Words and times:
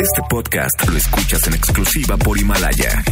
Este 0.00 0.22
podcast 0.28 0.88
lo 0.88 0.96
escuchas 0.96 1.46
en 1.46 1.54
exclusiva 1.54 2.16
por 2.16 2.38
Himalaya. 2.38 3.02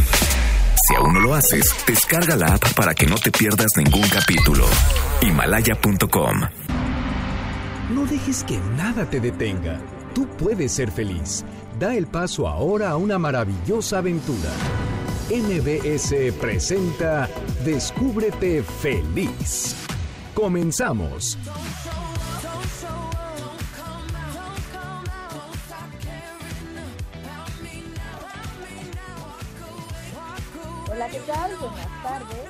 Si 0.87 0.95
aún 0.95 1.13
no 1.13 1.19
lo 1.19 1.33
haces, 1.33 1.73
descarga 1.85 2.35
la 2.35 2.55
app 2.55 2.73
para 2.73 2.93
que 2.93 3.05
no 3.05 3.15
te 3.15 3.31
pierdas 3.31 3.71
ningún 3.77 4.07
capítulo. 4.09 4.65
Himalaya.com. 5.21 6.41
No 7.93 8.05
dejes 8.05 8.43
que 8.43 8.57
nada 8.77 9.09
te 9.09 9.19
detenga. 9.19 9.79
Tú 10.13 10.27
puedes 10.37 10.71
ser 10.71 10.91
feliz. 10.91 11.43
Da 11.79 11.95
el 11.95 12.07
paso 12.07 12.47
ahora 12.47 12.89
a 12.91 12.97
una 12.97 13.17
maravillosa 13.19 13.99
aventura. 13.99 14.51
MBS 15.29 16.33
presenta 16.39 17.29
Descúbrete 17.65 18.63
feliz. 18.63 19.75
Comenzamos. 20.33 21.37
Buenas 31.27 32.03
tardes. 32.03 32.47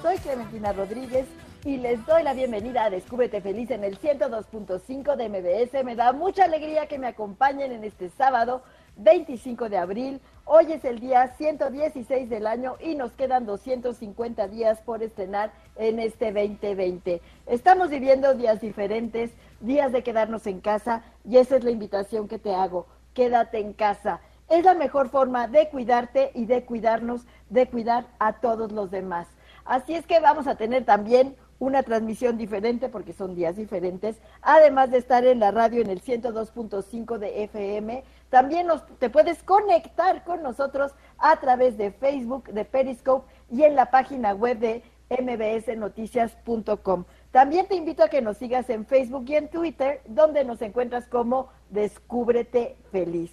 Soy 0.00 0.16
Clementina 0.16 0.72
Rodríguez 0.72 1.26
y 1.66 1.76
les 1.76 2.04
doy 2.06 2.22
la 2.22 2.32
bienvenida 2.32 2.84
a 2.84 2.90
Descúbrete 2.90 3.42
Feliz 3.42 3.70
en 3.70 3.84
el 3.84 4.00
102.5 4.00 5.16
de 5.16 5.28
MBS. 5.28 5.84
Me 5.84 5.96
da 5.96 6.14
mucha 6.14 6.44
alegría 6.44 6.86
que 6.86 6.98
me 6.98 7.08
acompañen 7.08 7.72
en 7.72 7.84
este 7.84 8.08
sábado 8.08 8.62
25 8.96 9.68
de 9.68 9.76
abril. 9.76 10.22
Hoy 10.46 10.72
es 10.72 10.86
el 10.86 10.98
día 10.98 11.34
116 11.36 12.30
del 12.30 12.46
año 12.46 12.76
y 12.80 12.94
nos 12.94 13.12
quedan 13.12 13.44
250 13.44 14.48
días 14.48 14.80
por 14.80 15.02
estrenar 15.02 15.52
en 15.76 15.98
este 15.98 16.32
2020. 16.32 17.20
Estamos 17.44 17.90
viviendo 17.90 18.32
días 18.32 18.62
diferentes, 18.62 19.30
días 19.60 19.92
de 19.92 20.02
quedarnos 20.02 20.46
en 20.46 20.60
casa 20.60 21.04
y 21.22 21.36
esa 21.36 21.56
es 21.56 21.64
la 21.64 21.70
invitación 21.70 22.28
que 22.28 22.38
te 22.38 22.54
hago. 22.54 22.86
Quédate 23.12 23.58
en 23.58 23.74
casa. 23.74 24.22
Es 24.48 24.64
la 24.64 24.74
mejor 24.74 25.08
forma 25.08 25.48
de 25.48 25.68
cuidarte 25.68 26.30
y 26.34 26.46
de 26.46 26.64
cuidarnos, 26.64 27.26
de 27.50 27.68
cuidar 27.68 28.06
a 28.18 28.34
todos 28.34 28.70
los 28.70 28.90
demás. 28.90 29.26
Así 29.64 29.94
es 29.94 30.06
que 30.06 30.20
vamos 30.20 30.46
a 30.46 30.54
tener 30.54 30.84
también 30.84 31.36
una 31.58 31.82
transmisión 31.82 32.36
diferente 32.36 32.88
porque 32.88 33.12
son 33.12 33.34
días 33.34 33.56
diferentes, 33.56 34.20
además 34.42 34.90
de 34.90 34.98
estar 34.98 35.24
en 35.24 35.40
la 35.40 35.50
radio 35.50 35.82
en 35.82 35.90
el 35.90 36.00
102.5 36.02 37.18
de 37.18 37.42
FM. 37.44 38.04
También 38.30 38.68
te 38.98 39.10
puedes 39.10 39.42
conectar 39.42 40.22
con 40.24 40.42
nosotros 40.42 40.92
a 41.18 41.36
través 41.40 41.76
de 41.76 41.90
Facebook, 41.90 42.44
de 42.52 42.64
Periscope 42.64 43.26
y 43.50 43.64
en 43.64 43.74
la 43.74 43.90
página 43.90 44.32
web 44.34 44.58
de 44.58 44.82
mbsnoticias.com. 45.08 47.04
También 47.30 47.66
te 47.66 47.74
invito 47.74 48.02
a 48.02 48.08
que 48.08 48.22
nos 48.22 48.36
sigas 48.36 48.70
en 48.70 48.86
Facebook 48.86 49.24
y 49.28 49.36
en 49.36 49.48
Twitter, 49.48 50.00
donde 50.06 50.44
nos 50.44 50.62
encuentras 50.62 51.06
como 51.08 51.48
Descúbrete 51.70 52.76
Feliz. 52.90 53.32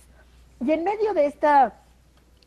Y 0.66 0.72
en 0.72 0.86
medio 0.86 1.14
de 1.14 1.25
esta 1.25 1.73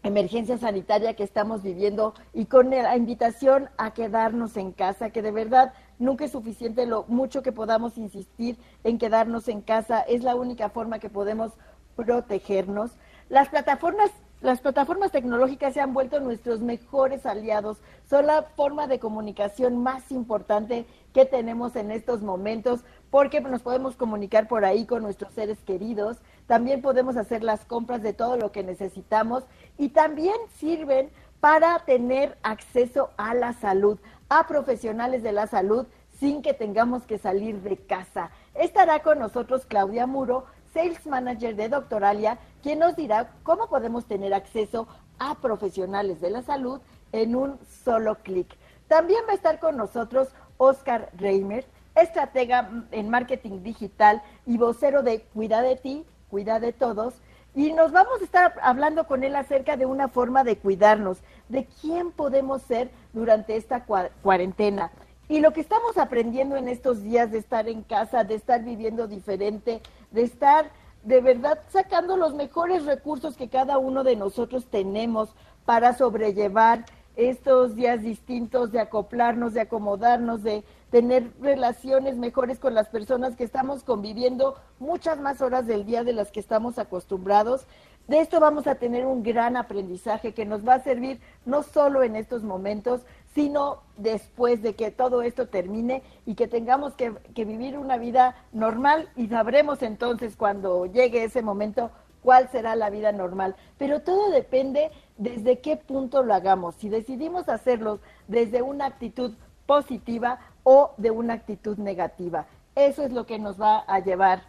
emergencia 0.02 0.56
sanitaria 0.56 1.14
que 1.14 1.22
estamos 1.22 1.62
viviendo 1.62 2.14
y 2.32 2.46
con 2.46 2.70
la 2.70 2.96
invitación 2.96 3.68
a 3.76 3.92
quedarnos 3.92 4.56
en 4.56 4.72
casa, 4.72 5.10
que 5.10 5.20
de 5.20 5.32
verdad 5.32 5.74
nunca 5.98 6.24
es 6.24 6.32
suficiente 6.32 6.86
lo 6.86 7.04
mucho 7.08 7.42
que 7.42 7.52
podamos 7.52 7.98
insistir 7.98 8.56
en 8.84 8.96
quedarnos 8.96 9.48
en 9.48 9.60
casa, 9.60 10.00
es 10.00 10.24
la 10.24 10.34
única 10.34 10.70
forma 10.70 10.98
que 10.98 11.10
podemos 11.10 11.52
protegernos. 11.94 12.92
Las 13.28 13.50
plataformas 13.50 14.10
las 14.42 14.60
plataformas 14.60 15.12
tecnológicas 15.12 15.72
se 15.72 15.80
han 15.80 15.94
vuelto 15.94 16.20
nuestros 16.20 16.60
mejores 16.60 17.24
aliados, 17.24 17.78
son 18.08 18.26
la 18.26 18.42
forma 18.42 18.86
de 18.86 18.98
comunicación 18.98 19.82
más 19.82 20.12
importante 20.12 20.84
que 21.14 21.24
tenemos 21.24 21.74
en 21.74 21.90
estos 21.90 22.20
momentos, 22.20 22.84
porque 23.10 23.40
nos 23.40 23.62
podemos 23.62 23.96
comunicar 23.96 24.46
por 24.46 24.66
ahí 24.66 24.84
con 24.84 25.02
nuestros 25.02 25.32
seres 25.32 25.58
queridos, 25.64 26.18
también 26.46 26.82
podemos 26.82 27.16
hacer 27.16 27.42
las 27.42 27.64
compras 27.64 28.02
de 28.02 28.12
todo 28.12 28.36
lo 28.36 28.52
que 28.52 28.62
necesitamos 28.62 29.44
y 29.78 29.90
también 29.90 30.36
sirven 30.54 31.10
para 31.40 31.78
tener 31.80 32.38
acceso 32.42 33.10
a 33.16 33.34
la 33.34 33.52
salud, 33.52 33.98
a 34.28 34.46
profesionales 34.46 35.22
de 35.22 35.32
la 35.32 35.46
salud 35.46 35.86
sin 36.18 36.42
que 36.42 36.54
tengamos 36.54 37.04
que 37.04 37.18
salir 37.18 37.60
de 37.62 37.76
casa. 37.76 38.30
Estará 38.54 39.00
con 39.02 39.18
nosotros 39.18 39.66
Claudia 39.66 40.06
Muro, 40.06 40.46
Sales 40.72 41.06
Manager 41.06 41.56
de 41.56 41.68
Doctoralia, 41.68 42.38
quien 42.62 42.78
nos 42.78 42.96
dirá 42.96 43.32
cómo 43.42 43.68
podemos 43.68 44.06
tener 44.06 44.32
acceso 44.32 44.88
a 45.18 45.36
profesionales 45.36 46.20
de 46.20 46.30
la 46.30 46.42
salud 46.42 46.80
en 47.12 47.36
un 47.36 47.58
solo 47.84 48.16
clic. 48.16 48.48
También 48.88 49.20
va 49.28 49.32
a 49.32 49.36
estar 49.36 49.58
con 49.58 49.76
nosotros 49.76 50.28
Oscar 50.58 51.10
Reimer, 51.16 51.66
estratega 51.94 52.70
en 52.92 53.08
marketing 53.08 53.62
digital 53.62 54.22
y 54.46 54.58
vocero 54.58 55.02
de 55.02 55.22
Cuida 55.22 55.62
de 55.62 55.76
ti, 55.76 56.06
Cuida 56.30 56.60
de 56.60 56.72
todos. 56.72 57.14
Y 57.54 57.72
nos 57.72 57.92
vamos 57.92 58.20
a 58.20 58.24
estar 58.24 58.54
hablando 58.62 59.06
con 59.06 59.24
él 59.24 59.34
acerca 59.34 59.76
de 59.76 59.86
una 59.86 60.08
forma 60.08 60.44
de 60.44 60.58
cuidarnos, 60.58 61.18
de 61.48 61.66
quién 61.80 62.10
podemos 62.12 62.62
ser 62.62 62.90
durante 63.12 63.56
esta 63.56 63.86
cuarentena. 64.22 64.90
Y 65.28 65.40
lo 65.40 65.52
que 65.52 65.62
estamos 65.62 65.96
aprendiendo 65.98 66.56
en 66.56 66.68
estos 66.68 67.02
días 67.02 67.32
de 67.32 67.38
estar 67.38 67.68
en 67.68 67.82
casa, 67.82 68.24
de 68.24 68.34
estar 68.34 68.62
viviendo 68.62 69.08
diferente, 69.08 69.80
de 70.10 70.22
estar 70.22 70.70
de 71.02 71.20
verdad 71.20 71.60
sacando 71.68 72.16
los 72.16 72.34
mejores 72.34 72.84
recursos 72.84 73.36
que 73.36 73.48
cada 73.48 73.78
uno 73.78 74.04
de 74.04 74.16
nosotros 74.16 74.66
tenemos 74.66 75.30
para 75.64 75.94
sobrellevar 75.94 76.84
estos 77.16 77.74
días 77.74 78.02
distintos, 78.02 78.70
de 78.70 78.80
acoplarnos, 78.80 79.54
de 79.54 79.62
acomodarnos, 79.62 80.42
de 80.42 80.62
tener 80.90 81.32
relaciones 81.40 82.16
mejores 82.16 82.58
con 82.58 82.74
las 82.74 82.88
personas 82.88 83.36
que 83.36 83.44
estamos 83.44 83.82
conviviendo 83.82 84.56
muchas 84.78 85.18
más 85.18 85.40
horas 85.40 85.66
del 85.66 85.84
día 85.84 86.04
de 86.04 86.12
las 86.12 86.30
que 86.30 86.40
estamos 86.40 86.78
acostumbrados. 86.78 87.66
De 88.06 88.20
esto 88.20 88.38
vamos 88.38 88.68
a 88.68 88.76
tener 88.76 89.04
un 89.04 89.24
gran 89.24 89.56
aprendizaje 89.56 90.32
que 90.32 90.46
nos 90.46 90.66
va 90.66 90.74
a 90.74 90.82
servir 90.82 91.20
no 91.44 91.64
solo 91.64 92.04
en 92.04 92.14
estos 92.14 92.44
momentos, 92.44 93.02
sino 93.34 93.82
después 93.96 94.62
de 94.62 94.74
que 94.74 94.92
todo 94.92 95.22
esto 95.22 95.48
termine 95.48 96.02
y 96.24 96.36
que 96.36 96.46
tengamos 96.46 96.94
que, 96.94 97.12
que, 97.34 97.44
vivir 97.44 97.76
una 97.76 97.98
vida 97.98 98.36
normal 98.52 99.08
y 99.16 99.26
sabremos 99.26 99.82
entonces 99.82 100.36
cuando 100.36 100.86
llegue 100.86 101.24
ese 101.24 101.42
momento 101.42 101.90
cuál 102.22 102.48
será 102.50 102.76
la 102.76 102.90
vida 102.90 103.10
normal. 103.10 103.56
Pero 103.76 104.00
todo 104.02 104.30
depende 104.30 104.90
desde 105.18 105.58
qué 105.58 105.76
punto 105.76 106.22
lo 106.22 106.32
hagamos. 106.32 106.76
Si 106.76 106.88
decidimos 106.88 107.48
hacerlo 107.48 107.98
desde 108.28 108.62
una 108.62 108.86
actitud 108.86 109.34
positiva 109.66 110.38
o 110.68 110.90
de 110.96 111.12
una 111.12 111.34
actitud 111.34 111.78
negativa. 111.78 112.46
Eso 112.74 113.04
es 113.04 113.12
lo 113.12 113.24
que 113.24 113.38
nos 113.38 113.60
va 113.60 113.84
a 113.86 114.00
llevar 114.00 114.42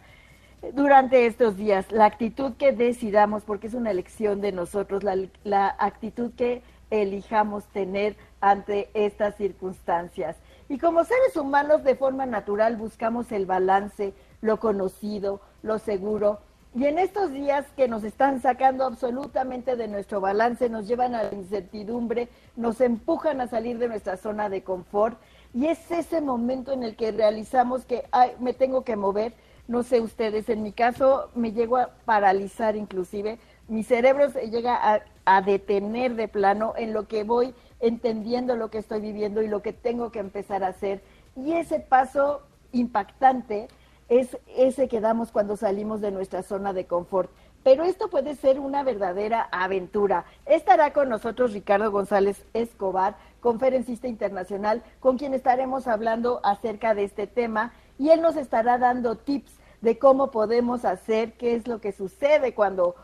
durante 0.72 1.26
estos 1.26 1.56
días, 1.56 1.92
la 1.92 2.06
actitud 2.06 2.54
que 2.54 2.72
decidamos, 2.72 3.44
porque 3.44 3.68
es 3.68 3.74
una 3.74 3.92
elección 3.92 4.40
de 4.40 4.50
nosotros, 4.50 5.04
la, 5.04 5.76
actitud 5.78 6.32
que 6.36 6.62
elijamos 6.90 7.64
tener 7.66 8.16
ante 8.40 8.90
estas 8.94 9.36
circunstancias. 9.36 10.36
Y 10.68 10.78
como 10.78 11.04
seres 11.04 11.36
humanos 11.36 11.84
de 11.84 11.94
forma 11.94 12.26
natural 12.26 12.74
buscamos 12.76 13.30
el 13.30 13.46
balance, 13.46 14.12
lo 14.40 14.58
conocido, 14.58 15.40
lo 15.62 15.78
seguro. 15.78 16.40
Y 16.74 16.86
en 16.86 16.98
estos 16.98 17.32
días 17.32 17.64
que 17.76 17.86
nos 17.86 18.02
están 18.02 18.42
sacando 18.42 18.84
absolutamente 18.84 19.76
de 19.76 19.86
nuestro 19.86 20.20
balance, 20.20 20.68
nos 20.68 20.88
llevan 20.88 21.14
a 21.14 21.22
la 21.22 21.34
incertidumbre, 21.34 22.28
nos 22.56 22.80
empujan 22.80 23.40
a 23.40 23.46
salir 23.46 23.78
de 23.78 23.86
nuestra 23.86 24.16
zona 24.16 24.48
de 24.48 24.64
confort. 24.64 25.16
Y 25.54 25.66
es 25.66 25.90
ese 25.90 26.20
momento 26.20 26.72
en 26.72 26.82
el 26.82 26.96
que 26.96 27.12
realizamos 27.12 27.84
que 27.84 28.04
ay, 28.12 28.32
me 28.38 28.54
tengo 28.54 28.84
que 28.84 28.96
mover. 28.96 29.32
No 29.66 29.82
sé 29.82 30.00
ustedes, 30.00 30.48
en 30.48 30.62
mi 30.62 30.72
caso 30.72 31.30
me 31.34 31.52
llego 31.52 31.76
a 31.76 31.90
paralizar 32.04 32.76
inclusive. 32.76 33.38
Mi 33.68 33.82
cerebro 33.82 34.30
se 34.30 34.50
llega 34.50 34.76
a, 34.76 35.02
a 35.26 35.42
detener 35.42 36.14
de 36.14 36.28
plano 36.28 36.72
en 36.76 36.92
lo 36.92 37.06
que 37.06 37.24
voy 37.24 37.54
entendiendo 37.80 38.56
lo 38.56 38.70
que 38.70 38.78
estoy 38.78 39.00
viviendo 39.00 39.42
y 39.42 39.48
lo 39.48 39.62
que 39.62 39.72
tengo 39.72 40.10
que 40.10 40.18
empezar 40.18 40.64
a 40.64 40.68
hacer. 40.68 41.02
Y 41.36 41.52
ese 41.52 41.80
paso 41.80 42.42
impactante 42.72 43.68
es 44.08 44.38
ese 44.56 44.88
que 44.88 45.00
damos 45.00 45.30
cuando 45.30 45.56
salimos 45.56 46.00
de 46.00 46.10
nuestra 46.10 46.42
zona 46.42 46.72
de 46.72 46.86
confort. 46.86 47.30
Pero 47.68 47.84
esto 47.84 48.08
puede 48.08 48.34
ser 48.34 48.58
una 48.58 48.82
verdadera 48.82 49.46
aventura. 49.52 50.24
Estará 50.46 50.94
con 50.94 51.10
nosotros 51.10 51.52
Ricardo 51.52 51.90
González 51.90 52.42
Escobar, 52.54 53.16
conferencista 53.40 54.08
internacional, 54.08 54.82
con 55.00 55.18
quien 55.18 55.34
estaremos 55.34 55.86
hablando 55.86 56.40
acerca 56.44 56.94
de 56.94 57.04
este 57.04 57.26
tema 57.26 57.74
y 57.98 58.08
él 58.08 58.22
nos 58.22 58.36
estará 58.36 58.78
dando 58.78 59.16
tips 59.16 59.52
de 59.82 59.98
cómo 59.98 60.30
podemos 60.30 60.86
hacer, 60.86 61.34
qué 61.34 61.56
es 61.56 61.68
lo 61.68 61.78
que 61.78 61.92
sucede 61.92 62.54
cuando, 62.54 62.94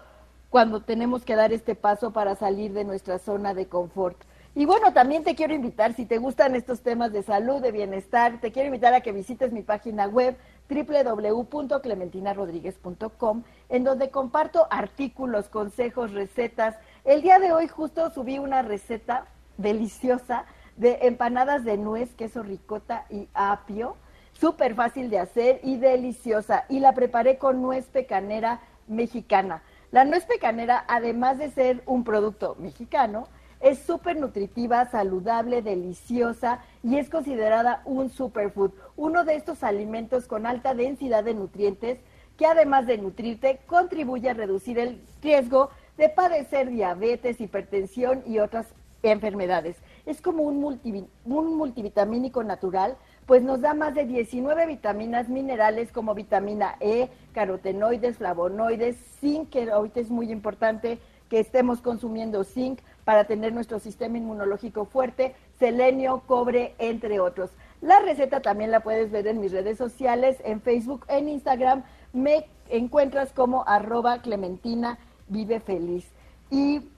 cuando 0.48 0.80
tenemos 0.80 1.26
que 1.26 1.36
dar 1.36 1.52
este 1.52 1.74
paso 1.74 2.12
para 2.12 2.34
salir 2.34 2.72
de 2.72 2.84
nuestra 2.84 3.18
zona 3.18 3.52
de 3.52 3.66
confort. 3.66 4.16
Y 4.54 4.64
bueno, 4.64 4.94
también 4.94 5.24
te 5.24 5.34
quiero 5.34 5.52
invitar, 5.52 5.94
si 5.94 6.06
te 6.06 6.16
gustan 6.16 6.54
estos 6.54 6.80
temas 6.80 7.12
de 7.12 7.22
salud, 7.22 7.60
de 7.60 7.70
bienestar, 7.70 8.40
te 8.40 8.50
quiero 8.50 8.68
invitar 8.68 8.94
a 8.94 9.02
que 9.02 9.12
visites 9.12 9.52
mi 9.52 9.60
página 9.60 10.06
web 10.06 10.38
www.clementinarodríguez.com, 10.68 13.42
en 13.68 13.84
donde 13.84 14.10
comparto 14.10 14.66
artículos, 14.70 15.48
consejos, 15.48 16.12
recetas. 16.12 16.76
El 17.04 17.22
día 17.22 17.38
de 17.38 17.52
hoy 17.52 17.68
justo 17.68 18.10
subí 18.10 18.38
una 18.38 18.62
receta 18.62 19.26
deliciosa 19.56 20.46
de 20.76 20.98
empanadas 21.02 21.64
de 21.64 21.76
nuez, 21.76 22.14
queso 22.14 22.42
ricota 22.42 23.04
y 23.10 23.28
apio, 23.34 23.96
súper 24.32 24.74
fácil 24.74 25.10
de 25.10 25.20
hacer 25.20 25.60
y 25.62 25.76
deliciosa. 25.76 26.64
Y 26.68 26.80
la 26.80 26.92
preparé 26.92 27.38
con 27.38 27.62
nuez 27.62 27.86
pecanera 27.86 28.60
mexicana. 28.86 29.62
La 29.90 30.04
nuez 30.04 30.26
pecanera, 30.26 30.84
además 30.88 31.38
de 31.38 31.50
ser 31.50 31.82
un 31.86 32.04
producto 32.04 32.56
mexicano, 32.58 33.28
es 33.60 33.78
súper 33.78 34.18
nutritiva, 34.18 34.84
saludable, 34.90 35.62
deliciosa 35.62 36.60
y 36.82 36.98
es 36.98 37.08
considerada 37.10 37.82
un 37.84 38.10
superfood, 38.10 38.72
uno 38.96 39.24
de 39.24 39.36
estos 39.36 39.62
alimentos 39.62 40.26
con 40.26 40.46
alta 40.46 40.74
densidad 40.74 41.24
de 41.24 41.34
nutrientes 41.34 41.98
que 42.36 42.46
además 42.46 42.86
de 42.86 42.98
nutrirte, 42.98 43.60
contribuye 43.66 44.30
a 44.30 44.34
reducir 44.34 44.78
el 44.78 45.00
riesgo 45.22 45.70
de 45.96 46.08
padecer 46.08 46.68
diabetes, 46.68 47.40
hipertensión 47.40 48.22
y 48.26 48.38
otras 48.38 48.66
enfermedades. 49.02 49.76
Es 50.06 50.20
como 50.20 50.42
un, 50.42 50.80
multivitamínico 51.24 52.42
natural, 52.42 52.96
pues 53.26 53.42
nos 53.42 53.60
da 53.60 53.74
más 53.74 53.94
de 53.94 54.04
19 54.04 54.66
vitaminas 54.66 55.28
minerales 55.28 55.92
como 55.92 56.14
vitamina 56.14 56.76
E, 56.80 57.08
carotenoides, 57.32 58.18
flavonoides, 58.18 58.96
zinc, 59.20 59.50
que 59.50 59.70
ahorita 59.70 60.00
es 60.00 60.10
muy 60.10 60.30
importante 60.32 60.98
que 61.28 61.40
estemos 61.40 61.80
consumiendo 61.80 62.44
zinc 62.44 62.80
para 63.04 63.24
tener 63.24 63.52
nuestro 63.52 63.78
sistema 63.78 64.18
inmunológico 64.18 64.84
fuerte, 64.84 65.34
selenio, 65.58 66.22
cobre, 66.26 66.74
entre 66.78 67.20
otros. 67.20 67.50
La 67.80 68.00
receta 68.00 68.40
también 68.40 68.70
la 68.70 68.80
puedes 68.80 69.10
ver 69.10 69.26
en 69.26 69.40
mis 69.40 69.52
redes 69.52 69.76
sociales, 69.76 70.38
en 70.44 70.60
Facebook, 70.60 71.04
en 71.08 71.28
Instagram. 71.28 71.84
Me 72.12 72.46
encuentras 72.70 73.32
como 73.32 73.64
arroba 73.66 74.22
Clementina 74.22 74.98
Vive 75.28 75.60
Feliz. 75.60 76.06
Y 76.50 76.88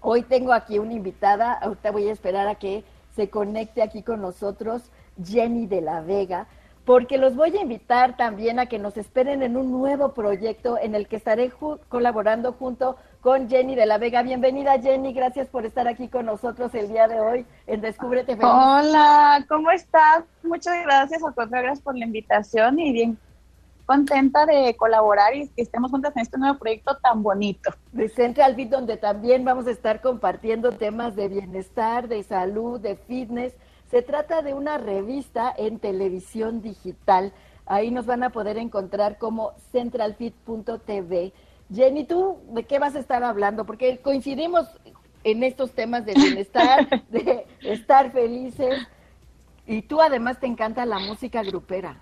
hoy 0.00 0.22
tengo 0.22 0.52
aquí 0.52 0.78
una 0.78 0.94
invitada, 0.94 1.52
ahorita 1.52 1.90
voy 1.90 2.08
a 2.08 2.12
esperar 2.12 2.48
a 2.48 2.54
que 2.54 2.84
se 3.14 3.28
conecte 3.28 3.82
aquí 3.82 4.02
con 4.02 4.22
nosotros, 4.22 4.90
Jenny 5.22 5.66
de 5.66 5.82
la 5.82 6.00
Vega, 6.00 6.46
porque 6.84 7.18
los 7.18 7.36
voy 7.36 7.56
a 7.56 7.60
invitar 7.60 8.16
también 8.16 8.58
a 8.58 8.66
que 8.66 8.78
nos 8.78 8.96
esperen 8.96 9.42
en 9.42 9.56
un 9.56 9.70
nuevo 9.70 10.14
proyecto 10.14 10.78
en 10.78 10.94
el 10.94 11.08
que 11.08 11.16
estaré 11.16 11.52
colaborando 11.88 12.52
junto 12.52 12.96
con 13.20 13.48
Jenny 13.48 13.74
de 13.74 13.86
la 13.86 13.98
Vega. 13.98 14.22
Bienvenida 14.22 14.80
Jenny, 14.80 15.12
gracias 15.12 15.48
por 15.48 15.66
estar 15.66 15.86
aquí 15.86 16.08
con 16.08 16.26
nosotros 16.26 16.74
el 16.74 16.88
día 16.88 17.06
de 17.06 17.20
hoy 17.20 17.46
en 17.66 17.80
Descúbrete 17.80 18.36
Feliz. 18.36 18.50
Hola, 18.50 19.44
¿cómo 19.48 19.70
estás? 19.70 20.24
Muchas 20.42 20.82
gracias, 20.84 21.22
a 21.22 21.44
gracias 21.46 21.80
por 21.80 21.96
la 21.96 22.06
invitación 22.06 22.78
y 22.78 22.92
bien 22.92 23.18
contenta 23.84 24.46
de 24.46 24.76
colaborar 24.76 25.34
y 25.34 25.48
que 25.48 25.62
estemos 25.62 25.90
juntas 25.90 26.14
en 26.14 26.22
este 26.22 26.38
nuevo 26.38 26.58
proyecto 26.58 26.96
tan 26.98 27.22
bonito. 27.22 27.72
De 27.92 28.08
Central 28.08 28.54
Fit, 28.54 28.70
donde 28.70 28.96
también 28.96 29.44
vamos 29.44 29.66
a 29.66 29.72
estar 29.72 30.00
compartiendo 30.00 30.70
temas 30.70 31.16
de 31.16 31.28
bienestar, 31.28 32.06
de 32.06 32.22
salud, 32.22 32.80
de 32.80 32.94
fitness. 32.94 33.52
Se 33.90 34.02
trata 34.02 34.42
de 34.42 34.54
una 34.54 34.78
revista 34.78 35.52
en 35.58 35.80
televisión 35.80 36.62
digital. 36.62 37.32
Ahí 37.66 37.90
nos 37.90 38.06
van 38.06 38.22
a 38.22 38.30
poder 38.30 38.58
encontrar 38.58 39.18
como 39.18 39.54
centralfit.tv. 39.72 41.32
Jenny, 41.72 42.04
¿tú 42.04 42.38
de 42.52 42.64
qué 42.64 42.78
vas 42.78 42.96
a 42.96 42.98
estar 42.98 43.22
hablando? 43.22 43.64
Porque 43.64 43.98
coincidimos 43.98 44.66
en 45.24 45.42
estos 45.42 45.72
temas 45.72 46.04
de 46.04 46.14
bienestar, 46.14 46.88
de 47.10 47.46
estar 47.62 48.10
felices. 48.12 48.86
Y 49.66 49.82
tú 49.82 50.00
además 50.00 50.40
te 50.40 50.46
encanta 50.46 50.84
la 50.84 50.98
música 50.98 51.42
grupera. 51.42 52.00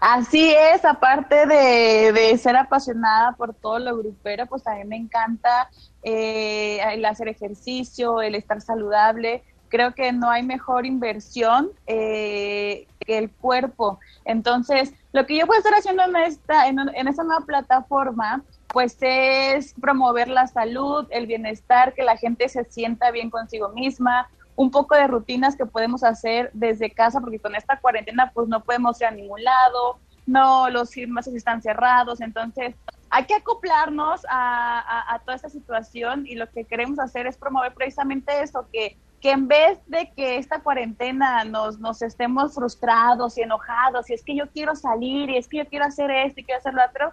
Así 0.00 0.54
es, 0.54 0.84
aparte 0.84 1.46
de, 1.46 2.38
ser 2.38 2.56
apasionada 2.56 3.32
por 3.32 3.52
todo 3.52 3.80
lo 3.80 3.96
grupero, 3.98 4.46
pues 4.46 4.64
a 4.66 4.76
mí 4.76 4.84
me 4.84 4.96
encanta 4.96 5.68
eh, 6.04 6.80
el 6.92 7.04
hacer 7.04 7.28
ejercicio, 7.28 8.22
el 8.22 8.36
estar 8.36 8.60
saludable. 8.60 9.42
Creo 9.68 9.94
que 9.94 10.12
no 10.12 10.30
hay 10.30 10.44
mejor 10.44 10.86
inversión 10.86 11.72
eh, 11.86 12.86
que 13.00 13.18
el 13.18 13.30
cuerpo. 13.32 13.98
Entonces, 14.24 14.94
lo 15.12 15.26
que 15.26 15.36
yo 15.36 15.46
puedo 15.46 15.58
estar 15.58 15.74
haciendo 15.74 16.04
en 16.04 16.16
esta, 16.16 16.68
en, 16.68 16.78
en 16.78 17.08
esta 17.08 17.24
nueva 17.24 17.44
plataforma, 17.44 18.42
pues 18.68 18.96
es 19.00 19.74
promover 19.80 20.28
la 20.28 20.46
salud, 20.46 21.06
el 21.10 21.26
bienestar, 21.26 21.94
que 21.94 22.02
la 22.02 22.16
gente 22.16 22.48
se 22.48 22.64
sienta 22.64 23.10
bien 23.10 23.30
consigo 23.30 23.70
misma, 23.70 24.28
un 24.56 24.70
poco 24.70 24.94
de 24.96 25.06
rutinas 25.06 25.56
que 25.56 25.66
podemos 25.66 26.02
hacer 26.02 26.50
desde 26.52 26.90
casa, 26.90 27.20
porque 27.20 27.38
con 27.38 27.54
esta 27.54 27.78
cuarentena 27.78 28.32
pues 28.34 28.48
no 28.48 28.62
podemos 28.62 29.00
ir 29.00 29.06
a 29.06 29.10
ningún 29.12 29.42
lado, 29.42 29.98
no, 30.26 30.68
los 30.68 30.92
gimnasios 30.92 31.36
están 31.36 31.62
cerrados, 31.62 32.20
entonces 32.20 32.74
hay 33.08 33.24
que 33.24 33.34
acoplarnos 33.34 34.26
a, 34.28 35.14
a, 35.14 35.18
toda 35.20 35.36
esta 35.36 35.48
situación 35.48 36.26
y 36.26 36.34
lo 36.34 36.50
que 36.50 36.64
queremos 36.64 36.98
hacer 36.98 37.26
es 37.26 37.38
promover 37.38 37.72
precisamente 37.72 38.42
eso, 38.42 38.66
que, 38.70 38.98
que 39.20 39.30
en 39.32 39.48
vez 39.48 39.78
de 39.86 40.12
que 40.16 40.36
esta 40.36 40.60
cuarentena 40.60 41.44
nos, 41.44 41.78
nos 41.78 42.02
estemos 42.02 42.54
frustrados 42.54 43.36
y 43.36 43.42
enojados, 43.42 44.08
y 44.10 44.14
es 44.14 44.22
que 44.22 44.36
yo 44.36 44.48
quiero 44.50 44.74
salir, 44.76 45.30
y 45.30 45.36
es 45.36 45.48
que 45.48 45.58
yo 45.58 45.66
quiero 45.66 45.84
hacer 45.84 46.10
esto 46.10 46.40
y 46.40 46.44
quiero 46.44 46.58
hacer 46.58 46.74
lo 46.74 46.82
otro, 46.84 47.12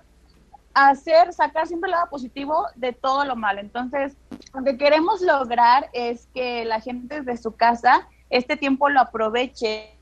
hacer, 0.74 1.34
sacar 1.34 1.68
siempre 1.68 1.88
el 1.88 1.92
lado 1.92 2.10
positivo 2.10 2.68
de 2.76 2.94
todo 2.94 3.26
lo 3.26 3.36
malo. 3.36 3.62
Entonces, 3.62 4.18
lo 4.54 4.64
que 4.64 4.78
queremos 4.78 5.22
lograr 5.22 5.90
es 5.94 6.28
que 6.34 6.66
la 6.66 6.82
gente 6.82 7.22
de 7.22 7.38
su 7.38 7.56
casa 7.56 8.08
este 8.30 8.58
tiempo 8.58 8.90
lo 8.90 9.00
aproveche 9.00 9.95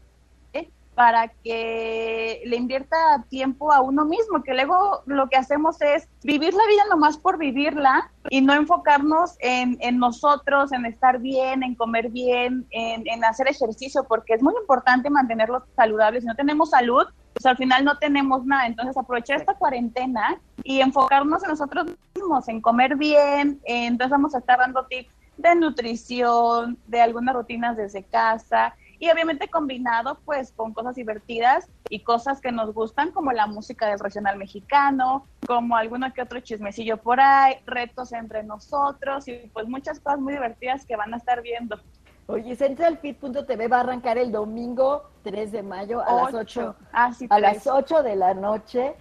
para 0.96 1.28
que 1.28 2.42
le 2.46 2.56
invierta 2.56 2.98
tiempo 3.30 3.72
a 3.72 3.82
uno 3.82 4.06
mismo, 4.06 4.44
que 4.44 4.54
luego 4.54 5.02
lo 5.06 5.28
que 5.28 5.38
hacemos 5.38 5.82
es 5.82 6.08
vivir 6.24 6.54
la 6.54 6.66
vida 6.68 6.84
nomás 6.90 7.18
por 7.18 7.38
vivirla 7.38 8.12
y 8.30 8.42
no 8.42 8.54
enfocarnos 8.54 9.36
en, 9.40 9.78
en 9.80 9.98
nosotros, 9.98 10.72
en 10.72 10.86
estar 10.86 11.20
bien, 11.20 11.64
en 11.64 11.76
comer 11.76 12.10
bien, 12.10 12.68
en, 12.72 13.24
hacer 13.24 13.48
ejercicio, 13.48 14.04
porque 14.08 14.34
es 14.34 14.44
muy 14.44 14.54
importante 14.60 15.10
mantenerlos 15.10 15.64
saludables. 15.76 16.24
Si 16.24 16.28
no 16.28 16.36
tenemos 16.36 16.70
salud, 16.70 17.06
pues 17.34 17.46
al 17.46 17.58
final 17.58 17.84
no 17.84 17.98
tenemos 17.98 18.46
nada. 18.46 18.68
Entonces 18.68 18.96
aprovechar 18.96 19.40
esta 19.40 19.56
cuarentena 19.56 20.40
y 20.64 20.82
enfocarnos 20.82 21.44
en 21.44 21.50
nosotros 21.50 21.88
mismos, 22.16 22.48
en 22.48 22.62
comer 22.62 22.96
bien. 22.96 23.60
Entonces 23.66 24.12
vamos 24.12 24.36
a 24.36 24.40
estar 24.40 24.60
dando 24.60 24.86
tips 24.86 25.10
de 25.38 25.56
nutrición, 25.56 26.78
de 26.88 27.02
algunas 27.02 27.34
rutinas 27.34 27.76
desde 27.76 28.04
casa 28.04 28.76
y 29.00 29.10
obviamente 29.10 29.50
combinado 29.50 30.18
pues 30.26 30.52
con 30.54 30.74
cosas 30.74 30.96
divertidas 30.96 31.68
y 31.90 32.00
cosas 32.00 32.42
que 32.42 32.52
nos 32.52 32.74
gustan 32.74 33.12
como 33.12 33.32
la 33.32 33.48
música 33.48 33.88
del 33.88 34.00
regional 34.00 34.38
mexicano, 34.38 35.28
como 35.46 35.76
alguno 35.76 36.14
que 36.14 36.22
otro 36.22 36.40
chismecillo 36.40 36.98
por 36.98 37.20
ahí, 37.20 37.56
retos 37.66 38.14
entre 38.14 38.44
nosotros 38.44 39.28
y 39.28 39.50
pues 39.54 39.68
muchas 39.68 40.00
cosas 40.00 40.20
muy 40.20 40.34
divertidas 40.34 40.86
que 40.86 40.96
van 40.96 41.14
a 41.14 41.18
estar 41.18 41.42
viendo. 41.42 41.80
Oye, 42.28 42.56
centralfit.tv 42.56 43.68
va 43.68 43.78
a 43.78 43.82
arrancar 43.82 44.18
el 44.18 44.32
domingo 44.32 45.10
3 45.24 45.52
de 45.52 45.64
mayo 45.64 46.02
a 46.02 46.24
las 46.24 46.34
8, 46.34 46.76
ah, 46.94 47.12
a 47.30 47.40
las 47.40 47.68
8 47.68 48.02
de 48.02 48.16
la 48.16 48.34
noche 48.34 48.96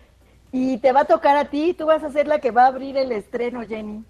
y 0.51 0.79
te 0.79 0.93
va 0.93 1.01
a 1.01 1.05
tocar 1.05 1.37
a 1.37 1.47
ti, 1.47 1.73
tú 1.73 1.87
vas 1.87 2.03
a 2.03 2.11
ser 2.11 2.27
la 2.27 2.41
que 2.41 2.51
va 2.51 2.65
a 2.65 2.67
abrir 2.67 2.97
el 2.97 3.13
estreno, 3.13 3.63
Jenny. 3.63 4.05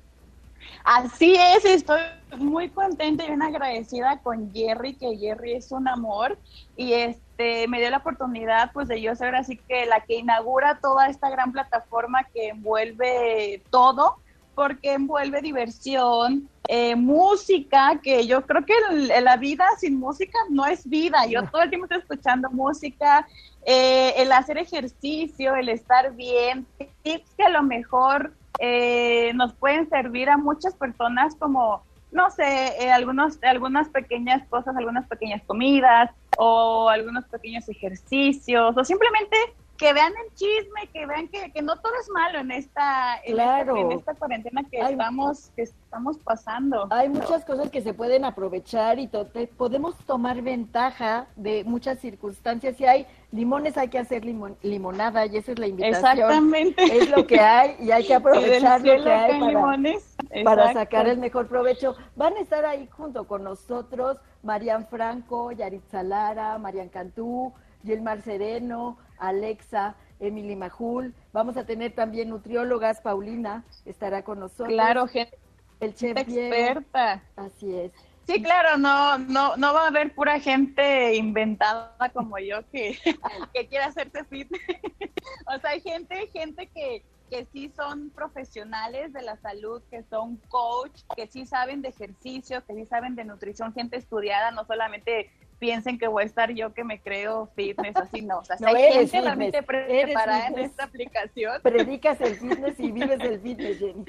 Así 0.85 1.37
es, 1.37 1.65
estoy 1.65 2.01
muy 2.37 2.69
contenta 2.69 3.25
y 3.25 3.29
bien 3.29 3.43
agradecida 3.43 4.21
con 4.21 4.53
Jerry, 4.53 4.95
que 4.95 5.17
Jerry 5.17 5.55
es 5.55 5.71
un 5.71 5.87
amor 5.89 6.39
y 6.77 6.95
este 6.95 7.69
me 7.69 7.81
dio 7.81 7.91
la 7.91 7.99
oportunidad 7.99 8.73
pues 8.73 8.89
de 8.89 9.01
yo 9.01 9.15
ser 9.15 9.35
así 9.35 9.57
que 9.57 9.87
la 9.87 10.01
que 10.01 10.17
inaugura 10.17 10.79
toda 10.81 11.09
esta 11.09 11.31
gran 11.31 11.53
plataforma 11.53 12.25
que 12.33 12.49
envuelve 12.49 13.63
todo 13.71 14.17
porque 14.55 14.93
envuelve 14.93 15.41
diversión, 15.41 16.49
eh, 16.69 16.95
música, 16.95 18.01
que 18.03 18.27
yo 18.27 18.45
creo 18.47 18.65
que 18.65 18.75
la 19.23 19.37
vida 19.37 19.67
sin 19.79 19.99
música 19.99 20.39
no 20.51 20.67
es 20.67 20.89
vida. 20.89 21.27
Yo 21.27 21.45
todo 21.49 21.63
el 21.63 21.71
tiempo 21.71 21.87
estoy 21.87 22.01
escuchando 22.01 22.51
música, 22.51 23.27
eh, 23.65 24.15
el 24.17 24.31
hacer 24.33 24.59
ejercicio, 24.59 25.57
el 25.57 25.69
estar 25.69 26.13
bien, 26.15 26.67
tips 27.03 27.35
que 27.35 27.45
a 27.45 27.49
lo 27.49 27.63
mejor 27.63 28.35
eh, 28.65 29.33
nos 29.35 29.53
pueden 29.55 29.89
servir 29.89 30.31
a 30.31 30.37
muchas 30.37 30.73
personas 30.77 31.35
como, 31.35 31.83
no 32.13 32.31
sé, 32.31 32.91
algunos, 32.93 33.43
algunas 33.43 33.89
pequeñas 33.89 34.47
cosas, 34.49 34.77
algunas 34.77 35.05
pequeñas 35.09 35.43
comidas 35.45 36.11
o 36.39 36.89
algunos 36.89 37.25
pequeños 37.25 37.69
ejercicios 37.69 38.77
o 38.77 38.85
simplemente 38.85 39.37
que 39.77 39.93
vean 39.93 40.13
el 40.25 40.33
chisme, 40.37 40.87
que 40.93 41.07
vean 41.07 41.27
que, 41.27 41.51
que 41.51 41.61
no 41.61 41.75
todo 41.75 41.93
es 42.01 42.09
malo 42.11 42.39
en 42.39 42.53
esta, 42.53 43.17
en, 43.25 43.91
esta, 43.91 44.15
cuarentena 44.15 44.63
que 44.71 44.79
estamos, 44.79 45.51
que 45.57 45.63
estamos 45.63 46.19
pasando. 46.19 46.87
Hay 46.91 47.09
muchas 47.09 47.45
cosas 47.45 47.69
que 47.69 47.81
se 47.81 47.93
pueden 47.93 48.25
aprovechar 48.25 49.01
y 49.01 49.09
podemos 49.57 49.97
tomar 50.07 50.41
ventaja 50.41 51.27
de 51.35 51.65
muchas 51.65 51.99
circunstancias. 51.99 52.77
Si 52.77 52.87
hay 52.87 53.09
limones, 53.33 53.77
hay 53.77 53.89
que 53.89 53.99
hacer 53.99 54.25
limonada 54.25 55.27
y 55.27 55.37
esa 55.37 55.53
es 55.53 55.59
la 55.59 55.67
invitación. 55.67 56.13
Exactamente. 56.13 56.83
Es 56.85 57.11
lo 57.11 57.27
que 57.27 57.41
hay 57.41 57.77
y 57.81 57.91
hay 57.91 58.07
que 58.07 58.15
aprovechar 58.15 58.81
lo 58.83 59.03
que 59.03 59.11
hay 59.11 59.41
para, 59.41 60.45
para 60.45 60.73
sacar 60.73 61.09
el 61.09 61.19
mejor 61.19 61.49
provecho. 61.49 61.97
Van 62.15 62.35
a 62.37 62.41
estar 62.41 62.65
ahí 62.65 62.89
junto 62.91 63.27
con 63.27 63.43
nosotros 63.43 64.19
Marian 64.43 64.87
Franco, 64.87 65.51
Yaritza 65.53 66.03
Lara, 66.03 66.59
Marian 66.59 66.89
Cantú, 66.89 67.53
Yelmar 67.83 68.23
Sereno, 68.23 68.99
Alexa, 69.19 69.97
Emily 70.21 70.55
Majul. 70.55 71.15
Vamos 71.33 71.57
a 71.57 71.65
tener 71.65 71.93
también 71.95 72.29
nutriólogas, 72.29 73.01
Paulina 73.01 73.65
estará 73.87 74.23
con 74.23 74.39
nosotros. 74.39 74.69
Claro, 74.69 75.07
gente 75.07 75.39
el 75.83 75.95
chef 75.95 76.17
experta. 76.17 77.23
Así 77.37 77.75
es. 77.75 77.93
Sí, 78.27 78.43
claro, 78.43 78.79
no, 78.79 79.19
no, 79.19 79.57
no 79.57 79.75
va 79.75 79.85
a 79.85 79.89
haber 79.89 80.15
pura 80.15 80.39
gente 80.39 81.15
inventada 81.15 82.11
como 82.13 82.39
yo 82.39 82.69
que, 82.71 82.97
que 83.55 83.67
quiera 83.67 83.87
hacerse 83.87 84.25
fit. 84.25 84.49
o 85.47 85.59
sea, 85.59 85.71
hay 85.71 85.81
gente, 85.81 86.29
gente 86.33 86.69
que, 86.69 87.05
que 87.31 87.47
sí 87.53 87.73
son 87.75 88.11
profesionales 88.11 89.13
de 89.13 89.23
la 89.23 89.37
salud, 89.37 89.83
que 89.91 90.03
son 90.05 90.37
coach, 90.49 91.03
que 91.17 91.27
sí 91.27 91.47
saben 91.47 91.83
de 91.83 91.89
ejercicio, 91.89 92.65
que 92.65 92.75
sí 92.75 92.87
saben 92.87 93.17
de 93.17 93.25
nutrición, 93.25 93.75
gente 93.75 93.97
estudiada, 93.97 94.51
no 94.51 94.65
solamente 94.65 95.31
piensen 95.59 95.97
que 95.97 96.09
voy 96.09 96.25
a 96.25 96.27
estar 96.27 96.53
yo 96.53 96.75
que 96.75 96.83
me 96.83 97.01
creo 97.01 97.49
fitness, 97.55 97.97
así 97.97 98.21
no. 98.21 98.39
O 98.39 98.45
sea, 98.45 98.57
hay 98.67 98.93
gente 98.93 99.21
realmente 99.21 99.63
preparada 99.63 100.49
en 100.49 100.59
esta 100.59 100.85
aplicación. 100.85 101.63
Predicas 101.63 102.21
el 102.21 102.35
fitness 102.35 102.81
y 102.81 102.91
vives 102.91 103.21
el 103.21 103.41
fitness, 103.41 103.79
Jenny. 103.79 104.05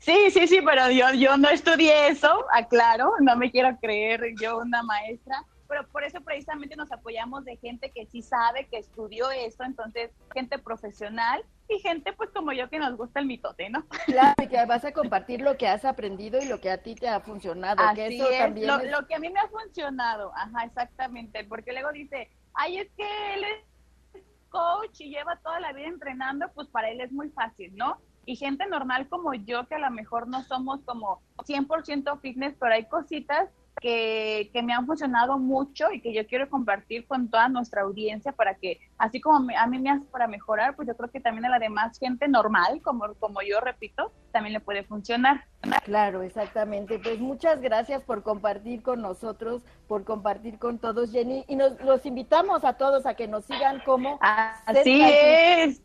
Sí, 0.00 0.30
sí, 0.30 0.46
sí, 0.46 0.60
pero 0.64 0.90
yo, 0.90 1.12
yo 1.12 1.36
no 1.36 1.48
estudié 1.50 2.08
eso, 2.08 2.46
aclaro, 2.52 3.12
no 3.20 3.36
me 3.36 3.50
quiero 3.50 3.76
creer 3.80 4.32
yo 4.40 4.58
una 4.58 4.82
maestra, 4.82 5.44
pero 5.68 5.86
por 5.88 6.02
eso 6.02 6.22
precisamente 6.22 6.74
nos 6.74 6.90
apoyamos 6.90 7.44
de 7.44 7.58
gente 7.58 7.90
que 7.90 8.06
sí 8.06 8.22
sabe, 8.22 8.66
que 8.66 8.78
estudió 8.78 9.30
eso, 9.30 9.62
entonces 9.62 10.10
gente 10.32 10.58
profesional 10.58 11.44
y 11.68 11.78
gente 11.80 12.14
pues 12.14 12.30
como 12.30 12.52
yo 12.52 12.70
que 12.70 12.78
nos 12.78 12.96
gusta 12.96 13.20
el 13.20 13.26
mitote, 13.26 13.68
¿no? 13.68 13.84
Claro, 14.06 14.34
que 14.36 14.64
vas 14.64 14.86
a 14.86 14.92
compartir 14.92 15.42
lo 15.42 15.58
que 15.58 15.68
has 15.68 15.84
aprendido 15.84 16.40
y 16.42 16.46
lo 16.46 16.60
que 16.60 16.70
a 16.70 16.78
ti 16.78 16.94
te 16.94 17.06
ha 17.06 17.20
funcionado. 17.20 17.84
Así 17.84 17.96
que 17.96 18.06
eso 18.16 18.30
es. 18.30 18.38
También 18.38 18.66
lo, 18.68 18.78
lo 18.84 19.06
que 19.06 19.14
a 19.14 19.18
mí 19.18 19.28
me 19.28 19.38
ha 19.38 19.48
funcionado, 19.48 20.32
ajá, 20.34 20.64
exactamente, 20.64 21.44
porque 21.44 21.72
luego 21.72 21.92
dice, 21.92 22.30
ay, 22.54 22.78
es 22.78 22.88
que 22.96 23.34
él 23.34 23.44
es 23.44 24.22
coach 24.48 25.02
y 25.02 25.10
lleva 25.10 25.36
toda 25.36 25.60
la 25.60 25.72
vida 25.74 25.88
entrenando, 25.88 26.50
pues 26.54 26.68
para 26.68 26.88
él 26.88 27.02
es 27.02 27.12
muy 27.12 27.28
fácil, 27.30 27.76
¿no? 27.76 28.00
Y 28.30 28.36
gente 28.36 28.64
normal 28.68 29.08
como 29.08 29.34
yo, 29.34 29.66
que 29.66 29.74
a 29.74 29.80
lo 29.80 29.90
mejor 29.90 30.28
no 30.28 30.44
somos 30.44 30.80
como 30.84 31.20
100% 31.38 32.20
fitness, 32.20 32.54
pero 32.60 32.74
hay 32.74 32.84
cositas 32.84 33.48
que, 33.80 34.50
que, 34.52 34.62
me 34.62 34.72
han 34.72 34.86
funcionado 34.86 35.38
mucho 35.38 35.90
y 35.90 36.00
que 36.00 36.12
yo 36.12 36.26
quiero 36.26 36.48
compartir 36.48 37.06
con 37.06 37.28
toda 37.28 37.48
nuestra 37.48 37.82
audiencia 37.82 38.32
para 38.32 38.54
que, 38.54 38.78
así 38.98 39.20
como 39.20 39.50
a 39.56 39.66
mí 39.66 39.78
me 39.78 39.90
hace 39.90 40.06
para 40.06 40.28
mejorar, 40.28 40.76
pues 40.76 40.86
yo 40.86 40.96
creo 40.96 41.10
que 41.10 41.20
también 41.20 41.46
a 41.46 41.48
la 41.48 41.58
demás 41.58 41.98
gente 41.98 42.28
normal, 42.28 42.80
como, 42.82 43.14
como 43.14 43.40
yo 43.42 43.60
repito, 43.60 44.12
también 44.32 44.52
le 44.52 44.60
puede 44.60 44.84
funcionar. 44.84 45.46
Claro, 45.84 46.22
exactamente. 46.22 46.98
Pues 46.98 47.18
muchas 47.20 47.60
gracias 47.60 48.02
por 48.02 48.22
compartir 48.22 48.82
con 48.82 49.00
nosotros, 49.00 49.62
por 49.88 50.04
compartir 50.04 50.58
con 50.58 50.78
todos, 50.78 51.10
Jenny, 51.10 51.44
y 51.48 51.56
nos 51.56 51.80
los 51.80 52.04
invitamos 52.06 52.64
a 52.64 52.74
todos 52.74 53.06
a 53.06 53.14
que 53.14 53.28
nos 53.28 53.44
sigan 53.46 53.80
como 53.80 54.18
Así 54.20 55.00
es. 55.02 55.80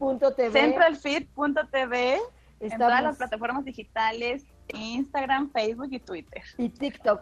Centralfit.tv 0.51 2.19
en 2.59 2.77
todas 2.77 3.01
las 3.03 3.17
plataformas 3.17 3.65
digitales, 3.65 4.45
Instagram, 4.73 5.51
Facebook 5.51 5.89
y 5.91 5.99
Twitter. 5.99 6.41
Y 6.57 6.69
TikTok. 6.69 7.21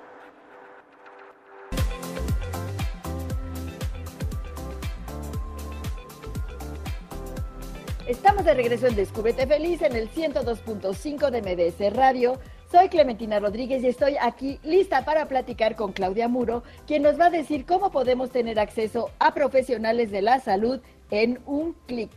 Estamos 8.07 8.43
de 8.43 8.55
regreso 8.55 8.87
en 8.87 8.95
Descúbrete 8.95 9.45
Feliz 9.45 9.83
en 9.83 9.95
el 9.95 10.09
102.5 10.09 11.29
de 11.29 11.41
MDS 11.43 11.95
Radio. 11.95 12.39
Soy 12.71 12.87
Clementina 12.89 13.39
Rodríguez 13.39 13.83
y 13.83 13.87
estoy 13.87 14.15
aquí 14.21 14.59
lista 14.63 15.03
para 15.03 15.27
platicar 15.27 15.75
con 15.75 15.91
Claudia 15.91 16.27
Muro, 16.27 16.63
quien 16.85 17.01
nos 17.01 17.19
va 17.19 17.25
a 17.25 17.29
decir 17.31 17.65
cómo 17.65 17.89
podemos 17.89 18.29
tener 18.29 18.59
acceso 18.59 19.09
a 19.17 19.33
profesionales 19.33 20.11
de 20.11 20.21
la 20.21 20.39
salud 20.39 20.79
en 21.09 21.39
un 21.47 21.73
clic. 21.87 22.11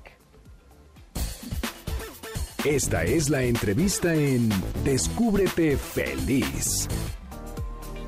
Esta 2.67 3.03
es 3.05 3.31
la 3.31 3.43
entrevista 3.43 4.15
en 4.15 4.51
Descúbrete 4.85 5.79
Feliz. 5.79 6.87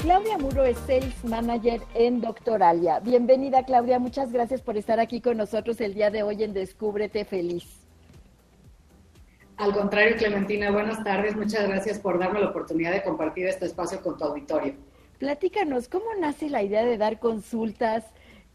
Claudia 0.01 0.37
Muro 0.37 0.65
es 0.65 0.77
Sales 0.87 1.25
Manager 1.25 1.81
en 1.95 2.21
Doctoralia. 2.21 3.01
Bienvenida 3.01 3.65
Claudia, 3.65 3.99
muchas 3.99 4.31
gracias 4.31 4.61
por 4.61 4.77
estar 4.77 5.01
aquí 5.01 5.23
con 5.23 5.39
nosotros 5.39 5.81
el 5.81 5.95
día 5.95 6.11
de 6.11 6.23
hoy 6.23 6.43
en 6.43 6.53
Descúbrete 6.53 7.25
Feliz. 7.25 7.84
Al 9.57 9.73
contrario, 9.73 10.17
Clementina, 10.17 10.71
buenas 10.71 11.05
tardes. 11.05 11.37
Muchas 11.37 11.69
gracias 11.69 11.99
por 12.01 12.19
darme 12.19 12.41
la 12.41 12.49
oportunidad 12.49 12.93
de 12.93 13.03
compartir 13.03 13.47
este 13.47 13.67
espacio 13.67 14.01
con 14.03 14.19
tu 14.19 14.25
auditorio. 14.25 14.75
Platícanos, 15.19 15.89
¿cómo 15.89 16.07
nace 16.19 16.51
la 16.51 16.63
idea 16.63 16.85
de 16.85 16.99
dar 16.99 17.21
consultas 17.21 18.05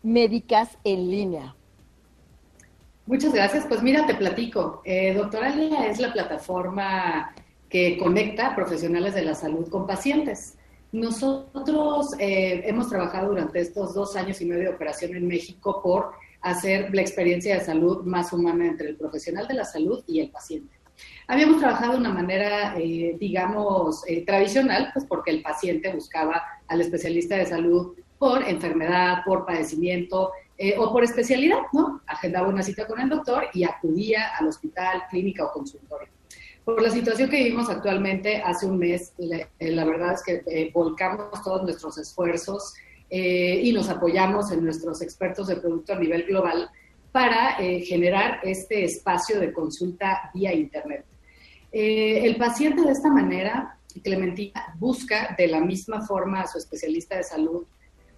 médicas 0.03 0.77
en 0.83 1.09
línea? 1.09 1.55
Muchas 3.05 3.33
gracias. 3.33 3.65
Pues 3.65 3.81
mira, 3.81 4.05
te 4.05 4.13
platico. 4.13 4.81
Eh, 4.83 5.13
Doctoralia 5.13 5.87
es 5.87 5.99
la 5.99 6.11
plataforma 6.11 7.33
que 7.69 7.97
conecta 7.97 8.55
profesionales 8.55 9.15
de 9.15 9.21
la 9.21 9.35
salud 9.35 9.69
con 9.69 9.87
pacientes. 9.87 10.57
Nosotros 10.91 12.13
eh, 12.19 12.63
hemos 12.65 12.89
trabajado 12.89 13.29
durante 13.29 13.61
estos 13.61 13.93
dos 13.93 14.15
años 14.15 14.41
y 14.41 14.45
medio 14.45 14.63
de 14.63 14.75
operación 14.75 15.15
en 15.15 15.27
México 15.27 15.81
por 15.81 16.11
hacer 16.41 16.93
la 16.93 17.01
experiencia 17.01 17.55
de 17.55 17.65
salud 17.65 18.03
más 18.05 18.33
humana 18.33 18.67
entre 18.67 18.89
el 18.89 18.95
profesional 18.95 19.47
de 19.47 19.53
la 19.53 19.65
salud 19.65 20.03
y 20.07 20.19
el 20.19 20.29
paciente. 20.29 20.78
Habíamos 21.27 21.59
trabajado 21.59 21.93
de 21.93 21.99
una 21.99 22.13
manera, 22.13 22.75
eh, 22.77 23.15
digamos, 23.19 24.03
tradicional, 24.25 24.89
pues 24.93 25.05
porque 25.05 25.31
el 25.31 25.41
paciente 25.41 25.93
buscaba 25.93 26.43
al 26.67 26.81
especialista 26.81 27.35
de 27.35 27.45
salud 27.45 27.95
por 28.17 28.43
enfermedad, 28.43 29.19
por 29.25 29.45
padecimiento, 29.45 30.31
eh, 30.61 30.75
o 30.77 30.91
por 30.91 31.05
especialidad, 31.05 31.61
¿no? 31.71 32.01
Agendaba 32.05 32.49
una 32.49 32.61
cita 32.61 32.85
con 32.85 32.99
el 32.99 33.07
doctor 33.07 33.45
y 33.53 33.63
acudía 33.63 34.35
al 34.37 34.47
hospital, 34.47 35.03
clínica 35.09 35.45
o 35.45 35.53
consultorio. 35.53 36.09
Por 36.65 36.81
la 36.81 36.89
situación 36.89 37.29
que 37.29 37.37
vivimos 37.37 37.69
actualmente, 37.69 38.41
hace 38.43 38.65
un 38.65 38.77
mes, 38.77 39.13
la, 39.17 39.37
eh, 39.57 39.85
verdad 39.85 40.15
es 40.15 40.21
que 40.21 40.43
eh, 40.47 40.69
volcamos 40.73 41.41
todos 41.43 41.63
nuestros 41.63 41.97
esfuerzos 41.97 42.73
y 43.11 43.73
nos 43.73 43.89
apoyamos 43.89 44.51
en 44.51 44.63
nuestros 44.63 45.01
expertos 45.01 45.47
de 45.47 45.55
producto 45.55 45.93
a 45.93 45.95
nivel 45.95 46.25
global 46.25 46.69
para 47.11 47.55
generar 47.83 48.39
este 48.43 48.83
espacio 48.83 49.39
de 49.39 49.51
consulta 49.51 50.29
vía 50.33 50.53
Internet. 50.53 51.05
el 51.71 52.35
paciente 52.35 52.81
de 52.83 52.91
esta 52.91 53.09
manera, 53.09 53.77
Clementina, 54.03 54.75
busca 54.77 55.35
de 55.37 55.47
la 55.47 55.59
misma 55.59 56.05
forma 56.05 56.41
a 56.41 56.47
su 56.47 56.57
especialista 56.57 57.17
de 57.17 57.23
salud 57.23 57.65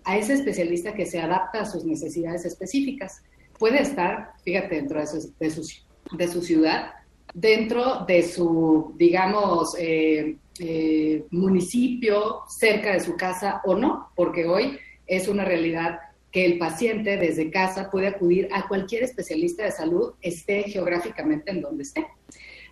a 0.03 0.17
ese 0.17 0.33
especialista 0.33 0.93
que 0.93 1.05
se 1.05 1.19
adapta 1.19 1.61
a 1.61 1.65
sus 1.65 1.85
necesidades 1.85 2.45
específicas. 2.45 3.21
Puede 3.57 3.81
estar, 3.81 4.33
fíjate, 4.43 4.75
dentro 4.75 4.99
de 4.99 6.27
su, 6.27 6.41
ciudad, 6.41 6.91
dentro 7.33 8.05
de 8.05 8.23
su, 8.23 8.93
digamos, 8.97 9.75
eh, 9.77 10.37
eh, 10.59 11.25
municipio, 11.29 12.41
cerca 12.47 12.93
de 12.93 12.99
su 12.99 13.15
casa 13.15 13.61
o 13.65 13.75
no, 13.75 14.09
porque 14.15 14.45
hoy 14.45 14.79
es 15.05 15.27
una 15.27 15.45
realidad 15.45 15.99
que 16.31 16.45
el 16.45 16.57
paciente 16.57 17.17
desde 17.17 17.51
casa 17.51 17.89
puede 17.89 18.07
acudir 18.07 18.47
a 18.51 18.67
cualquier 18.67 19.03
especialista 19.03 19.63
de 19.63 19.71
salud, 19.71 20.13
esté 20.21 20.63
geográficamente 20.63 21.51
en 21.51 21.61
donde 21.61 21.83
esté. 21.83 22.07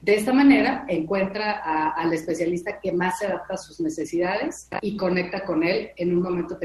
De 0.02 0.16
esta 0.16 0.32
manera 0.32 0.86
encuentra 0.88 1.92
al 1.92 2.14
especialista 2.14 2.80
que 2.80 2.94
más 2.94 3.20
se 3.20 3.26
adapta 3.26 3.56
a 3.56 3.58
sus 3.58 3.82
necesidades 3.82 4.70
y 4.82 4.96
conecta 4.96 5.44
con 5.44 5.64
él 5.64 5.90
en 5.98 6.16
un 6.16 6.24
momento 6.24 6.58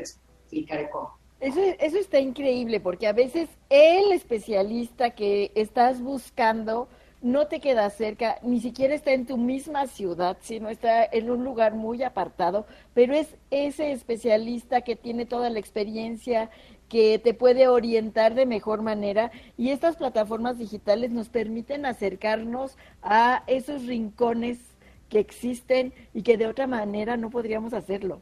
eso, 1.41 1.61
eso 1.79 1.99
está 1.99 2.21
increíble 2.21 2.81
porque 2.81 3.07
a 3.07 3.13
veces 3.13 3.49
el 3.69 4.13
especialista 4.13 5.11
que 5.11 5.51
estás 5.55 6.01
buscando 6.01 6.89
no 7.21 7.47
te 7.47 7.59
queda 7.59 7.89
cerca, 7.91 8.39
ni 8.43 8.61
siquiera 8.61 8.95
está 8.95 9.13
en 9.13 9.27
tu 9.27 9.39
misma 9.39 9.87
ciudad, 9.87 10.37
sino 10.43 10.69
está 10.69 11.05
en 11.05 11.31
un 11.31 11.43
lugar 11.43 11.75
muy 11.75 12.03
apartado, 12.03 12.67
pero 12.93 13.15
es 13.15 13.35
ese 13.51 13.93
especialista 13.93 14.83
que 14.83 14.95
tiene 14.95 15.25
toda 15.25 15.49
la 15.49 15.59
experiencia, 15.59 16.51
que 16.95 17.19
te 17.19 17.35
puede 17.35 17.67
orientar 17.67 18.37
de 18.37 18.47
mejor 18.47 18.81
manera 18.81 19.33
y 19.59 19.71
estas 19.71 19.97
plataformas 19.97 20.61
digitales 20.61 21.11
nos 21.11 21.29
permiten 21.29 21.87
acercarnos 21.87 22.79
a 23.03 23.43
esos 23.49 23.87
rincones 23.87 24.61
que 25.09 25.19
existen 25.19 25.93
y 26.15 26.23
que 26.23 26.37
de 26.37 26.47
otra 26.47 26.69
manera 26.69 27.17
no 27.17 27.31
podríamos 27.31 27.75
hacerlo. 27.75 28.21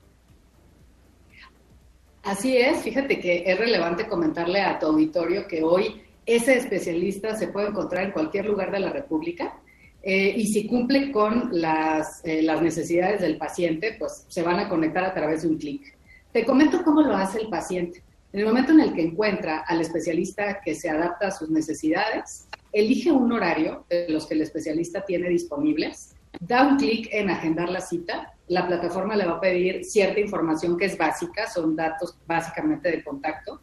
Así 2.23 2.57
es, 2.57 2.79
fíjate 2.79 3.21
que 3.21 3.45
es 3.45 3.59
relevante 3.59 4.07
comentarle 4.07 4.63
a 4.63 4.79
tu 4.79 4.87
auditorio 4.87 5.47
que 5.47 5.63
hoy 5.63 6.01
ese 6.25 6.57
especialista 6.57 7.37
se 7.37 7.49
puede 7.49 7.69
encontrar 7.69 8.05
en 8.05 8.13
cualquier 8.13 8.47
lugar 8.47 8.71
de 8.71 8.81
la 8.81 8.91
República 8.91 9.61
eh, 10.03 10.33
y 10.35 10.47
si 10.47 10.67
cumple 10.67 11.13
con 11.13 11.51
las, 11.53 12.25
eh, 12.25 12.41
las 12.41 12.63
necesidades 12.63 13.21
del 13.21 13.37
paciente, 13.37 13.97
pues 13.99 14.25
se 14.29 14.43
van 14.43 14.61
a 14.61 14.71
conectar 14.71 15.05
a 15.05 15.13
través 15.13 15.43
de 15.43 15.49
un 15.49 15.59
clic. 15.59 15.95
Te 16.33 16.47
comento 16.47 16.83
cómo 16.83 17.03
lo 17.03 17.15
hace 17.15 17.39
el 17.39 17.51
paciente. 17.51 18.03
En 18.33 18.41
el 18.41 18.47
momento 18.47 18.73
en 18.73 18.81
el 18.81 18.95
que 18.95 19.03
encuentra 19.03 19.59
al 19.67 19.83
especialista 19.83 20.63
que 20.65 20.75
se 20.75 20.89
adapta 20.89 21.27
a 21.27 21.31
sus 21.31 21.51
necesidades, 21.51 22.49
elige 22.73 23.13
un 23.13 23.31
horario 23.31 23.85
de 23.91 24.09
los 24.09 24.27
que 24.27 24.33
el 24.33 24.41
especialista 24.41 25.05
tiene 25.05 25.29
disponibles, 25.29 26.15
da 26.41 26.67
un 26.67 26.79
clic 26.79 27.09
en 27.13 27.29
agendar 27.29 27.69
la 27.69 27.83
cita, 27.83 28.33
la 28.49 28.67
plataforma 28.67 29.17
le 29.17 29.27
va 29.27 29.33
a 29.33 29.41
pedir 29.41 29.85
cierta 29.85 30.19
información 30.19 30.79
que 30.79 30.87
es 30.87 30.97
básica, 30.97 31.47
son 31.51 31.77
datos 31.77 32.19
básicamente 32.27 32.91
de 32.91 33.05
contacto, 33.05 33.61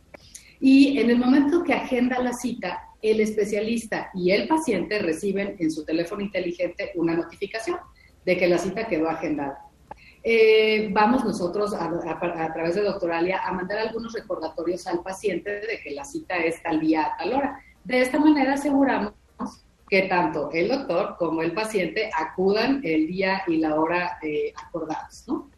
y 0.60 1.00
en 1.00 1.10
el 1.10 1.18
momento 1.18 1.64
que 1.64 1.74
agenda 1.74 2.20
la 2.20 2.34
cita, 2.34 2.84
el 3.02 3.22
especialista 3.22 4.12
y 4.14 4.30
el 4.30 4.48
paciente 4.48 5.00
reciben 5.00 5.56
en 5.58 5.72
su 5.72 5.84
teléfono 5.84 6.22
inteligente 6.22 6.92
una 6.94 7.16
notificación 7.16 7.78
de 8.24 8.38
que 8.38 8.48
la 8.48 8.60
cita 8.60 8.88
quedó 8.88 9.10
agendada. 9.10 9.69
Eh, 10.24 10.90
vamos 10.92 11.24
nosotros 11.24 11.74
a, 11.74 11.90
través 12.54 12.76
de 12.76 12.82
Doctoralia 12.82 13.40
a 13.46 13.54
mandar 13.54 13.80
algunos 13.80 14.14
recordatorios 14.14 14.86
al 14.88 15.02
paciente 15.02 15.62
de 15.62 15.80
que 15.82 15.92
la 15.92 16.04
cita 16.04 16.38
es 16.38 16.62
tal 16.62 16.80
día 16.80 17.06
a 17.06 17.18
tal 17.18 17.34
hora. 17.34 17.60
De 17.84 18.02
esta 18.02 18.20
manera 18.20 18.54
aseguramos 18.54 19.14
que 19.90 20.04
tanto 20.04 20.52
el 20.52 20.68
doctor 20.68 21.16
como 21.18 21.42
el 21.42 21.54
paciente 21.54 22.12
acudan 22.16 22.82
el 22.84 23.08
día 23.08 23.42
y 23.48 23.58
la 23.58 23.76
hora 23.80 24.20
eh, 24.22 24.54
acordados, 24.56 25.24
¿no? 25.28 25.50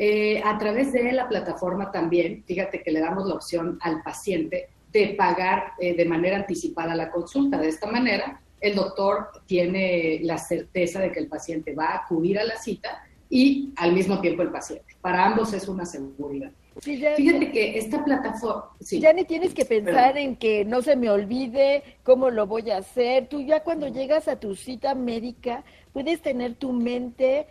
Eh, 0.00 0.40
a 0.44 0.56
través 0.58 0.92
de 0.92 1.12
la 1.12 1.28
plataforma 1.28 1.90
también, 1.90 2.44
fíjate 2.46 2.84
que 2.84 2.92
le 2.92 3.00
damos 3.00 3.26
la 3.26 3.34
opción 3.34 3.78
al 3.82 4.00
paciente 4.02 4.68
de 4.92 5.08
pagar 5.18 5.72
eh, 5.80 5.96
de 5.96 6.04
manera 6.04 6.36
anticipada 6.36 6.94
la 6.94 7.10
consulta. 7.10 7.58
De 7.58 7.68
esta 7.68 7.88
manera, 7.88 8.40
el 8.60 8.76
doctor 8.76 9.30
tiene 9.46 10.20
la 10.22 10.38
certeza 10.38 11.00
de 11.00 11.10
que 11.10 11.18
el 11.18 11.26
paciente 11.26 11.74
va 11.74 11.86
a 11.86 11.96
acudir 11.96 12.38
a 12.38 12.44
la 12.44 12.56
cita 12.56 13.02
y 13.30 13.72
al 13.76 13.92
mismo 13.92 14.20
tiempo 14.20 14.42
el 14.42 14.50
paciente. 14.50 14.96
Para 15.00 15.26
ambos 15.26 15.52
es 15.52 15.68
una 15.68 15.84
seguridad. 15.84 16.50
Fíjate 16.80 17.50
que 17.50 17.76
esta 17.76 18.04
plataforma... 18.04 18.70
ya 18.80 19.12
ni 19.12 19.24
tienes 19.24 19.52
que 19.52 19.64
pensar 19.64 20.16
en 20.16 20.36
que 20.36 20.64
no 20.64 20.80
se 20.82 20.94
me 20.94 21.10
olvide 21.10 21.82
cómo 22.04 22.30
lo 22.30 22.46
voy 22.46 22.70
a 22.70 22.78
hacer. 22.78 23.28
Tú 23.28 23.40
ya 23.42 23.64
cuando 23.64 23.88
llegas 23.88 24.28
a 24.28 24.36
tu 24.36 24.54
cita 24.54 24.94
médica 24.94 25.64
puedes 25.92 26.22
tener 26.22 26.54
tu 26.54 26.72
mente 26.72 27.48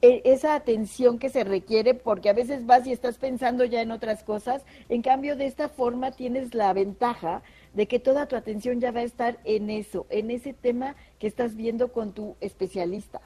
e, 0.00 0.22
esa 0.24 0.54
atención 0.54 1.18
que 1.18 1.28
se 1.28 1.44
requiere, 1.44 1.94
porque 1.94 2.30
a 2.30 2.32
veces 2.32 2.64
vas 2.64 2.86
y 2.86 2.92
estás 2.92 3.18
pensando 3.18 3.64
ya 3.64 3.82
en 3.82 3.90
otras 3.90 4.22
cosas, 4.22 4.62
en 4.88 5.02
cambio 5.02 5.36
de 5.36 5.46
esta 5.46 5.68
forma 5.68 6.12
tienes 6.12 6.54
la 6.54 6.72
ventaja 6.72 7.42
de 7.74 7.86
que 7.86 7.98
toda 7.98 8.26
tu 8.26 8.36
atención 8.36 8.80
ya 8.80 8.92
va 8.92 9.00
a 9.00 9.04
estar 9.04 9.38
en 9.44 9.68
eso, 9.68 10.06
en 10.08 10.30
ese 10.30 10.54
tema 10.54 10.96
que 11.18 11.26
estás 11.26 11.54
viendo 11.54 11.92
con 11.92 12.12
tu 12.12 12.36
especialista. 12.40 13.20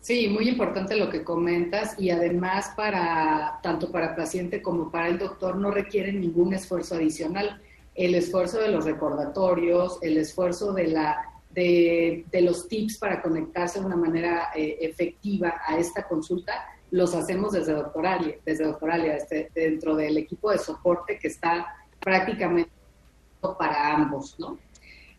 Sí, 0.00 0.28
muy 0.28 0.48
importante 0.48 0.96
lo 0.96 1.10
que 1.10 1.24
comentas 1.24 1.94
y 1.98 2.08
además 2.10 2.72
para 2.74 3.60
tanto 3.62 3.92
para 3.92 4.10
el 4.10 4.16
paciente 4.16 4.62
como 4.62 4.90
para 4.90 5.08
el 5.08 5.18
doctor 5.18 5.56
no 5.56 5.70
requiere 5.70 6.10
ningún 6.12 6.54
esfuerzo 6.54 6.94
adicional. 6.94 7.60
El 7.94 8.14
esfuerzo 8.14 8.60
de 8.60 8.68
los 8.68 8.86
recordatorios, 8.86 9.98
el 10.00 10.16
esfuerzo 10.16 10.72
de 10.72 10.86
la 10.86 11.26
de, 11.50 12.24
los 12.42 12.68
tips 12.68 12.96
para 12.98 13.20
conectarse 13.20 13.80
de 13.80 13.86
una 13.86 13.96
manera 13.96 14.50
eh, 14.54 14.78
efectiva 14.80 15.60
a 15.66 15.76
esta 15.76 16.06
consulta, 16.08 16.52
los 16.90 17.14
hacemos 17.14 17.52
desde 17.52 17.72
Doctoralia, 17.72 18.36
desde 18.44 18.64
Doctoralia, 18.64 19.16
este, 19.16 19.50
dentro 19.54 19.96
del 19.96 20.16
equipo 20.16 20.50
de 20.50 20.58
soporte 20.58 21.18
que 21.18 21.28
está 21.28 21.66
prácticamente 22.00 22.70
para 23.58 23.94
ambos, 23.94 24.38
¿no? 24.38 24.58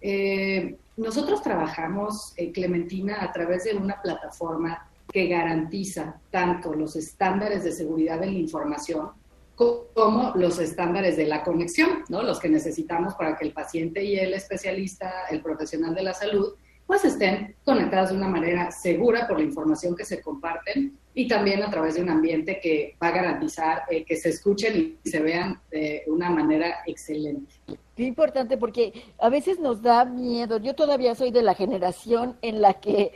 Eh, 0.01 0.77
nosotros 0.97 1.41
trabajamos, 1.41 2.33
eh, 2.35 2.51
Clementina, 2.51 3.23
a 3.23 3.31
través 3.31 3.63
de 3.63 3.75
una 3.75 4.01
plataforma 4.01 4.89
que 5.11 5.27
garantiza 5.27 6.19
tanto 6.29 6.73
los 6.73 6.95
estándares 6.95 7.63
de 7.63 7.71
seguridad 7.71 8.19
de 8.19 8.27
la 8.27 8.39
información 8.39 9.11
como 9.55 10.31
los 10.35 10.57
estándares 10.57 11.17
de 11.17 11.27
la 11.27 11.43
conexión, 11.43 12.03
¿no? 12.09 12.23
Los 12.23 12.39
que 12.39 12.49
necesitamos 12.49 13.13
para 13.13 13.35
que 13.35 13.45
el 13.45 13.53
paciente 13.53 14.03
y 14.03 14.17
el 14.17 14.33
especialista, 14.33 15.27
el 15.29 15.41
profesional 15.41 15.93
de 15.93 16.01
la 16.01 16.13
salud, 16.15 16.55
pues 16.87 17.05
estén 17.05 17.55
conectados 17.63 18.09
de 18.09 18.17
una 18.17 18.27
manera 18.27 18.71
segura 18.71 19.27
por 19.27 19.37
la 19.37 19.43
información 19.45 19.95
que 19.95 20.03
se 20.03 20.19
comparten 20.21 20.97
y 21.13 21.27
también 21.27 21.61
a 21.63 21.69
través 21.69 21.95
de 21.95 22.01
un 22.01 22.09
ambiente 22.09 22.59
que 22.61 22.95
va 23.01 23.07
a 23.07 23.11
garantizar 23.11 23.83
eh, 23.89 24.03
que 24.05 24.15
se 24.15 24.29
escuchen 24.29 24.97
y 25.03 25.09
se 25.09 25.19
vean 25.19 25.59
de 25.69 26.03
una 26.07 26.29
manera 26.29 26.77
excelente. 26.85 27.53
Qué 27.95 28.03
importante 28.03 28.57
porque 28.57 28.93
a 29.19 29.29
veces 29.29 29.59
nos 29.59 29.81
da 29.81 30.05
miedo. 30.05 30.57
Yo 30.57 30.73
todavía 30.73 31.13
soy 31.15 31.31
de 31.31 31.43
la 31.43 31.53
generación 31.53 32.37
en 32.41 32.61
la 32.61 32.75
que 32.75 33.11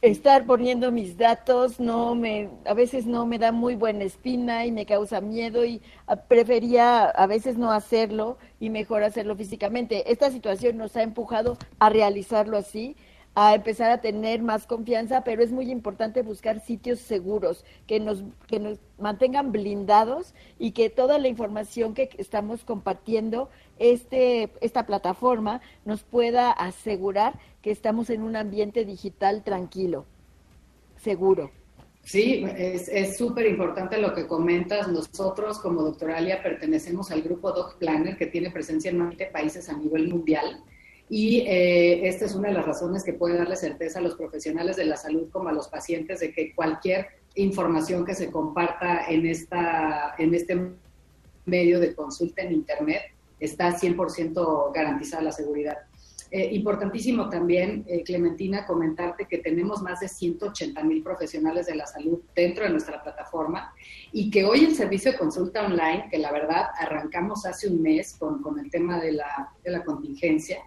estar 0.00 0.46
poniendo 0.46 0.92
mis 0.92 1.16
datos 1.16 1.80
no 1.80 2.14
me 2.14 2.50
a 2.64 2.74
veces 2.74 3.04
no 3.04 3.26
me 3.26 3.38
da 3.38 3.50
muy 3.50 3.74
buena 3.74 4.04
espina 4.04 4.64
y 4.64 4.70
me 4.70 4.86
causa 4.86 5.20
miedo 5.20 5.64
y 5.64 5.82
prefería 6.28 7.06
a 7.06 7.26
veces 7.26 7.58
no 7.58 7.72
hacerlo 7.72 8.38
y 8.60 8.70
mejor 8.70 9.02
hacerlo 9.02 9.34
físicamente. 9.34 10.10
Esta 10.10 10.30
situación 10.30 10.76
nos 10.76 10.96
ha 10.96 11.02
empujado 11.02 11.58
a 11.80 11.90
realizarlo 11.90 12.56
así, 12.56 12.96
a 13.40 13.54
empezar 13.54 13.92
a 13.92 14.00
tener 14.00 14.42
más 14.42 14.66
confianza, 14.66 15.22
pero 15.22 15.44
es 15.44 15.52
muy 15.52 15.70
importante 15.70 16.22
buscar 16.22 16.58
sitios 16.60 16.98
seguros 16.98 17.64
que 17.86 18.00
nos 18.00 18.24
que 18.48 18.58
nos 18.58 18.78
mantengan 18.98 19.52
blindados 19.52 20.34
y 20.58 20.72
que 20.72 20.90
toda 20.90 21.18
la 21.18 21.28
información 21.28 21.94
que 21.94 22.10
estamos 22.18 22.64
compartiendo 22.64 23.48
este 23.78 24.50
esta 24.60 24.86
plataforma 24.86 25.60
nos 25.84 26.02
pueda 26.02 26.50
asegurar 26.50 27.38
que 27.62 27.70
estamos 27.70 28.10
en 28.10 28.22
un 28.22 28.34
ambiente 28.34 28.84
digital 28.84 29.44
tranquilo, 29.44 30.04
seguro. 30.96 31.52
Sí, 32.02 32.44
es 32.56 33.18
súper 33.18 33.46
importante 33.46 33.98
lo 33.98 34.14
que 34.14 34.26
comentas. 34.26 34.88
Nosotros 34.88 35.60
como 35.60 35.82
Doctoralia 35.82 36.42
pertenecemos 36.42 37.12
al 37.12 37.22
grupo 37.22 37.52
Doc 37.52 37.76
Planner 37.76 38.16
que 38.16 38.26
tiene 38.26 38.50
presencia 38.50 38.90
en 38.90 38.98
20 38.98 39.26
países 39.26 39.68
a 39.68 39.76
nivel 39.76 40.08
mundial 40.08 40.64
y 41.10 41.40
eh, 41.40 42.06
esta 42.06 42.26
es 42.26 42.34
una 42.34 42.48
de 42.48 42.54
las 42.54 42.66
razones 42.66 43.02
que 43.02 43.14
puede 43.14 43.38
darle 43.38 43.56
certeza 43.56 43.98
a 43.98 44.02
los 44.02 44.14
profesionales 44.14 44.76
de 44.76 44.84
la 44.84 44.96
salud 44.96 45.28
como 45.30 45.48
a 45.48 45.52
los 45.52 45.68
pacientes 45.68 46.20
de 46.20 46.32
que 46.32 46.54
cualquier 46.54 47.06
información 47.34 48.04
que 48.04 48.14
se 48.14 48.30
comparta 48.30 49.06
en, 49.08 49.26
esta, 49.26 50.14
en 50.18 50.34
este 50.34 50.72
medio 51.46 51.80
de 51.80 51.94
consulta 51.94 52.42
en 52.42 52.52
Internet 52.52 53.02
está 53.40 53.74
100% 53.74 54.72
garantizada 54.74 55.22
la 55.22 55.32
seguridad. 55.32 55.78
Eh, 56.30 56.50
importantísimo 56.52 57.30
también, 57.30 57.86
eh, 57.88 58.02
Clementina, 58.02 58.66
comentarte 58.66 59.24
que 59.24 59.38
tenemos 59.38 59.80
más 59.80 60.00
de 60.00 60.08
180 60.08 60.82
mil 60.84 61.02
profesionales 61.02 61.66
de 61.66 61.74
la 61.74 61.86
salud 61.86 62.20
dentro 62.34 62.64
de 62.64 62.70
nuestra 62.70 63.02
plataforma 63.02 63.72
y 64.12 64.30
que 64.30 64.44
hoy 64.44 64.64
el 64.64 64.74
servicio 64.74 65.12
de 65.12 65.18
consulta 65.18 65.64
online, 65.64 66.08
que 66.10 66.18
la 66.18 66.30
verdad 66.30 66.66
arrancamos 66.78 67.46
hace 67.46 67.68
un 67.68 67.80
mes 67.80 68.14
con, 68.18 68.42
con 68.42 68.58
el 68.58 68.70
tema 68.70 69.00
de 69.00 69.12
la, 69.12 69.54
de 69.64 69.70
la 69.70 69.82
contingencia, 69.82 70.58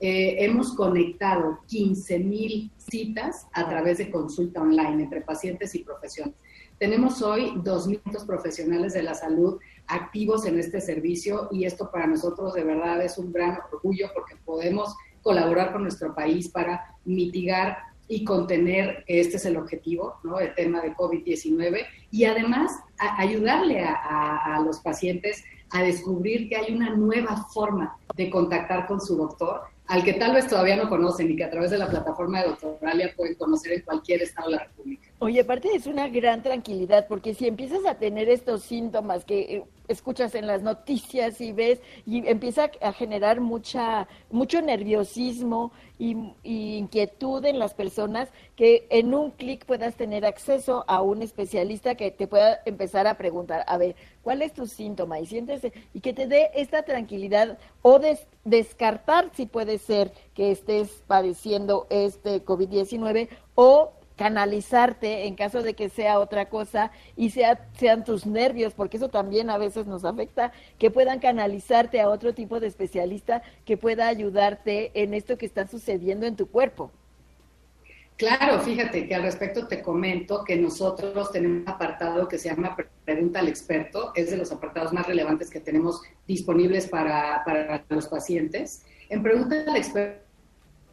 eh, 0.00 0.44
hemos 0.44 0.74
conectado 0.74 1.60
15 1.66 2.18
mil 2.20 2.70
citas 2.78 3.46
a 3.52 3.68
través 3.68 3.98
de 3.98 4.10
consulta 4.10 4.62
online 4.62 5.04
entre 5.04 5.20
pacientes 5.20 5.74
y 5.74 5.84
profesionales. 5.84 6.38
Tenemos 6.78 7.20
hoy 7.20 7.50
2.000 7.56 8.24
profesionales 8.24 8.94
de 8.94 9.02
la 9.02 9.14
salud 9.14 9.58
activos 9.86 10.46
en 10.46 10.58
este 10.58 10.80
servicio 10.80 11.48
y 11.50 11.66
esto 11.66 11.90
para 11.90 12.06
nosotros 12.06 12.54
de 12.54 12.64
verdad 12.64 13.04
es 13.04 13.18
un 13.18 13.30
gran 13.30 13.58
orgullo 13.70 14.08
porque 14.14 14.36
podemos 14.36 14.96
colaborar 15.20 15.72
con 15.72 15.82
nuestro 15.82 16.14
país 16.14 16.48
para 16.48 16.96
mitigar 17.04 17.76
y 18.08 18.24
contener, 18.24 19.04
este 19.06 19.36
es 19.36 19.44
el 19.44 19.56
objetivo, 19.56 20.16
¿no? 20.24 20.40
El 20.40 20.54
tema 20.54 20.80
de 20.80 20.94
COVID-19 20.94 21.84
y 22.10 22.24
además 22.24 22.72
ayudarle 22.98 23.84
a, 23.84 24.56
a, 24.56 24.60
los 24.62 24.80
pacientes 24.80 25.44
a 25.70 25.82
descubrir 25.82 26.48
que 26.48 26.56
hay 26.56 26.74
una 26.74 26.90
nueva 26.90 27.36
forma 27.52 27.96
de 28.16 28.28
contactar 28.30 28.86
con 28.86 29.00
su 29.00 29.16
doctor, 29.16 29.60
al 29.90 30.04
que 30.04 30.12
tal 30.14 30.34
vez 30.34 30.46
todavía 30.46 30.76
no 30.76 30.88
conocen 30.88 31.28
y 31.28 31.34
que 31.34 31.42
a 31.42 31.50
través 31.50 31.72
de 31.72 31.78
la 31.78 31.90
plataforma 31.90 32.40
de 32.40 32.50
Doctoralia 32.50 33.12
pueden 33.16 33.34
conocer 33.34 33.72
en 33.72 33.80
cualquier 33.80 34.22
estado 34.22 34.48
de 34.50 34.56
la 34.56 34.64
República. 34.64 35.09
Oye, 35.22 35.40
aparte 35.40 35.68
es 35.74 35.86
una 35.86 36.08
gran 36.08 36.42
tranquilidad, 36.42 37.06
porque 37.06 37.34
si 37.34 37.46
empiezas 37.46 37.84
a 37.84 37.96
tener 37.96 38.30
estos 38.30 38.62
síntomas 38.62 39.26
que 39.26 39.40
eh, 39.40 39.64
escuchas 39.86 40.34
en 40.34 40.46
las 40.46 40.62
noticias 40.62 41.42
y 41.42 41.52
ves, 41.52 41.78
y 42.06 42.26
empieza 42.26 42.70
a 42.80 42.94
generar 42.94 43.42
mucha, 43.42 44.08
mucho 44.30 44.62
nerviosismo 44.62 45.72
y, 45.98 46.16
inquietud 46.42 47.44
en 47.44 47.58
las 47.58 47.74
personas, 47.74 48.30
que 48.56 48.86
en 48.88 49.12
un 49.12 49.32
clic 49.32 49.66
puedas 49.66 49.94
tener 49.94 50.24
acceso 50.24 50.86
a 50.88 51.02
un 51.02 51.20
especialista 51.20 51.96
que 51.96 52.10
te 52.10 52.26
pueda 52.26 52.62
empezar 52.64 53.06
a 53.06 53.18
preguntar, 53.18 53.62
a 53.66 53.76
ver, 53.76 53.96
¿cuál 54.22 54.40
es 54.40 54.54
tu 54.54 54.66
síntoma? 54.66 55.20
Y 55.20 55.26
siéntese, 55.26 55.74
y 55.92 56.00
que 56.00 56.14
te 56.14 56.28
dé 56.28 56.50
esta 56.54 56.82
tranquilidad 56.84 57.58
o 57.82 58.00
descartar 58.44 59.28
si 59.34 59.44
puede 59.44 59.76
ser 59.76 60.12
que 60.32 60.50
estés 60.50 61.02
padeciendo 61.06 61.86
este 61.90 62.42
COVID-19 62.42 63.28
o 63.54 63.92
canalizarte 64.20 65.26
en 65.26 65.34
caso 65.34 65.62
de 65.62 65.72
que 65.72 65.88
sea 65.88 66.18
otra 66.18 66.50
cosa 66.50 66.90
y 67.16 67.30
sea, 67.30 67.66
sean 67.78 68.04
tus 68.04 68.26
nervios, 68.26 68.74
porque 68.74 68.98
eso 68.98 69.08
también 69.08 69.48
a 69.48 69.56
veces 69.56 69.86
nos 69.86 70.04
afecta, 70.04 70.52
que 70.78 70.90
puedan 70.90 71.20
canalizarte 71.20 72.02
a 72.02 72.10
otro 72.10 72.34
tipo 72.34 72.60
de 72.60 72.66
especialista 72.66 73.40
que 73.64 73.78
pueda 73.78 74.08
ayudarte 74.08 74.90
en 74.92 75.14
esto 75.14 75.38
que 75.38 75.46
está 75.46 75.66
sucediendo 75.66 76.26
en 76.26 76.36
tu 76.36 76.50
cuerpo. 76.50 76.90
Claro, 78.18 78.60
fíjate 78.60 79.08
que 79.08 79.14
al 79.14 79.22
respecto 79.22 79.66
te 79.66 79.80
comento 79.80 80.44
que 80.44 80.56
nosotros 80.56 81.32
tenemos 81.32 81.62
un 81.62 81.68
apartado 81.70 82.28
que 82.28 82.36
se 82.36 82.50
llama 82.50 82.76
Pregunta 83.06 83.38
al 83.38 83.48
experto, 83.48 84.12
es 84.14 84.30
de 84.30 84.36
los 84.36 84.52
apartados 84.52 84.92
más 84.92 85.06
relevantes 85.06 85.48
que 85.48 85.60
tenemos 85.60 86.02
disponibles 86.26 86.86
para, 86.88 87.42
para 87.46 87.82
los 87.88 88.06
pacientes. 88.06 88.84
En 89.08 89.22
Pregunta 89.22 89.64
al 89.66 89.76
experto 89.76 90.29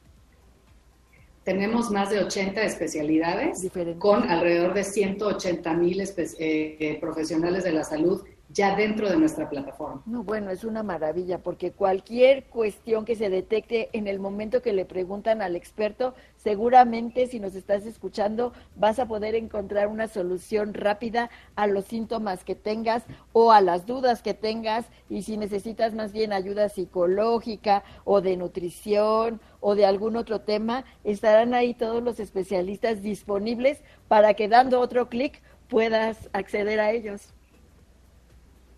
Tenemos 1.45 1.89
más 1.89 2.09
de 2.09 2.19
80 2.19 2.61
especialidades 2.63 3.65
con 3.97 4.29
alrededor 4.29 4.73
de 4.73 4.83
180 4.83 5.73
mil 5.75 6.01
eh, 6.01 6.97
profesionales 6.99 7.63
de 7.63 7.71
la 7.71 7.85
salud 7.85 8.25
ya 8.49 8.75
dentro 8.75 9.09
de 9.09 9.17
nuestra 9.17 9.49
plataforma. 9.49 10.01
No, 10.05 10.23
bueno, 10.23 10.51
es 10.51 10.63
una 10.63 10.81
maravilla 10.81 11.39
porque 11.39 11.71
cualquier 11.71 12.45
cuestión 12.45 13.03
que 13.03 13.15
se 13.15 13.29
detecte 13.29 13.89
en 13.91 14.07
el 14.07 14.19
momento 14.19 14.61
que 14.61 14.71
le 14.71 14.85
preguntan 14.85 15.41
al 15.41 15.55
experto, 15.55 16.13
seguramente 16.37 17.27
si 17.27 17.39
nos 17.39 17.55
estás 17.55 17.85
escuchando 17.85 18.53
vas 18.75 18.99
a 18.99 19.07
poder 19.07 19.35
encontrar 19.35 19.87
una 19.87 20.07
solución 20.07 20.73
rápida 20.73 21.29
a 21.55 21.67
los 21.67 21.85
síntomas 21.85 22.45
que 22.45 22.55
tengas 22.55 23.03
o 23.33 23.51
a 23.51 23.59
las 23.59 23.85
dudas 23.85 24.21
que 24.21 24.33
tengas 24.33 24.85
y 25.09 25.23
si 25.23 25.35
necesitas 25.35 25.93
más 25.93 26.13
bien 26.13 26.31
ayuda 26.31 26.69
psicológica 26.69 27.83
o 28.05 28.21
de 28.21 28.37
nutrición 28.37 29.41
o 29.59 29.75
de 29.75 29.85
algún 29.85 30.15
otro 30.15 30.41
tema, 30.41 30.85
estarán 31.03 31.53
ahí 31.53 31.73
todos 31.73 32.01
los 32.01 32.19
especialistas 32.19 33.01
disponibles 33.01 33.81
para 34.07 34.35
que 34.35 34.47
dando 34.47 34.79
otro 34.79 35.09
clic 35.09 35.41
puedas 35.67 36.29
acceder 36.31 36.79
a 36.79 36.91
ellos. 36.91 37.33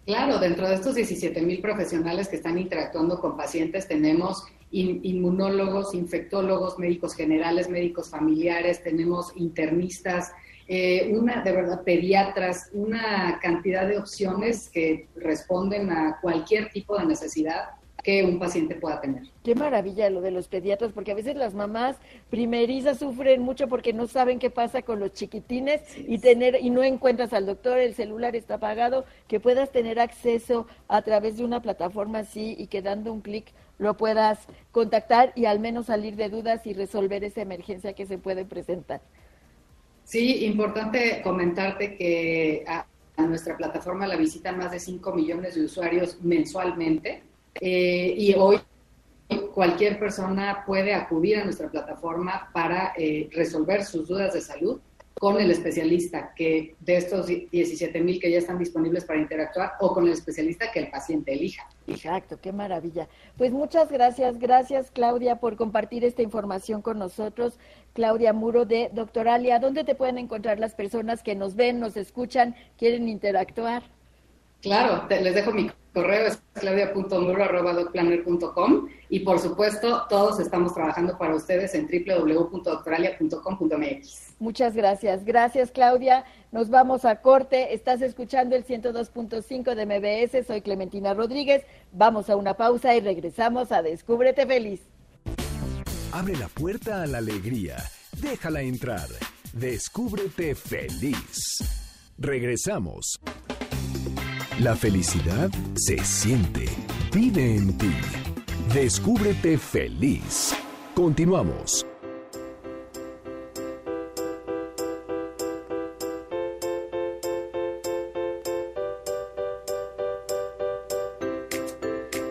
Claro, 0.05 0.39
dentro 0.39 0.67
de 0.67 0.75
estos 0.75 0.95
17 0.95 1.41
mil 1.41 1.61
profesionales 1.61 2.27
que 2.27 2.37
están 2.37 2.57
interactuando 2.57 3.19
con 3.19 3.37
pacientes 3.37 3.87
tenemos 3.87 4.43
inmunólogos, 4.71 5.93
infectólogos, 5.93 6.77
médicos 6.77 7.15
generales, 7.15 7.69
médicos 7.69 8.09
familiares, 8.09 8.83
tenemos 8.83 9.31
internistas, 9.35 10.31
eh, 10.67 11.11
una, 11.11 11.41
de 11.41 11.51
verdad, 11.51 11.83
pediatras, 11.83 12.69
una 12.73 13.39
cantidad 13.41 13.87
de 13.87 13.97
opciones 13.97 14.69
que 14.69 15.07
responden 15.15 15.91
a 15.91 16.19
cualquier 16.21 16.69
tipo 16.69 16.97
de 16.97 17.07
necesidad 17.07 17.78
que 18.03 18.23
un 18.23 18.39
paciente 18.39 18.75
pueda 18.75 19.01
tener. 19.01 19.23
Qué 19.43 19.55
maravilla 19.55 20.09
lo 20.09 20.21
de 20.21 20.31
los 20.31 20.47
pediatras, 20.47 20.91
porque 20.91 21.11
a 21.11 21.15
veces 21.15 21.35
las 21.35 21.53
mamás 21.53 21.97
primerizas 22.29 22.99
sufren 22.99 23.41
mucho 23.41 23.67
porque 23.67 23.93
no 23.93 24.07
saben 24.07 24.39
qué 24.39 24.49
pasa 24.49 24.81
con 24.81 24.99
los 24.99 25.13
chiquitines 25.13 25.81
y 25.97 26.19
tener 26.19 26.57
y 26.61 26.69
no 26.69 26.83
encuentras 26.83 27.33
al 27.33 27.45
doctor, 27.45 27.77
el 27.79 27.95
celular 27.95 28.35
está 28.35 28.55
apagado, 28.55 29.05
que 29.27 29.39
puedas 29.39 29.71
tener 29.71 29.99
acceso 29.99 30.67
a 30.87 31.01
través 31.01 31.37
de 31.37 31.43
una 31.43 31.61
plataforma 31.61 32.19
así 32.19 32.55
y 32.57 32.67
que 32.67 32.81
dando 32.81 33.11
un 33.13 33.21
clic 33.21 33.45
lo 33.77 33.95
puedas 33.95 34.39
contactar 34.71 35.31
y 35.35 35.45
al 35.45 35.59
menos 35.59 35.87
salir 35.87 36.15
de 36.15 36.29
dudas 36.29 36.65
y 36.67 36.73
resolver 36.73 37.23
esa 37.23 37.41
emergencia 37.41 37.93
que 37.93 38.05
se 38.05 38.17
puede 38.17 38.45
presentar. 38.45 39.01
Sí, 40.03 40.45
importante 40.45 41.21
comentarte 41.21 41.95
que 41.95 42.65
a, 42.67 42.85
a 43.15 43.21
nuestra 43.23 43.55
plataforma 43.55 44.07
la 44.07 44.15
visitan 44.15 44.57
más 44.57 44.71
de 44.71 44.79
5 44.79 45.13
millones 45.13 45.55
de 45.55 45.63
usuarios 45.63 46.17
mensualmente 46.21 47.28
eh, 47.61 48.13
y 48.17 48.33
hoy 48.35 48.59
cualquier 49.53 49.99
persona 49.99 50.63
puede 50.65 50.93
acudir 50.93 51.37
a 51.37 51.43
nuestra 51.43 51.69
plataforma 51.69 52.49
para 52.53 52.93
eh, 52.97 53.29
resolver 53.31 53.83
sus 53.83 54.07
dudas 54.07 54.33
de 54.33 54.41
salud 54.41 54.79
con 55.19 55.39
el 55.39 55.51
especialista 55.51 56.33
que 56.33 56.75
de 56.79 56.95
estos 56.95 57.27
17 57.27 57.99
mil 57.99 58.21
que 58.21 58.31
ya 58.31 58.37
están 58.37 58.57
disponibles 58.57 59.03
para 59.03 59.19
interactuar 59.19 59.73
o 59.81 59.93
con 59.93 60.05
el 60.05 60.13
especialista 60.13 60.71
que 60.71 60.79
el 60.79 60.89
paciente 60.89 61.33
elija. 61.33 61.67
Exacto, 61.87 62.39
qué 62.41 62.53
maravilla. 62.53 63.09
Pues 63.37 63.51
muchas 63.51 63.91
gracias, 63.91 64.39
gracias 64.39 64.91
Claudia 64.91 65.35
por 65.35 65.57
compartir 65.57 66.05
esta 66.05 66.21
información 66.21 66.81
con 66.81 66.97
nosotros. 66.97 67.59
Claudia 67.93 68.31
Muro 68.31 68.63
de 68.63 68.89
Doctoralia, 68.93 69.59
¿dónde 69.59 69.83
te 69.83 69.93
pueden 69.93 70.17
encontrar 70.17 70.57
las 70.57 70.73
personas 70.73 71.21
que 71.21 71.35
nos 71.35 71.55
ven, 71.55 71.81
nos 71.81 71.97
escuchan, 71.97 72.55
quieren 72.77 73.09
interactuar? 73.09 73.83
Claro, 74.61 75.05
les 75.09 75.35
dejo 75.35 75.51
mi 75.51 75.69
correo, 75.93 76.27
es 76.27 76.41
claudia.muro.com 76.53 78.87
y 79.09 79.19
por 79.21 79.39
supuesto 79.39 80.05
todos 80.09 80.39
estamos 80.39 80.73
trabajando 80.73 81.17
para 81.17 81.35
ustedes 81.35 81.73
en 81.75 81.87
www.doctoralia.com.mx. 81.87 84.35
Muchas 84.39 84.75
gracias. 84.75 85.23
Gracias 85.25 85.71
Claudia. 85.71 86.25
Nos 86.51 86.69
vamos 86.69 87.05
a 87.05 87.21
corte. 87.21 87.73
Estás 87.73 88.01
escuchando 88.01 88.55
el 88.55 88.65
102.5 88.65 89.75
de 89.75 89.85
MBS. 89.85 90.47
Soy 90.47 90.61
Clementina 90.61 91.13
Rodríguez. 91.13 91.63
Vamos 91.91 92.29
a 92.29 92.35
una 92.35 92.55
pausa 92.55 92.95
y 92.95 92.99
regresamos 92.99 93.71
a 93.71 93.81
Descúbrete 93.81 94.45
Feliz. 94.45 94.81
Abre 96.11 96.35
la 96.37 96.47
puerta 96.47 97.03
a 97.03 97.07
la 97.07 97.19
alegría. 97.19 97.77
Déjala 98.19 98.61
entrar. 98.61 99.07
Descúbrete 99.53 100.55
feliz. 100.55 101.59
Regresamos. 102.17 103.19
La 104.59 104.75
felicidad 104.75 105.49
se 105.73 105.97
siente, 105.99 106.65
vive 107.13 107.55
en 107.55 107.77
ti. 107.77 107.93
Descúbrete 108.73 109.57
feliz. 109.57 110.53
Continuamos. 110.93 111.85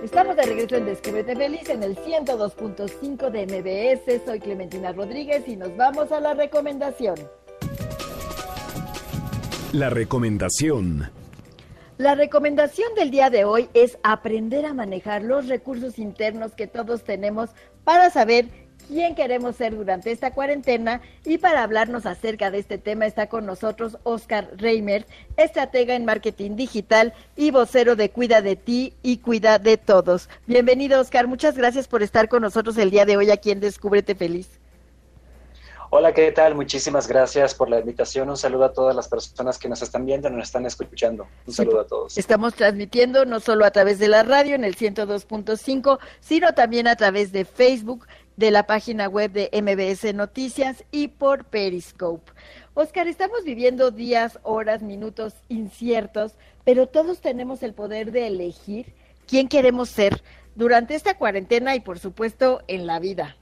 Estamos 0.04 0.36
de 0.36 0.42
regreso 0.42 0.76
en 0.76 0.84
Descúbrete 0.84 1.34
Feliz 1.34 1.70
en 1.70 1.82
el 1.82 1.96
102.5 1.96 3.30
de 3.30 3.46
MBS. 3.46 4.26
Soy 4.26 4.40
Clementina 4.40 4.92
Rodríguez 4.92 5.48
y 5.48 5.56
nos 5.56 5.74
vamos 5.78 6.12
a 6.12 6.20
la 6.20 6.34
recomendación. 6.34 7.16
La 9.72 9.88
recomendación 9.88 11.10
la 11.98 12.14
recomendación 12.14 12.94
del 12.94 13.10
día 13.10 13.28
de 13.28 13.44
hoy 13.44 13.68
es 13.74 13.98
aprender 14.04 14.64
a 14.66 14.72
manejar 14.72 15.24
los 15.24 15.48
recursos 15.48 15.98
internos 15.98 16.54
que 16.54 16.68
todos 16.68 17.02
tenemos 17.02 17.50
para 17.82 18.08
saber 18.10 18.46
quién 18.86 19.16
queremos 19.16 19.56
ser 19.56 19.74
durante 19.74 20.12
esta 20.12 20.32
cuarentena 20.32 21.00
y 21.24 21.38
para 21.38 21.64
hablarnos 21.64 22.06
acerca 22.06 22.52
de 22.52 22.60
este 22.60 22.78
tema 22.78 23.04
está 23.04 23.28
con 23.28 23.46
nosotros 23.46 23.98
Oscar 24.04 24.48
Reimers, 24.56 25.06
estratega 25.36 25.96
en 25.96 26.04
marketing 26.04 26.54
digital 26.54 27.14
y 27.34 27.50
vocero 27.50 27.96
de 27.96 28.12
Cuida 28.12 28.42
de 28.42 28.54
ti 28.54 28.94
y 29.02 29.18
Cuida 29.18 29.58
de 29.58 29.76
todos. 29.76 30.28
Bienvenido 30.46 31.00
Oscar, 31.00 31.26
muchas 31.26 31.56
gracias 31.56 31.88
por 31.88 32.04
estar 32.04 32.28
con 32.28 32.42
nosotros 32.42 32.78
el 32.78 32.92
día 32.92 33.06
de 33.06 33.16
hoy 33.16 33.32
aquí 33.32 33.50
en 33.50 33.58
Descúbrete 33.58 34.14
Feliz. 34.14 34.57
Hola, 35.90 36.12
¿qué 36.12 36.30
tal? 36.32 36.54
Muchísimas 36.54 37.08
gracias 37.08 37.54
por 37.54 37.70
la 37.70 37.80
invitación. 37.80 38.28
Un 38.28 38.36
saludo 38.36 38.64
a 38.64 38.72
todas 38.74 38.94
las 38.94 39.08
personas 39.08 39.56
que 39.56 39.70
nos 39.70 39.80
están 39.80 40.04
viendo 40.04 40.28
y 40.28 40.32
nos 40.32 40.44
están 40.44 40.66
escuchando. 40.66 41.26
Un 41.46 41.54
saludo 41.54 41.80
a 41.80 41.86
todos. 41.86 42.18
Estamos 42.18 42.52
transmitiendo 42.52 43.24
no 43.24 43.40
solo 43.40 43.64
a 43.64 43.70
través 43.70 43.98
de 43.98 44.08
la 44.08 44.22
radio 44.22 44.54
en 44.54 44.64
el 44.64 44.76
102.5, 44.76 45.98
sino 46.20 46.52
también 46.52 46.88
a 46.88 46.96
través 46.96 47.32
de 47.32 47.46
Facebook, 47.46 48.06
de 48.36 48.50
la 48.50 48.66
página 48.66 49.08
web 49.08 49.32
de 49.32 49.48
MBS 49.50 50.12
Noticias 50.14 50.84
y 50.90 51.08
por 51.08 51.46
Periscope. 51.46 52.32
Oscar, 52.74 53.08
estamos 53.08 53.44
viviendo 53.44 53.90
días, 53.90 54.38
horas, 54.42 54.82
minutos 54.82 55.36
inciertos, 55.48 56.34
pero 56.64 56.86
todos 56.86 57.22
tenemos 57.22 57.62
el 57.62 57.72
poder 57.72 58.12
de 58.12 58.26
elegir 58.26 58.92
quién 59.26 59.48
queremos 59.48 59.88
ser 59.88 60.22
durante 60.54 60.94
esta 60.94 61.16
cuarentena 61.16 61.74
y 61.74 61.80
por 61.80 61.98
supuesto 61.98 62.60
en 62.68 62.86
la 62.86 62.98
vida. 62.98 63.37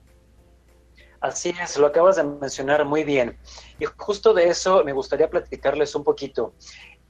Así 1.26 1.52
es, 1.60 1.76
lo 1.76 1.88
acabas 1.88 2.14
de 2.16 2.22
mencionar 2.22 2.84
muy 2.84 3.02
bien. 3.02 3.36
Y 3.80 3.84
justo 3.96 4.32
de 4.32 4.48
eso 4.48 4.84
me 4.84 4.92
gustaría 4.92 5.28
platicarles 5.28 5.92
un 5.96 6.04
poquito. 6.04 6.54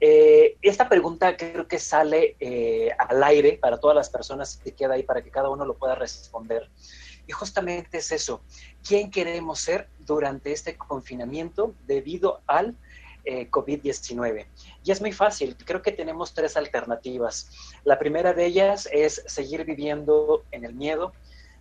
Eh, 0.01 0.57
esta 0.63 0.89
pregunta 0.89 1.37
creo 1.37 1.69
que 1.69 1.79
sale 1.79 2.35
eh, 2.41 2.91
al 2.99 3.23
aire 3.23 3.59
para 3.61 3.79
todas 3.79 3.95
las 3.95 4.09
personas 4.09 4.57
que 4.57 4.73
queda 4.73 4.95
ahí, 4.95 5.03
para 5.03 5.23
que 5.23 5.31
cada 5.31 5.51
uno 5.51 5.67
lo 5.67 5.75
pueda 5.75 5.95
responder. 5.95 6.71
Y 7.27 7.33
justamente 7.33 7.99
es 7.99 8.11
eso, 8.11 8.41
¿quién 8.87 9.11
queremos 9.11 9.61
ser 9.61 9.91
durante 9.99 10.51
este 10.53 10.79
confinamiento 10.79 11.75
debido 11.87 12.41
al 12.47 12.75
eh, 13.27 13.51
COVID-19? 13.51 14.47
Y 14.83 14.93
es 14.93 15.01
muy 15.03 15.13
fácil, 15.13 15.57
creo 15.63 15.83
que 15.83 15.93
tenemos 15.93 16.33
tres 16.33 16.57
alternativas. 16.57 17.51
La 17.85 17.99
primera 17.99 18.33
de 18.33 18.47
ellas 18.47 18.89
es 18.91 19.23
seguir 19.27 19.65
viviendo 19.65 20.43
en 20.53 20.65
el 20.65 20.75
miedo, 20.75 21.13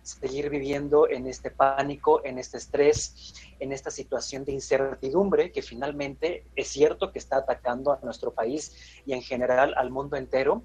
seguir 0.06 0.50
viviendo 0.50 1.08
en 1.08 1.26
este 1.26 1.50
pánico, 1.50 2.24
en 2.24 2.38
este 2.38 2.58
estrés, 2.58 3.34
en 3.58 3.72
esta 3.72 3.90
situación 3.90 4.44
de 4.44 4.52
incertidumbre 4.52 5.50
que 5.50 5.62
finalmente 5.62 6.46
es 6.54 6.68
cierto 6.68 7.10
que 7.10 7.18
está 7.18 7.38
atacando 7.38 7.92
a 7.92 7.98
nuestro 8.02 8.32
país 8.32 9.02
y 9.04 9.14
en 9.14 9.22
general 9.22 9.74
al 9.76 9.90
mundo 9.90 10.16
entero. 10.16 10.62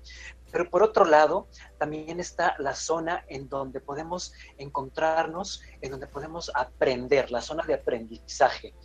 Pero 0.52 0.70
por 0.70 0.84
otro 0.84 1.06
lado, 1.06 1.48
también 1.80 2.20
está 2.20 2.56
la 2.60 2.76
zona 2.76 3.26
en 3.30 3.50
donde 3.50 3.80
podemos 3.80 4.34
encontrarnos, 4.58 5.64
en 5.82 5.92
donde 5.92 6.08
podemos 6.08 6.52
aprender, 6.54 7.32
la 7.32 7.42
zona 7.42 7.64
de 7.66 7.74
aprendizaje, 7.74 8.76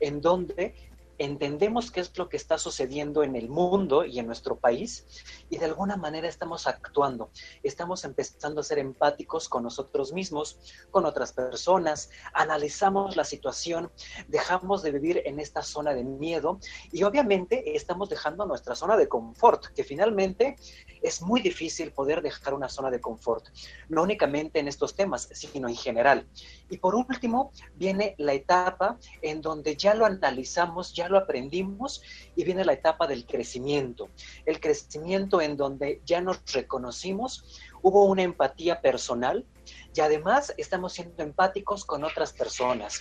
en 0.00 0.20
donde 0.20 0.93
entendemos 1.18 1.90
qué 1.90 2.00
es 2.00 2.16
lo 2.16 2.28
que 2.28 2.36
está 2.36 2.58
sucediendo 2.58 3.22
en 3.22 3.36
el 3.36 3.48
mundo 3.48 4.04
y 4.04 4.18
en 4.18 4.26
nuestro 4.26 4.56
país 4.56 5.06
y 5.50 5.58
de 5.58 5.66
alguna 5.66 5.96
manera 5.96 6.28
estamos 6.28 6.66
actuando, 6.66 7.30
estamos 7.62 8.04
empezando 8.04 8.60
a 8.60 8.64
ser 8.64 8.78
empáticos 8.78 9.48
con 9.48 9.62
nosotros 9.62 10.12
mismos, 10.12 10.58
con 10.90 11.06
otras 11.06 11.32
personas, 11.32 12.10
analizamos 12.32 13.16
la 13.16 13.24
situación, 13.24 13.90
dejamos 14.28 14.82
de 14.82 14.92
vivir 14.92 15.22
en 15.24 15.40
esta 15.40 15.62
zona 15.62 15.94
de 15.94 16.04
miedo 16.04 16.58
y 16.92 17.02
obviamente 17.02 17.76
estamos 17.76 18.08
dejando 18.08 18.46
nuestra 18.46 18.74
zona 18.74 18.96
de 18.96 19.08
confort, 19.08 19.66
que 19.74 19.84
finalmente 19.84 20.56
es 21.02 21.22
muy 21.22 21.40
difícil 21.40 21.92
poder 21.92 22.22
dejar 22.22 22.54
una 22.54 22.68
zona 22.68 22.90
de 22.90 23.00
confort, 23.00 23.46
no 23.88 24.02
únicamente 24.02 24.58
en 24.58 24.68
estos 24.68 24.94
temas, 24.94 25.28
sino 25.32 25.68
en 25.68 25.76
general. 25.76 26.26
Y 26.70 26.78
por 26.78 26.94
último, 26.94 27.52
viene 27.74 28.14
la 28.18 28.32
etapa 28.32 28.98
en 29.22 29.40
donde 29.40 29.76
ya 29.76 29.94
lo 29.94 30.06
analizamos, 30.06 30.94
ya 30.94 31.03
lo 31.08 31.18
aprendimos 31.18 32.02
y 32.36 32.44
viene 32.44 32.64
la 32.64 32.72
etapa 32.72 33.06
del 33.06 33.26
crecimiento. 33.26 34.10
El 34.46 34.60
crecimiento 34.60 35.40
en 35.40 35.56
donde 35.56 36.00
ya 36.04 36.20
nos 36.20 36.40
reconocimos, 36.52 37.60
hubo 37.82 38.04
una 38.04 38.22
empatía 38.22 38.80
personal 38.80 39.46
y 39.94 40.00
además 40.00 40.52
estamos 40.56 40.92
siendo 40.92 41.22
empáticos 41.22 41.84
con 41.84 42.04
otras 42.04 42.32
personas. 42.32 43.00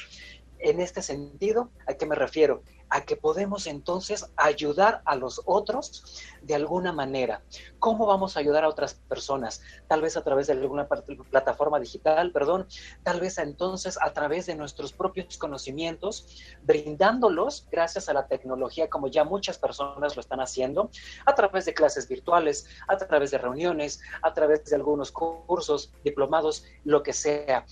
En 0.63 0.80
este 0.80 1.02
sentido, 1.02 1.69
¿a 1.88 1.93
qué 1.93 2.06
me 2.06 2.15
refiero? 2.15 2.63
a 2.93 3.02
que 3.02 3.15
podemos 3.15 3.65
entonces 3.65 4.32
ayudar 4.38 5.02
a 5.06 5.15
los 5.15 5.41
otros 5.45 6.21
de 6.43 6.54
alguna 6.54 6.93
manera. 6.93 7.41
¿Cómo 7.80 8.06
vamos 8.06 8.38
a 8.38 8.39
ayudar 8.39 8.63
a 8.63 8.69
otras 8.69 8.93
personas? 8.93 9.63
Tal 9.88 10.04
vez 10.04 10.15
a 10.15 10.23
través 10.23 10.45
de 10.45 10.54
alguna 10.54 10.88
plataforma 11.32 11.80
digital, 11.80 12.32
perdón, 12.32 12.67
tal 13.02 13.19
vez 13.19 13.39
entonces 13.39 13.97
a 13.99 14.13
través 14.13 14.45
de 14.45 14.54
nuestros 14.54 14.93
propios 14.93 15.39
conocimientos, 15.39 16.28
brindándolos 16.62 17.65
gracias 17.71 18.10
a 18.10 18.13
la 18.13 18.28
tecnología, 18.28 18.91
como 18.91 19.08
ya 19.08 19.23
muchas 19.23 19.58
personas 19.58 20.15
lo 20.15 20.19
están 20.19 20.39
haciendo, 20.39 20.91
a 21.26 21.34
través 21.34 21.65
de 21.65 21.73
clases 21.73 22.08
virtuales, 22.08 22.67
a 22.88 22.95
través 22.95 23.32
de 23.32 23.39
reuniones, 23.39 24.02
a 24.21 24.36
través 24.36 24.65
de 24.65 24.76
algunos 24.76 25.12
cursos, 25.12 25.91
diplomados, 26.04 26.63
lo 26.84 27.02
que 27.02 27.13
sea. 27.13 27.65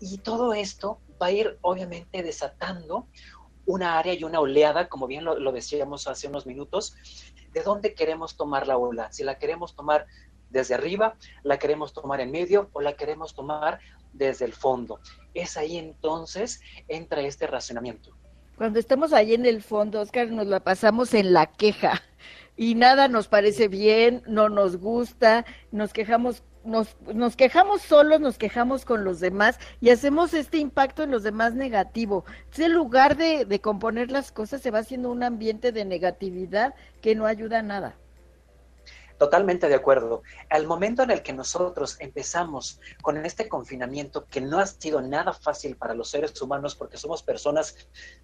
Y 0.00 0.18
todo 0.18 0.54
esto 0.54 0.98
va 1.22 1.26
a 1.26 1.32
ir 1.32 1.58
obviamente 1.62 2.22
desatando 2.22 3.06
una 3.64 3.98
área 3.98 4.14
y 4.14 4.24
una 4.24 4.40
oleada, 4.40 4.88
como 4.88 5.06
bien 5.06 5.24
lo, 5.24 5.52
decíamos 5.52 6.08
hace 6.08 6.26
unos 6.26 6.46
minutos, 6.46 6.96
de 7.52 7.62
dónde 7.62 7.94
queremos 7.94 8.36
tomar 8.36 8.66
la 8.66 8.76
ola. 8.76 9.12
Si 9.12 9.22
la 9.22 9.38
queremos 9.38 9.76
tomar 9.76 10.06
desde 10.50 10.74
arriba, 10.74 11.14
la 11.44 11.58
queremos 11.58 11.92
tomar 11.92 12.20
en 12.20 12.32
medio 12.32 12.70
o 12.72 12.80
la 12.80 12.94
queremos 12.94 13.34
tomar 13.34 13.78
desde 14.12 14.44
el 14.44 14.52
fondo. 14.52 14.98
Es 15.32 15.56
ahí 15.56 15.78
entonces 15.78 16.60
entra 16.88 17.20
este 17.22 17.46
racionamiento. 17.46 18.10
Cuando 18.56 18.78
estamos 18.78 19.12
ahí 19.12 19.34
en 19.34 19.46
el 19.46 19.62
fondo, 19.62 20.00
Oscar, 20.00 20.28
nos 20.28 20.46
la 20.46 20.60
pasamos 20.60 21.14
en 21.14 21.32
la 21.32 21.46
queja 21.46 22.02
y 22.56 22.74
nada 22.74 23.08
nos 23.08 23.28
parece 23.28 23.68
bien, 23.68 24.22
no 24.26 24.48
nos 24.48 24.76
gusta, 24.76 25.46
nos 25.70 25.92
quejamos 25.92 26.42
nos, 26.64 26.96
nos 27.12 27.36
quejamos 27.36 27.82
solos, 27.82 28.20
nos 28.20 28.38
quejamos 28.38 28.84
con 28.84 29.04
los 29.04 29.20
demás 29.20 29.58
y 29.80 29.90
hacemos 29.90 30.34
este 30.34 30.58
impacto 30.58 31.02
en 31.02 31.10
los 31.10 31.22
demás 31.22 31.54
negativo. 31.54 32.24
En 32.56 32.72
lugar 32.72 33.16
de, 33.16 33.44
de 33.44 33.60
componer 33.60 34.10
las 34.10 34.32
cosas, 34.32 34.62
se 34.62 34.70
va 34.70 34.80
haciendo 34.80 35.10
un 35.10 35.22
ambiente 35.22 35.72
de 35.72 35.84
negatividad 35.84 36.74
que 37.00 37.14
no 37.14 37.26
ayuda 37.26 37.60
a 37.60 37.62
nada. 37.62 37.96
Totalmente 39.22 39.68
de 39.68 39.76
acuerdo. 39.76 40.24
Al 40.50 40.66
momento 40.66 41.04
en 41.04 41.12
el 41.12 41.22
que 41.22 41.32
nosotros 41.32 41.96
empezamos 42.00 42.80
con 43.02 43.24
este 43.24 43.48
confinamiento, 43.48 44.26
que 44.26 44.40
no 44.40 44.58
ha 44.58 44.66
sido 44.66 45.00
nada 45.00 45.32
fácil 45.32 45.76
para 45.76 45.94
los 45.94 46.10
seres 46.10 46.42
humanos 46.42 46.74
porque 46.74 46.96
somos 46.96 47.22
personas 47.22 47.76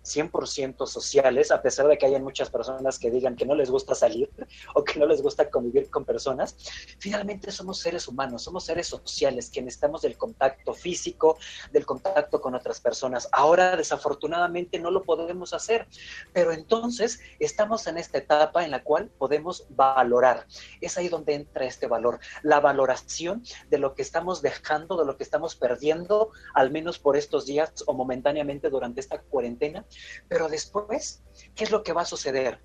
100% 0.03 0.89
sociales, 0.89 1.53
a 1.53 1.63
pesar 1.63 1.87
de 1.87 1.99
que 1.99 2.07
hayan 2.07 2.25
muchas 2.25 2.51
personas 2.51 2.99
que 2.99 3.13
digan 3.13 3.37
que 3.37 3.47
no 3.47 3.55
les 3.55 3.71
gusta 3.71 3.95
salir 3.95 4.29
o 4.75 4.83
que 4.83 4.99
no 4.99 5.07
les 5.07 5.23
gusta 5.23 5.49
convivir 5.49 5.89
con 5.89 6.05
personas, 6.05 6.57
finalmente 6.99 7.53
somos 7.53 7.79
seres 7.79 8.09
humanos, 8.09 8.43
somos 8.43 8.65
seres 8.65 8.89
sociales 8.89 9.51
que 9.51 9.63
necesitamos 9.63 10.03
del 10.03 10.19
contacto 10.19 10.75
físico, 10.75 11.39
del 11.71 11.87
contacto 11.87 12.41
con 12.41 12.57
otras 12.57 12.81
personas. 12.81 13.29
Ahora, 13.31 13.77
desafortunadamente, 13.77 14.81
no 14.81 14.91
lo 14.91 15.05
podemos 15.05 15.55
hacer, 15.55 15.87
pero 16.33 16.51
entonces 16.51 17.21
estamos 17.39 17.87
en 17.87 17.99
esta 17.99 18.19
etapa 18.19 18.65
en 18.65 18.73
la 18.73 18.83
cual 18.83 19.13
podemos 19.17 19.65
valorar 19.71 20.45
es 20.89 20.99
ahí 20.99 21.09
donde 21.09 21.35
entra 21.35 21.65
este 21.65 21.87
valor, 21.87 22.19
la 22.43 22.61
valoración 22.61 23.43
de 23.71 23.79
lo 23.79 23.95
que 23.95 24.03
estamos 24.03 24.43
dejando, 24.43 24.99
de 24.99 25.07
lo 25.07 25.17
que 25.17 25.23
estamos 25.23 25.55
perdiendo, 25.55 26.31
al 26.55 26.71
menos 26.71 26.99
por 26.99 27.17
estos 27.17 27.47
días 27.47 27.85
o 27.87 27.95
momentáneamente 27.95 28.69
durante 28.69 29.01
esta 29.01 29.21
cuarentena, 29.21 29.87
pero 30.29 30.49
después, 30.49 31.23
¿qué 31.55 31.65
es 31.65 31.71
lo 31.71 31.83
que 31.83 31.93
va 31.93 32.03
a 32.03 32.07
suceder? 32.07 32.61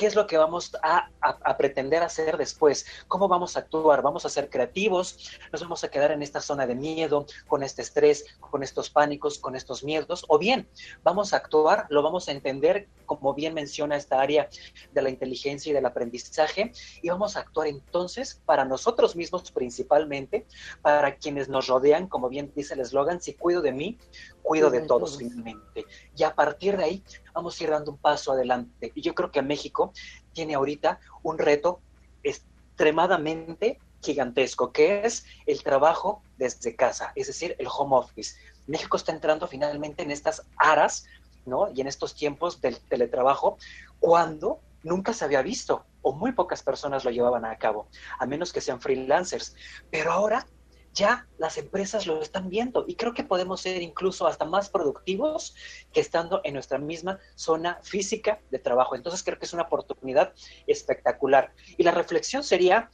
¿Qué 0.00 0.06
es 0.06 0.14
lo 0.14 0.26
que 0.26 0.38
vamos 0.38 0.72
a, 0.82 1.10
pretender 1.58 2.02
hacer 2.02 2.38
después? 2.38 2.86
¿Cómo 3.06 3.28
vamos 3.28 3.54
a 3.54 3.60
actuar? 3.60 4.00
¿Vamos 4.00 4.24
a 4.24 4.30
ser 4.30 4.48
creativos? 4.48 5.30
¿Nos 5.52 5.60
vamos 5.60 5.84
a 5.84 5.90
quedar 5.90 6.10
en 6.10 6.22
esta 6.22 6.40
zona 6.40 6.66
de 6.66 6.74
miedo, 6.74 7.26
con 7.46 7.62
este 7.62 7.82
estrés, 7.82 8.24
con 8.40 8.62
estos 8.62 8.88
pánicos, 8.88 9.38
con 9.38 9.56
estos 9.56 9.84
miedos? 9.84 10.24
¿O 10.28 10.38
bien 10.38 10.66
vamos 11.02 11.34
a 11.34 11.36
actuar, 11.36 11.84
lo 11.90 12.02
vamos 12.02 12.28
a 12.28 12.32
entender, 12.32 12.88
como 13.04 13.34
bien 13.34 13.52
menciona 13.52 13.94
esta 13.94 14.22
área 14.22 14.48
de 14.90 15.02
la 15.02 15.10
inteligencia 15.10 15.68
y 15.68 15.74
del 15.74 15.84
aprendizaje, 15.84 16.72
y 17.02 17.10
vamos 17.10 17.36
a 17.36 17.40
actuar 17.40 17.66
entonces 17.66 18.40
para 18.46 18.64
nosotros 18.64 19.16
mismos 19.16 19.50
principalmente, 19.50 20.46
para 20.80 21.16
quienes 21.16 21.50
nos 21.50 21.66
rodean, 21.66 22.06
como 22.06 22.30
bien 22.30 22.50
dice 22.56 22.72
el 22.72 22.80
eslogan, 22.80 23.20
si 23.20 23.34
cuido 23.34 23.60
de 23.60 23.72
mí, 23.72 23.98
cuido 24.42 24.70
de 24.70 24.82
todos 24.82 25.18
finalmente. 25.18 25.86
Y 26.16 26.22
a 26.22 26.34
partir 26.34 26.76
de 26.76 26.84
ahí 26.84 27.04
vamos 27.34 27.58
a 27.60 27.64
ir 27.64 27.70
dando 27.70 27.92
un 27.92 27.98
paso 27.98 28.32
adelante. 28.32 28.92
Y 28.94 29.02
yo 29.02 29.14
creo 29.14 29.30
que 29.30 29.42
México 29.42 29.92
tiene 30.32 30.54
ahorita 30.54 31.00
un 31.22 31.38
reto 31.38 31.80
extremadamente 32.22 33.78
gigantesco, 34.02 34.72
que 34.72 35.04
es 35.04 35.24
el 35.46 35.62
trabajo 35.62 36.22
desde 36.38 36.74
casa, 36.74 37.12
es 37.14 37.26
decir, 37.26 37.54
el 37.58 37.68
home 37.70 37.96
office. 37.96 38.36
México 38.66 38.96
está 38.96 39.12
entrando 39.12 39.46
finalmente 39.46 40.02
en 40.02 40.10
estas 40.10 40.42
aras, 40.56 41.06
¿no? 41.44 41.70
Y 41.74 41.80
en 41.80 41.86
estos 41.86 42.14
tiempos 42.14 42.60
del 42.60 42.80
teletrabajo, 42.80 43.58
cuando 43.98 44.60
nunca 44.82 45.12
se 45.12 45.24
había 45.24 45.42
visto 45.42 45.84
o 46.02 46.12
muy 46.12 46.32
pocas 46.32 46.62
personas 46.62 47.04
lo 47.04 47.10
llevaban 47.10 47.44
a 47.44 47.56
cabo, 47.56 47.88
a 48.18 48.26
menos 48.26 48.52
que 48.52 48.60
sean 48.60 48.80
freelancers. 48.80 49.54
Pero 49.90 50.12
ahora 50.12 50.46
ya 50.92 51.26
las 51.38 51.56
empresas 51.58 52.06
lo 52.06 52.20
están 52.20 52.48
viendo 52.48 52.84
y 52.86 52.96
creo 52.96 53.14
que 53.14 53.24
podemos 53.24 53.60
ser 53.60 53.80
incluso 53.82 54.26
hasta 54.26 54.44
más 54.44 54.68
productivos 54.68 55.54
que 55.92 56.00
estando 56.00 56.40
en 56.44 56.54
nuestra 56.54 56.78
misma 56.78 57.18
zona 57.34 57.78
física 57.82 58.40
de 58.50 58.58
trabajo. 58.58 58.96
Entonces 58.96 59.22
creo 59.22 59.38
que 59.38 59.46
es 59.46 59.52
una 59.52 59.64
oportunidad 59.64 60.32
espectacular. 60.66 61.52
Y 61.76 61.84
la 61.84 61.92
reflexión 61.92 62.42
sería, 62.42 62.90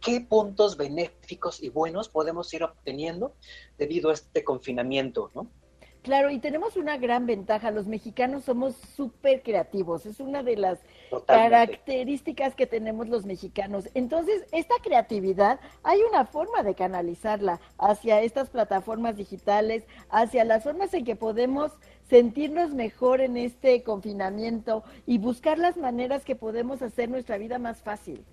¿qué 0.00 0.20
puntos 0.20 0.76
benéficos 0.76 1.62
y 1.62 1.68
buenos 1.68 2.08
podemos 2.08 2.52
ir 2.54 2.64
obteniendo 2.64 3.34
debido 3.78 4.10
a 4.10 4.14
este 4.14 4.42
confinamiento? 4.44 5.30
¿no? 5.34 5.50
Claro, 6.04 6.28
y 6.28 6.38
tenemos 6.38 6.76
una 6.76 6.98
gran 6.98 7.24
ventaja. 7.24 7.70
Los 7.70 7.86
mexicanos 7.86 8.44
somos 8.44 8.76
súper 8.94 9.42
creativos. 9.42 10.04
Es 10.04 10.20
una 10.20 10.42
de 10.42 10.58
las 10.58 10.78
características 11.26 12.54
que 12.54 12.66
tenemos 12.66 13.08
los 13.08 13.24
mexicanos. 13.24 13.88
Entonces, 13.94 14.44
esta 14.52 14.74
creatividad, 14.82 15.58
hay 15.82 16.02
una 16.02 16.26
forma 16.26 16.62
de 16.62 16.74
canalizarla 16.74 17.58
hacia 17.78 18.20
estas 18.20 18.50
plataformas 18.50 19.16
digitales, 19.16 19.86
hacia 20.10 20.44
las 20.44 20.62
formas 20.62 20.92
en 20.92 21.06
que 21.06 21.16
podemos 21.16 21.72
sentirnos 22.10 22.74
mejor 22.74 23.22
en 23.22 23.38
este 23.38 23.82
confinamiento 23.82 24.84
y 25.06 25.16
buscar 25.16 25.58
las 25.58 25.78
maneras 25.78 26.26
que 26.26 26.36
podemos 26.36 26.82
hacer 26.82 27.08
nuestra 27.08 27.38
vida 27.38 27.58
más 27.58 27.82
fácil. 27.82 28.26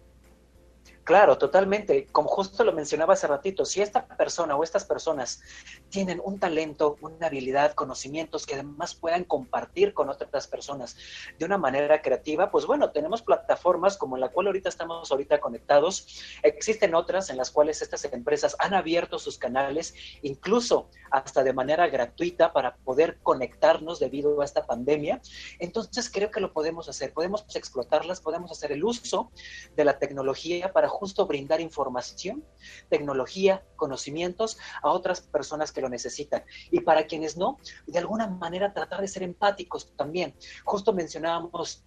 Claro, 1.12 1.38
totalmente. 1.38 2.08
Como 2.13 2.30
justo 2.30 2.63
lo 2.63 2.71
mencionaba 2.71 3.15
hace 3.15 3.28
ratito, 3.28 3.65
si 3.65 3.82
esta 3.82 4.08
persona 4.08 4.56
o 4.56 4.63
estas 4.63 4.86
personas 4.86 5.41
tienen 5.89 6.21
un 6.24 6.39
talento, 6.39 6.95
una 7.02 7.28
habilidad, 7.28 7.74
conocimientos 7.74 8.45
que 8.45 8.54
además 8.54 8.95
puedan 8.95 9.26
compartir 9.26 9.93
con 9.93 10.08
otras 10.08 10.47
personas 10.47 10.95
de 11.38 11.43
una 11.43 11.58
manera 11.58 12.02
creativa, 12.02 12.50
pues 12.50 12.65
bueno, 12.65 12.91
tenemos 12.91 13.24
plataformas 13.24 13.97
como 13.97 14.15
la 14.15 14.30
cual 14.30 14.47
ahorita 14.47 14.69
estamos 14.69 15.12
ahorita 15.12 15.41
conectados. 15.41 16.08
Existen 16.43 16.95
otras 16.95 17.30
en 17.30 17.36
las 17.36 17.52
cuales 17.52 17.82
estas 17.82 18.06
empresas 18.06 18.56
han 18.60 18.74
abierto 18.74 19.19
sus 19.19 19.38
canales, 19.38 19.93
incluso 20.21 20.88
hasta 21.12 21.43
de 21.43 21.52
manera 21.52 21.89
gratuita 21.89 22.54
para 22.54 22.78
poder 22.78 23.19
conectarnos 23.21 24.00
debido 24.00 24.39
a 24.39 24.45
esta 24.45 24.65
pandemia. 24.65 25.19
Entonces 25.60 26.10
creo 26.10 26.32
que 26.32 26.39
lo 26.39 26.54
podemos 26.54 26.88
hacer, 26.88 27.12
podemos 27.12 27.45
explotarlas, 27.54 28.21
podemos 28.21 28.50
hacer 28.50 28.71
el 28.71 28.86
uso 28.86 29.30
de 29.76 29.84
la 29.84 30.00
tecnología 30.00 30.71
para 30.71 30.88
justo 31.02 31.26
brindar 31.26 31.60
información, 31.62 32.46
tecnología, 32.88 33.66
conocimientos 33.76 34.60
a 34.84 34.92
otras 34.92 35.22
personas 35.22 35.72
que 35.72 35.82
lo 35.82 35.90
necesitan. 35.90 36.44
Y 36.70 36.82
para 36.82 37.08
quienes 37.08 37.38
no, 37.38 37.58
de 37.88 37.98
alguna 37.98 38.28
manera 38.28 38.72
tratar 38.72 39.02
de 39.02 39.08
ser 39.08 39.24
empáticos 39.24 39.92
también. 39.98 40.36
Justo 40.64 40.94
mencionábamos 40.94 41.84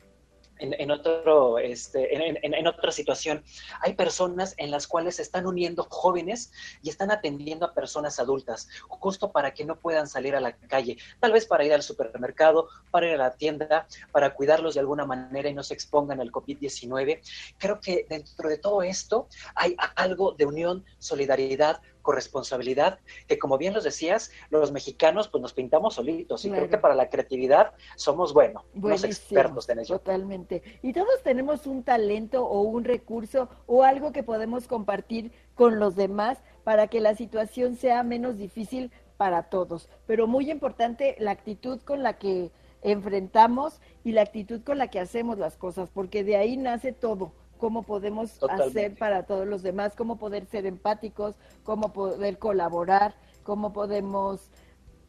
en, 0.58 0.90
otro, 0.90 1.58
este, 1.58 2.16
en, 2.16 2.66
otra 2.66 2.92
situación, 2.92 3.42
hay 3.80 3.94
personas 3.94 4.54
en 4.56 4.70
las 4.70 4.86
cuales 4.86 5.16
se 5.16 5.22
están 5.22 5.46
uniendo 5.46 5.86
jóvenes 5.90 6.52
y 6.82 6.90
están 6.90 7.10
atendiendo 7.10 7.66
a 7.66 7.74
personas 7.74 8.18
adultas, 8.18 8.68
justo 8.88 9.32
para 9.32 9.52
que 9.52 9.64
no 9.64 9.76
puedan 9.76 10.06
salir 10.06 10.34
a 10.34 10.40
la 10.40 10.52
calle, 10.52 10.96
tal 11.20 11.32
vez 11.32 11.46
para 11.46 11.64
ir 11.64 11.72
al 11.72 11.82
supermercado, 11.82 12.68
para 12.90 13.08
ir 13.08 13.14
a 13.14 13.18
la 13.18 13.34
tienda, 13.34 13.86
para 14.12 14.34
cuidarlos 14.34 14.74
de 14.74 14.80
alguna 14.80 15.04
manera 15.04 15.48
y 15.48 15.54
no 15.54 15.62
se 15.62 15.74
expongan 15.74 16.20
al 16.20 16.30
COVID-19. 16.30 17.20
Creo 17.58 17.80
que 17.80 18.06
dentro 18.08 18.48
de 18.48 18.58
todo 18.58 18.82
esto 18.82 19.28
hay 19.54 19.76
algo 19.96 20.32
de 20.32 20.46
unión, 20.46 20.84
solidaridad, 20.98 21.80
corresponsabilidad, 22.04 23.00
que 23.26 23.40
como 23.40 23.58
bien 23.58 23.74
los 23.74 23.82
decías, 23.82 24.30
los 24.50 24.70
mexicanos 24.70 25.26
pues 25.26 25.42
nos 25.42 25.54
pintamos 25.54 25.94
solitos 25.94 26.44
y 26.44 26.50
creo 26.50 26.68
que 26.68 26.78
para 26.78 26.94
la 26.94 27.08
creatividad 27.08 27.72
somos, 27.96 28.32
bueno, 28.32 28.64
los 28.80 29.02
expertos 29.02 29.68
en 29.70 29.80
ello. 29.80 29.98
Totalmente. 29.98 30.62
Y 30.82 30.92
todos 30.92 31.22
tenemos 31.24 31.66
un 31.66 31.82
talento 31.82 32.46
o 32.46 32.60
un 32.60 32.84
recurso 32.84 33.48
o 33.66 33.82
algo 33.82 34.12
que 34.12 34.22
podemos 34.22 34.68
compartir 34.68 35.32
con 35.56 35.80
los 35.80 35.96
demás 35.96 36.38
para 36.62 36.86
que 36.86 37.00
la 37.00 37.16
situación 37.16 37.76
sea 37.76 38.02
menos 38.02 38.38
difícil 38.38 38.92
para 39.16 39.44
todos. 39.44 39.88
Pero 40.06 40.26
muy 40.26 40.50
importante 40.50 41.16
la 41.18 41.30
actitud 41.30 41.80
con 41.80 42.02
la 42.02 42.18
que 42.18 42.52
enfrentamos 42.82 43.80
y 44.04 44.12
la 44.12 44.20
actitud 44.20 44.60
con 44.62 44.76
la 44.76 44.88
que 44.88 45.00
hacemos 45.00 45.38
las 45.38 45.56
cosas, 45.56 45.88
porque 45.90 46.22
de 46.22 46.36
ahí 46.36 46.58
nace 46.58 46.92
todo 46.92 47.32
cómo 47.58 47.82
podemos 47.82 48.42
hacer 48.48 48.94
para 48.96 49.24
todos 49.24 49.46
los 49.46 49.62
demás, 49.62 49.94
cómo 49.96 50.16
poder 50.16 50.46
ser 50.46 50.66
empáticos, 50.66 51.34
cómo 51.62 51.92
poder 51.92 52.38
colaborar, 52.38 53.14
cómo 53.42 53.72
podemos 53.72 54.50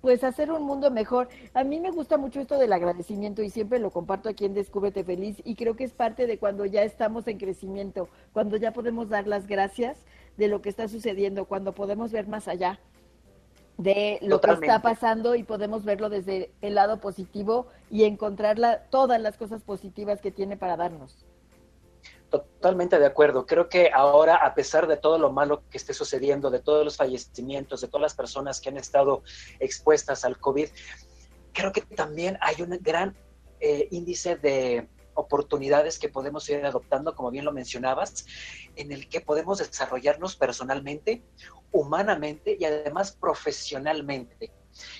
pues 0.01 0.23
hacer 0.23 0.51
un 0.51 0.61
mundo 0.61 0.91
mejor. 0.91 1.29
A 1.55 1.63
mí 1.63 1.79
me 1.79 1.89
gusta 1.89 2.17
mucho 2.17 2.39
esto 2.39 2.59
del 2.59 2.73
agradecimiento 2.73 3.41
y 3.41 3.49
siempre 3.49 3.79
lo 3.79 3.89
comparto 3.89 4.29
aquí 4.29 4.45
en 4.45 4.53
Descúbrete 4.53 5.03
Feliz 5.03 5.41
y 5.43 5.55
creo 5.55 5.75
que 5.75 5.83
es 5.83 5.93
parte 5.93 6.27
de 6.27 6.37
cuando 6.37 6.65
ya 6.65 6.83
estamos 6.83 7.27
en 7.27 7.39
crecimiento, 7.39 8.07
cuando 8.31 8.55
ya 8.55 8.71
podemos 8.71 9.09
dar 9.09 9.25
las 9.25 9.47
gracias 9.47 9.97
de 10.37 10.47
lo 10.47 10.61
que 10.61 10.69
está 10.69 10.87
sucediendo, 10.87 11.45
cuando 11.45 11.73
podemos 11.73 12.11
ver 12.11 12.27
más 12.27 12.47
allá 12.47 12.79
de 13.77 14.19
lo 14.21 14.39
que 14.41 14.51
está 14.51 14.81
pasando 14.81 15.35
y 15.35 15.43
podemos 15.43 15.83
verlo 15.83 16.09
desde 16.09 16.51
el 16.61 16.75
lado 16.75 16.99
positivo 16.99 17.67
y 17.89 18.03
encontrar 18.03 18.87
todas 18.89 19.19
las 19.19 19.37
cosas 19.37 19.63
positivas 19.63 20.21
que 20.21 20.31
tiene 20.31 20.55
para 20.55 20.77
darnos. 20.77 21.25
Totalmente 22.43 22.99
de 22.99 23.05
acuerdo. 23.05 23.45
Creo 23.45 23.69
que 23.69 23.91
ahora, 23.93 24.35
a 24.37 24.53
pesar 24.53 24.87
de 24.87 24.97
todo 24.97 25.17
lo 25.17 25.31
malo 25.31 25.63
que 25.69 25.77
esté 25.77 25.93
sucediendo, 25.93 26.49
de 26.49 26.59
todos 26.59 26.83
los 26.83 26.97
fallecimientos, 26.97 27.81
de 27.81 27.87
todas 27.87 28.01
las 28.01 28.13
personas 28.13 28.59
que 28.59 28.69
han 28.69 28.77
estado 28.77 29.23
expuestas 29.59 30.25
al 30.25 30.37
COVID, 30.39 30.67
creo 31.53 31.71
que 31.71 31.81
también 31.81 32.37
hay 32.41 32.61
un 32.61 32.77
gran 32.81 33.15
eh, 33.59 33.87
índice 33.91 34.35
de 34.35 34.87
oportunidades 35.13 35.97
que 35.97 36.09
podemos 36.09 36.47
ir 36.49 36.65
adoptando, 36.65 37.15
como 37.15 37.31
bien 37.31 37.45
lo 37.45 37.53
mencionabas, 37.53 38.25
en 38.75 38.91
el 38.91 39.07
que 39.07 39.21
podemos 39.21 39.59
desarrollarnos 39.59 40.35
personalmente, 40.35 41.23
humanamente 41.71 42.57
y 42.59 42.65
además 42.65 43.13
profesionalmente. 43.13 44.51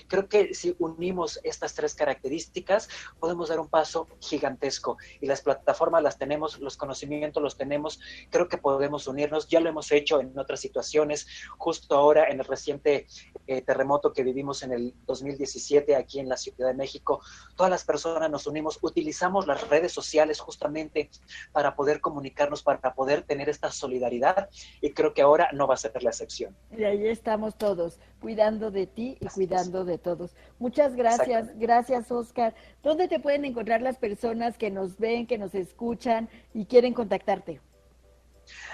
Creo 0.08 0.28
que 0.28 0.54
si 0.54 0.74
unimos 0.78 1.40
estas 1.42 1.74
tres 1.74 1.94
características, 1.94 2.88
podemos 3.18 3.48
dar 3.48 3.60
un 3.60 3.68
paso 3.68 4.08
gigantesco. 4.20 4.96
Y 5.20 5.26
las 5.26 5.42
plataformas 5.42 6.02
las 6.02 6.18
tenemos, 6.18 6.58
los 6.60 6.76
conocimientos 6.76 7.42
los 7.42 7.56
tenemos, 7.56 8.00
creo 8.30 8.48
que 8.48 8.58
podemos 8.58 9.06
unirnos, 9.06 9.48
ya 9.48 9.60
lo 9.60 9.68
hemos 9.68 9.90
hecho 9.92 10.20
en 10.20 10.38
otras 10.38 10.60
situaciones, 10.60 11.26
justo 11.58 11.96
ahora 11.96 12.28
en 12.28 12.40
el 12.40 12.46
reciente 12.46 13.06
eh, 13.46 13.62
terremoto 13.62 14.12
que 14.12 14.22
vivimos 14.22 14.62
en 14.62 14.72
el 14.72 14.94
2017 15.06 15.96
aquí 15.96 16.20
en 16.20 16.28
la 16.28 16.36
Ciudad 16.36 16.68
de 16.68 16.74
México, 16.74 17.20
todas 17.56 17.70
las 17.70 17.84
personas 17.84 18.30
nos 18.30 18.46
unimos, 18.46 18.78
utilizamos 18.82 19.46
las 19.46 19.68
redes 19.68 19.92
sociales 19.92 20.40
justamente 20.40 21.10
para 21.52 21.74
poder 21.74 22.00
comunicarnos, 22.00 22.62
para 22.62 22.94
poder 22.94 23.22
tener 23.22 23.48
esta 23.48 23.70
solidaridad. 23.70 24.48
Y 24.80 24.92
creo 24.92 25.14
que 25.14 25.22
ahora 25.22 25.50
no 25.52 25.66
va 25.66 25.74
a 25.74 25.78
ser 25.78 26.02
la 26.02 26.10
excepción. 26.10 26.56
Y 26.76 26.84
ahí 26.84 27.06
estamos 27.06 27.56
todos, 27.56 27.98
cuidando 28.20 28.70
de 28.70 28.86
ti 28.86 29.16
y 29.20 29.26
cuidando 29.26 29.65
de 29.72 29.98
todos. 29.98 30.34
Muchas 30.58 30.94
gracias, 30.94 31.56
gracias 31.58 32.10
Oscar. 32.10 32.54
¿Dónde 32.82 33.08
te 33.08 33.20
pueden 33.20 33.44
encontrar 33.44 33.82
las 33.82 33.98
personas 33.98 34.56
que 34.56 34.70
nos 34.70 34.98
ven, 34.98 35.26
que 35.26 35.38
nos 35.38 35.54
escuchan 35.54 36.28
y 36.54 36.66
quieren 36.66 36.94
contactarte? 36.94 37.60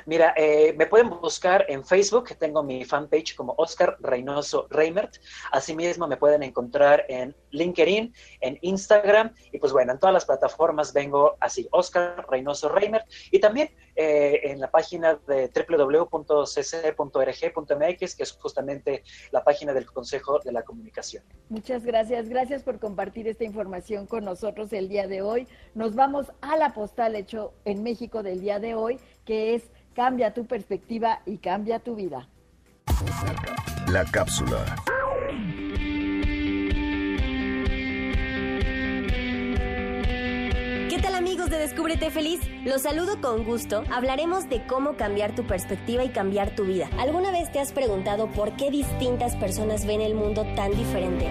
Mira, 0.07 0.35
eh, 0.37 0.74
me 0.76 0.87
pueden 0.87 1.09
buscar 1.09 1.64
en 1.68 1.85
Facebook, 1.85 2.37
tengo 2.38 2.62
mi 2.62 2.85
fanpage 2.85 3.35
como 3.35 3.55
Oscar 3.57 3.96
Reynoso 4.00 4.66
Reimert. 4.70 5.16
Asimismo, 5.50 6.07
me 6.07 6.16
pueden 6.16 6.42
encontrar 6.42 7.05
en 7.09 7.35
LinkedIn, 7.53 8.12
en 8.41 8.59
Instagram 8.62 9.33
y 9.53 9.59
pues 9.59 9.73
bueno, 9.73 9.93
en 9.93 9.99
todas 9.99 10.12
las 10.12 10.25
plataformas 10.25 10.93
vengo 10.93 11.37
así, 11.41 11.69
Oscar 11.71 12.27
Reynoso 12.29 12.69
Reimert. 12.69 13.07
Y 13.31 13.38
también 13.41 13.71
eh, 13.95 14.41
en 14.45 14.61
la 14.61 14.71
página 14.71 15.19
de 15.27 15.51
www.cc.org.mx, 15.69 16.15
que 18.17 18.23
es 18.23 18.33
justamente 18.33 19.05
la 19.31 19.45
página 19.45 19.73
del 19.73 19.87
Consejo 19.87 20.41
de 20.41 20.53
la 20.53 20.62
Comunicación. 20.62 21.23
Muchas 21.49 21.85
gracias, 21.85 22.29
gracias 22.29 22.62
por 22.62 22.79
compartir 22.81 23.29
esta 23.29 23.45
información 23.45 24.07
con 24.07 24.25
nosotros 24.25 24.73
el 24.73 24.88
día 24.88 25.07
de 25.07 25.23
hoy. 25.23 25.47
Nos 25.75 25.95
vamos 25.95 26.33
a 26.41 26.57
la 26.57 26.73
postal 26.73 27.15
hecho 27.17 27.53
en 27.65 27.83
México 27.83 28.23
del 28.23 28.41
día 28.41 28.59
de 28.59 28.75
hoy, 28.75 28.99
que 29.25 29.55
es 29.55 29.71
Cambia 29.94 30.33
tu 30.33 30.46
perspectiva 30.46 31.21
y 31.27 31.38
cambia 31.38 31.79
tu 31.79 31.94
vida. 31.94 32.29
La 33.88 34.05
cápsula. 34.05 34.77
De 41.53 41.59
Descúbrete 41.59 42.11
Feliz? 42.11 42.40
Los 42.65 42.83
saludo 42.83 43.21
con 43.21 43.44
gusto. 43.44 43.85
Hablaremos 43.92 44.48
de 44.48 44.67
cómo 44.67 44.96
cambiar 44.96 45.35
tu 45.35 45.46
perspectiva 45.46 46.03
y 46.03 46.09
cambiar 46.09 46.55
tu 46.55 46.65
vida. 46.65 46.88
¿Alguna 46.98 47.31
vez 47.31 47.53
te 47.53 47.61
has 47.61 47.73
preguntado 47.73 48.29
por 48.31 48.57
qué 48.57 48.71
distintas 48.71 49.37
personas 49.37 49.85
ven 49.87 50.00
el 50.00 50.15
mundo 50.15 50.46
tan 50.57 50.71
diferente? 50.73 51.29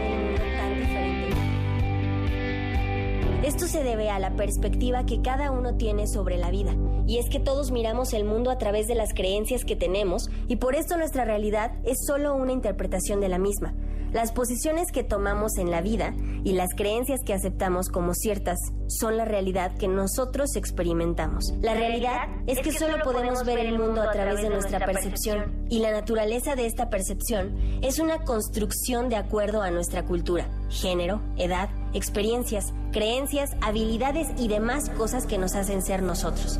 Esto 3.43 3.65
se 3.65 3.83
debe 3.83 4.11
a 4.11 4.19
la 4.19 4.35
perspectiva 4.35 5.05
que 5.07 5.21
cada 5.23 5.49
uno 5.49 5.75
tiene 5.75 6.05
sobre 6.05 6.37
la 6.37 6.51
vida, 6.51 6.75
y 7.07 7.17
es 7.17 7.27
que 7.27 7.39
todos 7.39 7.71
miramos 7.71 8.13
el 8.13 8.23
mundo 8.23 8.51
a 8.51 8.59
través 8.59 8.87
de 8.87 8.93
las 8.93 9.15
creencias 9.15 9.65
que 9.65 9.75
tenemos, 9.75 10.29
y 10.47 10.57
por 10.57 10.75
esto 10.75 10.97
nuestra 10.97 11.25
realidad 11.25 11.71
es 11.83 11.97
solo 12.05 12.35
una 12.35 12.51
interpretación 12.51 13.19
de 13.19 13.29
la 13.29 13.39
misma. 13.39 13.73
Las 14.13 14.33
posiciones 14.33 14.91
que 14.91 15.03
tomamos 15.03 15.57
en 15.57 15.71
la 15.71 15.81
vida 15.81 16.13
y 16.43 16.51
las 16.53 16.73
creencias 16.75 17.21
que 17.25 17.33
aceptamos 17.33 17.87
como 17.87 18.13
ciertas 18.13 18.59
son 18.87 19.15
la 19.15 19.23
realidad 19.23 19.77
que 19.77 19.87
nosotros 19.87 20.57
experimentamos. 20.57 21.53
La 21.61 21.73
realidad 21.73 22.27
es 22.45 22.59
que 22.59 22.73
solo 22.73 23.01
podemos 23.03 23.45
ver 23.45 23.59
el 23.59 23.79
mundo 23.79 24.01
a 24.01 24.11
través 24.11 24.41
de 24.41 24.49
nuestra 24.49 24.85
percepción 24.85 25.65
y 25.69 25.79
la 25.79 25.91
naturaleza 25.91 26.55
de 26.55 26.65
esta 26.65 26.89
percepción 26.89 27.57
es 27.81 27.99
una 27.99 28.25
construcción 28.25 29.07
de 29.07 29.15
acuerdo 29.15 29.61
a 29.61 29.71
nuestra 29.71 30.03
cultura, 30.03 30.49
género, 30.69 31.21
edad, 31.37 31.69
experiencias, 31.93 32.73
creencias, 32.91 33.51
habilidades 33.61 34.27
y 34.37 34.49
demás 34.49 34.89
cosas 34.89 35.25
que 35.25 35.37
nos 35.37 35.55
hacen 35.55 35.81
ser 35.81 36.03
nosotros. 36.03 36.59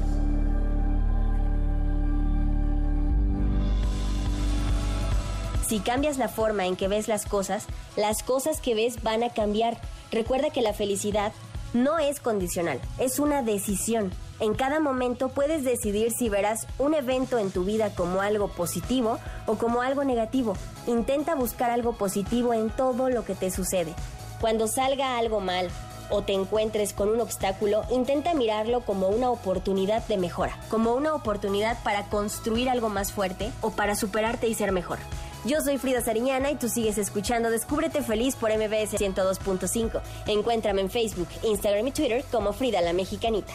Si 5.72 5.80
cambias 5.80 6.18
la 6.18 6.28
forma 6.28 6.66
en 6.66 6.76
que 6.76 6.90
ves 6.90 7.08
las 7.08 7.26
cosas, 7.26 7.66
las 7.96 8.24
cosas 8.24 8.60
que 8.60 8.76
ves 8.76 9.02
van 9.04 9.24
a 9.24 9.30
cambiar. 9.30 9.78
Recuerda 10.12 10.50
que 10.50 10.62
la 10.62 10.74
felicidad 10.74 11.32
no 11.74 11.98
es 11.98 12.20
condicional, 12.20 12.82
es 12.98 13.20
una 13.20 13.42
decisión. 13.42 14.12
En 14.42 14.54
cada 14.54 14.82
momento 14.82 15.30
puedes 15.30 15.64
decidir 15.64 16.12
si 16.12 16.28
verás 16.28 16.68
un 16.78 16.94
evento 16.94 17.38
en 17.38 17.52
tu 17.52 17.64
vida 17.64 17.96
como 17.96 18.20
algo 18.20 18.50
positivo 18.50 19.18
o 19.46 19.56
como 19.56 19.82
algo 19.82 20.04
negativo. 20.04 20.58
Intenta 20.88 21.36
buscar 21.36 21.72
algo 21.72 21.94
positivo 21.94 22.54
en 22.54 22.70
todo 22.70 23.10
lo 23.10 23.24
que 23.24 23.36
te 23.36 23.50
sucede. 23.50 23.94
Cuando 24.42 24.68
salga 24.68 25.18
algo 25.18 25.40
mal 25.40 25.70
o 26.10 26.22
te 26.22 26.34
encuentres 26.34 26.92
con 26.92 27.08
un 27.08 27.22
obstáculo, 27.22 27.84
intenta 27.92 28.34
mirarlo 28.34 28.82
como 28.82 29.08
una 29.08 29.32
oportunidad 29.32 30.06
de 30.10 30.18
mejora, 30.18 30.60
como 30.70 30.96
una 30.96 31.14
oportunidad 31.14 31.82
para 31.82 32.10
construir 32.10 32.70
algo 32.70 32.90
más 32.90 33.14
fuerte 33.14 33.54
o 33.62 33.72
para 33.72 33.96
superarte 33.96 34.50
y 34.50 34.54
ser 34.54 34.74
mejor. 34.74 35.00
Yo 35.44 35.60
soy 35.62 35.80
Frida 35.80 36.02
Sariñana 36.02 36.52
y 36.52 36.56
tú 36.56 36.70
sigues 36.70 37.00
escuchando 37.00 37.50
Descúbrete 37.50 38.04
Feliz 38.04 38.36
por 38.36 38.52
MBS 38.52 38.94
102.5. 38.94 40.02
Encuéntrame 40.28 40.82
en 40.82 40.90
Facebook, 40.90 41.28
Instagram 41.44 41.88
y 41.88 41.92
Twitter 41.92 42.24
como 42.32 42.54
Frida 42.54 42.80
la 42.82 42.94
Mexicanita. 42.94 43.52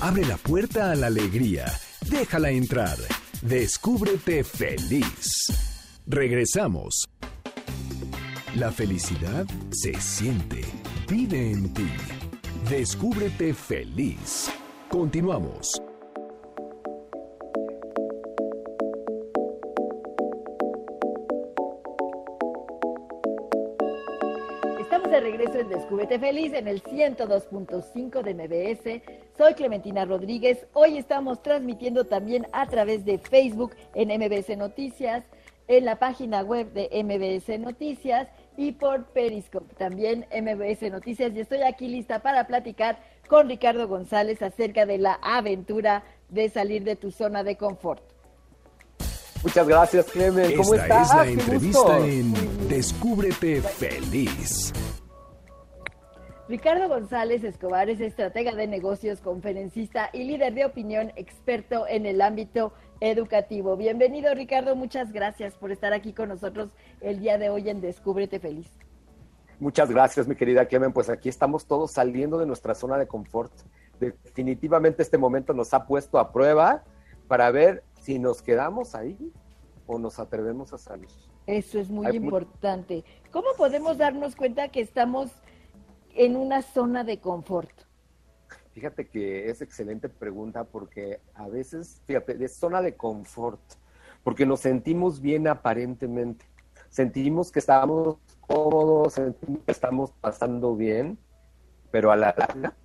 Abre 0.00 0.24
la 0.24 0.36
puerta 0.36 0.92
a 0.92 0.94
la 0.94 1.08
alegría. 1.08 1.66
Déjala 2.08 2.50
entrar. 2.50 2.96
Descúbrete 3.42 4.44
feliz. 4.44 5.52
Regresamos. 6.06 7.08
La 8.58 8.72
felicidad 8.72 9.46
se 9.70 9.94
siente, 10.00 10.62
vive 11.08 11.52
en 11.52 11.72
ti. 11.74 11.86
Descúbrete 12.68 13.54
feliz. 13.54 14.50
Continuamos. 14.88 15.80
Estamos 24.80 25.10
de 25.12 25.20
regreso 25.20 25.60
en 25.60 25.68
Descúbrete 25.68 26.18
Feliz 26.18 26.52
en 26.52 26.66
el 26.66 26.82
102.5 26.82 28.22
de 28.24 28.34
MBS. 28.34 29.02
Soy 29.36 29.54
Clementina 29.54 30.04
Rodríguez. 30.04 30.66
Hoy 30.72 30.98
estamos 30.98 31.44
transmitiendo 31.44 32.06
también 32.06 32.48
a 32.50 32.66
través 32.66 33.04
de 33.04 33.18
Facebook 33.18 33.76
en 33.94 34.08
MBS 34.08 34.56
Noticias, 34.56 35.22
en 35.68 35.84
la 35.84 36.00
página 36.00 36.42
web 36.42 36.72
de 36.72 36.88
MBS 37.04 37.60
Noticias 37.60 38.26
y 38.58 38.72
por 38.72 39.04
Periscope, 39.04 39.72
también 39.76 40.26
MBS 40.32 40.90
Noticias. 40.90 41.32
Y 41.32 41.40
estoy 41.40 41.62
aquí 41.62 41.86
lista 41.86 42.18
para 42.18 42.48
platicar 42.48 42.98
con 43.28 43.48
Ricardo 43.48 43.86
González 43.86 44.42
acerca 44.42 44.84
de 44.84 44.98
la 44.98 45.14
aventura 45.22 46.02
de 46.28 46.50
salir 46.50 46.82
de 46.82 46.96
tu 46.96 47.12
zona 47.12 47.44
de 47.44 47.56
confort. 47.56 48.02
Muchas 49.44 49.68
gracias, 49.68 50.06
Clemen. 50.06 50.56
¿Cómo 50.56 50.74
Esta 50.74 51.02
estás? 51.02 51.08
es 51.08 51.14
la 51.14 51.28
entrevista 51.28 51.78
gusto. 51.78 52.04
en 52.04 52.68
Descúbrete 52.68 53.62
feliz. 53.62 54.72
Ricardo 56.48 56.88
González 56.88 57.44
Escobar 57.44 57.90
es 57.90 58.00
estratega 58.00 58.54
de 58.54 58.66
negocios, 58.66 59.20
conferencista 59.20 60.08
y 60.14 60.24
líder 60.24 60.54
de 60.54 60.64
opinión 60.64 61.12
experto 61.14 61.86
en 61.86 62.06
el 62.06 62.22
ámbito 62.22 62.72
educativo. 63.00 63.76
Bienvenido, 63.76 64.32
Ricardo. 64.32 64.74
Muchas 64.74 65.12
gracias 65.12 65.56
por 65.56 65.72
estar 65.72 65.92
aquí 65.92 66.14
con 66.14 66.30
nosotros 66.30 66.70
el 67.02 67.20
día 67.20 67.36
de 67.36 67.50
hoy 67.50 67.68
en 67.68 67.82
Descúbrete 67.82 68.40
Feliz. 68.40 68.72
Muchas 69.60 69.90
gracias, 69.90 70.26
mi 70.26 70.36
querida 70.36 70.64
Clemen. 70.64 70.94
Pues 70.94 71.10
aquí 71.10 71.28
estamos 71.28 71.66
todos 71.66 71.92
saliendo 71.92 72.38
de 72.38 72.46
nuestra 72.46 72.74
zona 72.74 72.96
de 72.96 73.06
confort. 73.06 73.52
Definitivamente 74.00 75.02
este 75.02 75.18
momento 75.18 75.52
nos 75.52 75.74
ha 75.74 75.84
puesto 75.84 76.18
a 76.18 76.32
prueba 76.32 76.82
para 77.26 77.50
ver 77.50 77.84
si 78.00 78.18
nos 78.18 78.40
quedamos 78.40 78.94
ahí 78.94 79.18
o 79.86 79.98
nos 79.98 80.18
atrevemos 80.18 80.72
a 80.72 80.78
salir. 80.78 81.10
Eso 81.46 81.78
es 81.78 81.90
muy 81.90 82.06
Hay 82.06 82.16
importante. 82.16 83.04
¿Cómo 83.32 83.48
podemos 83.58 83.98
darnos 83.98 84.34
cuenta 84.34 84.68
que 84.68 84.80
estamos 84.80 85.30
en 86.18 86.36
una 86.36 86.62
zona 86.62 87.04
de 87.04 87.20
confort? 87.20 87.70
Fíjate 88.72 89.08
que 89.08 89.48
es 89.48 89.62
excelente 89.62 90.08
pregunta 90.08 90.64
porque 90.64 91.20
a 91.34 91.48
veces, 91.48 92.02
fíjate, 92.06 92.34
de 92.34 92.48
zona 92.48 92.82
de 92.82 92.96
confort, 92.96 93.60
porque 94.24 94.44
nos 94.44 94.60
sentimos 94.60 95.20
bien 95.20 95.46
aparentemente, 95.46 96.44
sentimos 96.88 97.52
que 97.52 97.60
estamos 97.60 98.18
cómodos, 98.40 99.14
sentimos 99.14 99.62
que 99.64 99.72
estamos 99.72 100.12
pasando 100.20 100.74
bien, 100.74 101.18
pero 101.90 102.10
a 102.10 102.16
la 102.16 102.34
larga 102.36 102.76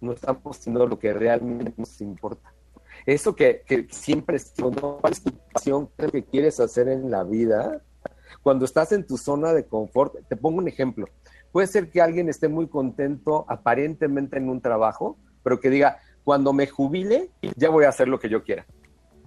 no 0.00 0.12
estamos 0.12 0.58
haciendo 0.58 0.86
lo 0.86 0.98
que 0.98 1.12
realmente 1.12 1.74
nos 1.76 2.00
importa. 2.00 2.54
Eso 3.04 3.36
que, 3.36 3.64
siempre 3.90 4.36
es. 4.36 4.54
¿cuál 4.56 5.12
es 5.12 5.22
tu 5.22 5.32
pasión? 5.52 5.88
¿Qué 5.88 5.92
es 5.98 6.04
lo 6.06 6.12
que 6.12 6.24
quieres 6.24 6.58
hacer 6.58 6.88
en 6.88 7.10
la 7.10 7.22
vida? 7.22 7.82
Cuando 8.42 8.64
estás 8.64 8.92
en 8.92 9.06
tu 9.06 9.16
zona 9.18 9.52
de 9.52 9.66
confort, 9.66 10.26
te 10.28 10.36
pongo 10.36 10.58
un 10.58 10.68
ejemplo. 10.68 11.06
Puede 11.52 11.66
ser 11.66 11.90
que 11.90 12.00
alguien 12.00 12.28
esté 12.28 12.48
muy 12.48 12.68
contento 12.68 13.44
aparentemente 13.48 14.36
en 14.36 14.48
un 14.48 14.60
trabajo, 14.60 15.16
pero 15.42 15.60
que 15.60 15.70
diga, 15.70 15.98
cuando 16.24 16.52
me 16.52 16.66
jubile, 16.66 17.30
ya 17.56 17.70
voy 17.70 17.84
a 17.84 17.88
hacer 17.88 18.08
lo 18.08 18.18
que 18.18 18.28
yo 18.28 18.42
quiera. 18.42 18.66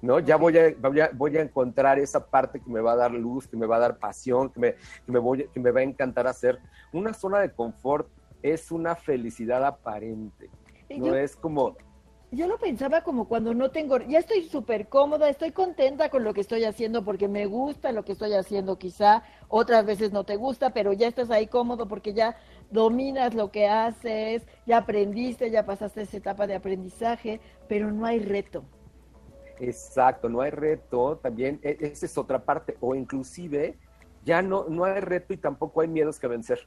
¿no? 0.02 0.20
Ya 0.20 0.36
voy 0.36 0.58
a, 0.58 0.74
voy 0.80 1.00
a, 1.00 1.12
voy 1.14 1.38
a 1.38 1.42
encontrar 1.42 2.00
esa 2.00 2.26
parte 2.26 2.60
que 2.60 2.70
me 2.70 2.82
va 2.82 2.94
a 2.94 2.96
dar 2.96 3.12
luz, 3.12 3.48
que 3.48 3.56
me 3.56 3.66
va 3.68 3.76
a 3.78 3.80
dar 3.80 3.98
pasión, 4.00 4.50
que 4.50 4.60
me, 4.60 4.74
que 5.06 5.12
me, 5.12 5.20
voy, 5.20 5.48
que 5.54 5.60
me 5.60 5.72
va 5.72 5.82
a 5.82 5.84
encantar 5.84 6.28
hacer. 6.28 6.60
Una 6.92 7.14
zona 7.14 7.40
de 7.40 7.52
confort 7.52 8.08
es 8.42 8.72
una 8.72 8.96
felicidad 8.96 9.64
aparente, 9.64 10.50
no 10.90 11.08
Yo- 11.08 11.16
es 11.16 11.36
como, 11.36 11.76
Yo 12.34 12.48
lo 12.48 12.58
pensaba 12.58 13.02
como 13.04 13.28
cuando 13.28 13.54
no 13.54 13.72
tengo, 13.72 13.98
ya 13.98 14.20
estoy 14.20 14.44
súper 14.48 14.88
cómoda, 14.88 15.28
estoy 15.28 15.52
contenta 15.52 16.10
con 16.10 16.24
lo 16.24 16.34
que 16.34 16.40
estoy 16.40 16.64
haciendo 16.64 17.04
porque 17.04 17.28
me 17.28 17.46
gusta 17.46 17.92
lo 17.92 18.06
que 18.06 18.14
estoy 18.14 18.34
haciendo, 18.36 18.78
quizá 18.80 19.24
otras 19.50 19.86
veces 19.86 20.14
no 20.14 20.24
te 20.24 20.38
gusta, 20.38 20.70
pero 20.70 20.94
ya 20.94 21.10
estás 21.10 21.30
ahí 21.30 21.48
cómodo 21.48 21.90
porque 21.90 22.14
ya 22.14 22.38
dominas 22.70 23.34
lo 23.34 23.52
que 23.52 23.68
haces, 23.68 24.44
ya 24.66 24.78
aprendiste, 24.78 25.52
ya 25.52 25.66
pasaste 25.66 26.04
esa 26.04 26.16
etapa 26.16 26.48
de 26.48 26.56
aprendizaje, 26.56 27.42
pero 27.68 27.92
no 27.92 28.06
hay 28.06 28.20
reto. 28.20 28.64
Exacto, 29.60 30.30
no 30.30 30.40
hay 30.40 30.52
reto, 30.52 31.18
también 31.18 31.60
e- 31.62 31.78
esa 31.82 32.06
es 32.06 32.18
otra 32.18 32.46
parte, 32.46 32.78
o 32.80 32.96
inclusive 32.96 33.78
ya 34.24 34.42
no, 34.42 34.68
no 34.70 34.86
hay 34.86 35.02
reto 35.02 35.34
y 35.34 35.38
tampoco 35.38 35.82
hay 35.82 35.90
miedos 35.90 36.18
que 36.18 36.28
vencer, 36.28 36.60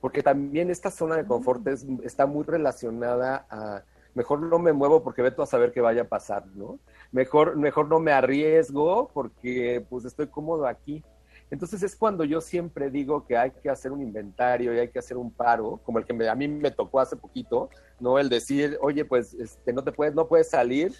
porque 0.00 0.22
también 0.22 0.70
esta 0.70 0.92
zona 0.92 1.16
de 1.16 1.26
confort 1.26 1.66
es- 1.66 1.84
está 2.04 2.24
muy 2.24 2.44
relacionada 2.44 3.48
a, 3.50 3.82
mejor 4.16 4.40
no 4.40 4.58
me 4.58 4.72
muevo 4.72 5.02
porque 5.04 5.22
veto 5.22 5.42
a 5.42 5.46
saber 5.46 5.72
qué 5.72 5.80
vaya 5.80 6.02
a 6.02 6.08
pasar, 6.08 6.46
¿no? 6.56 6.80
Mejor, 7.12 7.56
mejor 7.56 7.86
no 7.86 8.00
me 8.00 8.12
arriesgo 8.12 9.10
porque 9.12 9.84
pues 9.88 10.04
estoy 10.06 10.26
cómodo 10.28 10.66
aquí. 10.66 11.04
Entonces 11.50 11.82
es 11.82 11.94
cuando 11.94 12.24
yo 12.24 12.40
siempre 12.40 12.90
digo 12.90 13.24
que 13.26 13.36
hay 13.36 13.50
que 13.52 13.68
hacer 13.70 13.92
un 13.92 14.00
inventario 14.00 14.74
y 14.74 14.78
hay 14.78 14.88
que 14.88 14.98
hacer 14.98 15.16
un 15.18 15.30
paro, 15.30 15.80
como 15.84 15.98
el 15.98 16.06
que 16.06 16.14
me- 16.14 16.28
a 16.28 16.34
mí 16.34 16.48
me 16.48 16.70
tocó 16.70 16.98
hace 16.98 17.14
poquito, 17.14 17.68
¿no? 18.00 18.18
El 18.18 18.28
decir, 18.28 18.78
oye, 18.80 19.04
pues 19.04 19.34
este, 19.34 19.72
no 19.72 19.84
te 19.84 19.92
puedes, 19.92 20.14
no 20.14 20.26
puedes 20.26 20.48
salir, 20.48 20.94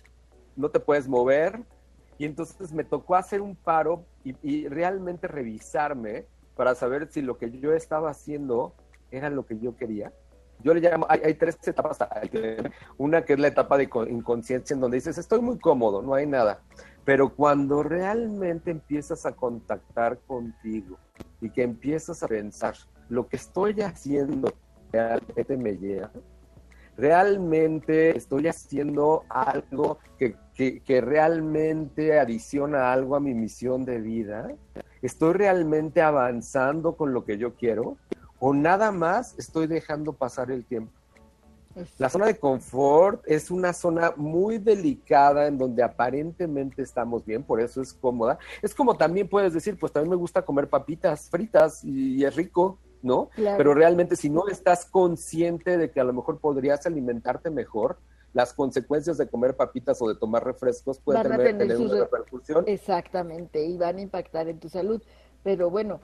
no 0.55 0.71
te 0.71 0.79
puedes 0.79 1.09
mover. 1.09 1.62
Y 2.19 2.27
entonces 2.27 2.73
me 2.73 2.85
tocó 2.85 3.17
hacer 3.17 3.41
un 3.41 3.57
paro 3.57 4.05
y, 4.25 4.37
y 4.43 4.69
realmente 4.69 5.27
revisarme 5.27 6.27
para 6.55 6.75
saber 6.75 7.09
si 7.11 7.23
lo 7.23 7.39
que 7.39 7.51
yo 7.51 7.73
estaba 7.73 8.11
haciendo 8.11 8.75
era 9.11 9.31
lo 9.31 9.47
que 9.47 9.59
yo 9.59 9.75
quería. 9.75 10.12
Yo 10.62 10.74
le 10.74 10.80
llamo, 10.80 11.07
hay, 11.09 11.20
hay 11.24 11.34
tres 11.34 11.57
etapas. 11.66 11.98
Una 12.98 13.24
que 13.24 13.34
es 13.34 13.38
la 13.38 13.48
etapa 13.48 13.76
de 13.78 13.88
co- 13.88 14.07
inconsciencia 14.07 14.74
en 14.74 14.80
donde 14.80 14.96
dices, 14.96 15.18
estoy 15.18 15.40
muy 15.40 15.59
cómodo, 15.59 16.02
no 16.02 16.14
hay 16.14 16.26
nada. 16.26 16.61
Pero 17.04 17.34
cuando 17.34 17.82
realmente 17.82 18.70
empiezas 18.70 19.26
a 19.26 19.32
contactar 19.32 20.18
contigo 20.26 20.98
y 21.40 21.50
que 21.50 21.62
empiezas 21.62 22.22
a 22.22 22.28
pensar, 22.28 22.74
lo 23.09 23.28
que 23.28 23.36
estoy 23.36 23.80
haciendo 23.80 24.52
realmente 24.90 25.57
me 25.57 25.76
llena, 25.76 26.11
realmente 26.96 28.16
estoy 28.16 28.48
haciendo 28.48 29.24
algo 29.28 29.98
que, 30.18 30.36
que, 30.54 31.00
realmente 31.00 32.18
adiciona 32.18 32.92
algo 32.92 33.16
a 33.16 33.20
mi 33.20 33.34
misión 33.34 33.84
de 33.84 34.00
vida, 34.00 34.48
estoy 35.02 35.34
realmente 35.34 36.00
avanzando 36.00 36.96
con 36.96 37.12
lo 37.12 37.24
que 37.24 37.38
yo 37.38 37.54
quiero 37.54 37.98
o 38.39 38.55
nada 38.55 38.93
más 38.93 39.34
estoy 39.39 39.66
dejando 39.66 40.12
pasar 40.12 40.51
el 40.51 40.64
tiempo. 40.64 40.93
La 41.99 42.09
zona 42.09 42.26
de 42.26 42.39
confort 42.39 43.22
es 43.26 43.51
una 43.51 43.74
zona 43.74 44.14
muy 44.16 44.57
delicada 44.57 45.47
en 45.47 45.59
donde 45.59 45.82
aparentemente 45.82 46.80
estamos 46.82 47.26
bien, 47.26 47.43
por 47.43 47.61
eso 47.61 47.82
es 47.82 47.93
cómoda. 47.93 48.39
Es 48.62 48.74
como 48.74 48.97
también 48.97 49.28
puedes 49.28 49.53
decir, 49.53 49.78
pues 49.78 49.93
también 49.93 50.11
me 50.11 50.16
gusta 50.16 50.43
comer 50.43 50.68
papitas 50.68 51.28
fritas 51.28 51.84
y, 51.84 52.24
es 52.24 52.34
rico, 52.34 52.78
¿no? 53.03 53.28
Pero 53.37 53.74
realmente 53.74 54.16
si 54.16 54.30
no 54.30 54.49
estás 54.49 54.87
consciente 54.87 55.76
de 55.76 55.91
que 55.91 56.01
a 56.01 56.05
lo 56.05 56.14
mejor 56.14 56.39
podrías 56.39 56.87
alimentarte 56.87 57.51
mejor, 57.51 57.99
las 58.32 58.55
consecuencias 58.55 59.18
de 59.18 59.28
comer 59.28 59.55
papitas 59.55 60.01
o 60.01 60.09
de 60.09 60.14
tomar 60.14 60.45
refrescos 60.45 60.99
pueden 60.99 61.22
tener, 61.22 61.76
una 61.78 62.01
repercusión. 62.01 62.64
Exactamente, 62.66 63.64
y 63.64 63.76
van 63.76 63.99
a 63.99 64.01
impactar 64.01 64.49
en 64.49 64.61
tu 64.61 64.68
salud. 64.68 65.03
Pero 65.43 65.70
bueno, 65.70 66.01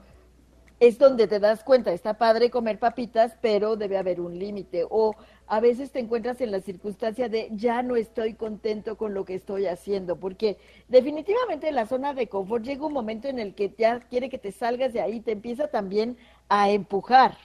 es 0.82 0.98
donde 0.98 1.28
te 1.28 1.38
das 1.38 1.62
cuenta, 1.62 1.92
está 1.92 2.14
padre 2.14 2.50
comer 2.50 2.80
papitas, 2.80 3.36
pero 3.40 3.76
debe 3.76 3.98
haber 3.98 4.20
un 4.20 4.36
límite. 4.36 4.84
O 4.90 5.14
a 5.46 5.60
veces 5.60 5.92
te 5.92 6.00
encuentras 6.00 6.40
en 6.40 6.50
la 6.50 6.60
circunstancia 6.60 7.28
de 7.28 7.50
ya 7.52 7.84
no 7.84 7.94
estoy 7.94 8.34
contento 8.34 8.96
con 8.96 9.14
lo 9.14 9.24
que 9.24 9.36
estoy 9.36 9.68
haciendo, 9.68 10.16
porque 10.16 10.58
definitivamente 10.88 11.70
la 11.70 11.86
zona 11.86 12.14
de 12.14 12.26
confort 12.26 12.64
llega 12.64 12.84
un 12.84 12.94
momento 12.94 13.28
en 13.28 13.38
el 13.38 13.54
que 13.54 13.72
ya 13.78 14.00
quiere 14.00 14.28
que 14.28 14.38
te 14.38 14.50
salgas 14.50 14.92
de 14.92 15.00
ahí, 15.00 15.20
te 15.20 15.30
empieza 15.30 15.68
también 15.68 16.16
a 16.48 16.68
empujar, 16.70 17.36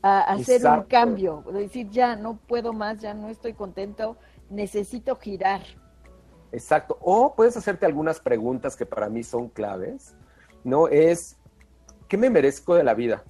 a, 0.00 0.20
hacer 0.20 0.64
un 0.64 0.84
cambio, 0.84 1.42
decir 1.52 1.90
ya 1.90 2.14
no 2.14 2.38
puedo 2.46 2.72
más, 2.72 3.00
ya 3.00 3.14
no 3.14 3.30
estoy 3.30 3.54
contento, 3.54 4.16
necesito 4.48 5.16
girar. 5.16 5.62
Exacto. 6.52 6.98
O 7.00 7.34
puedes 7.34 7.56
hacerte 7.56 7.84
algunas 7.84 8.20
preguntas 8.20 8.76
que 8.76 8.86
para 8.86 9.08
mí 9.08 9.24
son 9.24 9.48
claves, 9.48 10.14
¿no? 10.62 10.86
Es 10.86 11.36
¿qué 12.08 12.16
me 12.16 12.30
merezco 12.30 12.74
de 12.74 12.84
la 12.84 12.94
vida? 12.94 13.24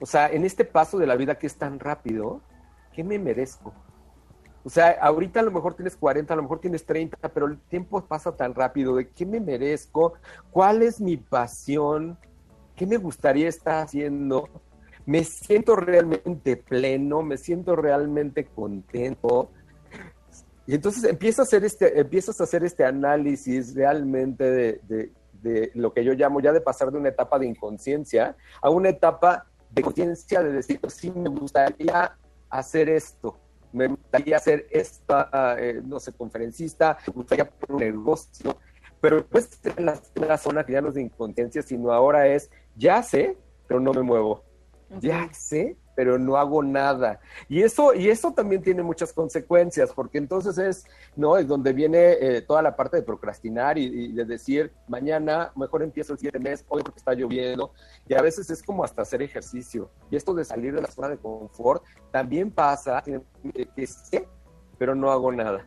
O 0.00 0.06
sea, 0.06 0.28
en 0.28 0.44
este 0.44 0.64
paso 0.64 0.98
de 0.98 1.06
la 1.06 1.16
vida 1.16 1.38
que 1.38 1.46
es 1.46 1.56
tan 1.56 1.78
rápido, 1.78 2.40
¿qué 2.92 3.04
me 3.04 3.18
merezco? 3.18 3.72
O 4.64 4.70
sea, 4.70 4.96
ahorita 5.00 5.40
a 5.40 5.42
lo 5.42 5.50
mejor 5.50 5.74
tienes 5.74 5.94
40, 5.96 6.32
a 6.32 6.36
lo 6.36 6.42
mejor 6.42 6.58
tienes 6.58 6.86
30, 6.86 7.16
pero 7.28 7.46
el 7.46 7.58
tiempo 7.58 8.02
pasa 8.06 8.34
tan 8.34 8.54
rápido. 8.54 8.96
¿De 8.96 9.08
qué 9.10 9.26
me 9.26 9.38
merezco? 9.38 10.14
¿Cuál 10.50 10.82
es 10.82 11.00
mi 11.00 11.18
pasión? 11.18 12.18
¿Qué 12.74 12.86
me 12.86 12.96
gustaría 12.96 13.46
estar 13.48 13.84
haciendo? 13.84 14.48
¿Me 15.04 15.22
siento 15.22 15.76
realmente 15.76 16.56
pleno? 16.56 17.22
¿Me 17.22 17.36
siento 17.36 17.76
realmente 17.76 18.46
contento? 18.46 19.50
Y 20.66 20.74
entonces 20.74 21.04
empiezas 21.04 21.40
a 21.40 21.42
hacer 21.42 21.64
este, 21.64 22.00
empiezas 22.00 22.40
a 22.40 22.44
hacer 22.44 22.64
este 22.64 22.86
análisis 22.86 23.74
realmente 23.74 24.50
de 24.50 24.80
de 24.88 25.12
lo 25.74 25.92
que 25.92 26.04
yo 26.04 26.14
llamo 26.14 26.40
ya 26.40 26.52
de 26.52 26.60
pasar 26.60 26.90
de 26.90 26.98
una 26.98 27.10
etapa 27.10 27.38
de 27.38 27.46
inconsciencia 27.46 28.36
a 28.60 28.70
una 28.70 28.88
etapa 28.88 29.46
de 29.70 29.82
conciencia 29.82 30.42
de 30.42 30.52
decir, 30.52 30.80
sí, 30.88 31.10
me 31.10 31.28
gustaría 31.28 32.16
hacer 32.48 32.88
esto, 32.88 33.38
me 33.72 33.88
gustaría 33.88 34.36
hacer 34.36 34.66
esta, 34.70 35.56
eh, 35.58 35.82
no 35.84 35.98
sé, 35.98 36.12
conferencista, 36.12 36.98
me 37.08 37.12
gustaría 37.14 37.50
poner 37.50 37.92
un 37.92 37.98
negocio, 37.98 38.56
pero 39.00 39.26
pues 39.26 39.58
en 39.64 39.86
la, 39.86 40.00
la, 40.14 40.38
zona 40.38 40.64
que 40.64 40.72
ya 40.72 40.80
no 40.80 40.88
es 40.88 40.94
de 40.94 41.02
inconsciencia, 41.02 41.62
sino 41.62 41.92
ahora 41.92 42.28
es, 42.28 42.50
ya 42.76 43.02
sé, 43.02 43.36
pero 43.66 43.80
no 43.80 43.92
me 43.92 44.02
muevo. 44.02 44.44
Ya 45.00 45.28
sé, 45.32 45.76
pero 45.94 46.18
no 46.18 46.36
hago 46.36 46.62
nada. 46.62 47.20
Y 47.48 47.62
eso, 47.62 47.94
y 47.94 48.08
eso 48.08 48.32
también 48.32 48.62
tiene 48.62 48.82
muchas 48.82 49.12
consecuencias, 49.12 49.92
porque 49.94 50.18
entonces 50.18 50.58
es, 50.58 50.84
¿no? 51.16 51.36
Es 51.36 51.46
donde 51.46 51.72
viene 51.72 52.12
eh, 52.20 52.42
toda 52.42 52.62
la 52.62 52.76
parte 52.76 52.96
de 52.96 53.02
procrastinar 53.02 53.78
y, 53.78 54.12
de 54.12 54.24
decir, 54.24 54.72
mañana 54.88 55.52
mejor 55.56 55.82
empiezo 55.82 56.12
el 56.12 56.18
siguiente 56.18 56.38
mes, 56.38 56.64
hoy 56.68 56.82
porque 56.82 56.98
está 56.98 57.14
lloviendo. 57.14 57.72
Y 58.08 58.14
a 58.14 58.22
veces 58.22 58.50
es 58.50 58.62
como 58.62 58.84
hasta 58.84 59.02
hacer 59.02 59.22
ejercicio. 59.22 59.90
Y 60.10 60.16
esto 60.16 60.34
de 60.34 60.44
salir 60.44 60.74
de 60.74 60.82
la 60.82 60.90
zona 60.90 61.08
de 61.08 61.18
confort 61.18 61.82
también 62.10 62.50
pasa 62.50 63.02
que 63.02 63.86
sé, 63.86 64.28
pero 64.78 64.94
no 64.94 65.10
hago 65.10 65.32
nada. 65.32 65.66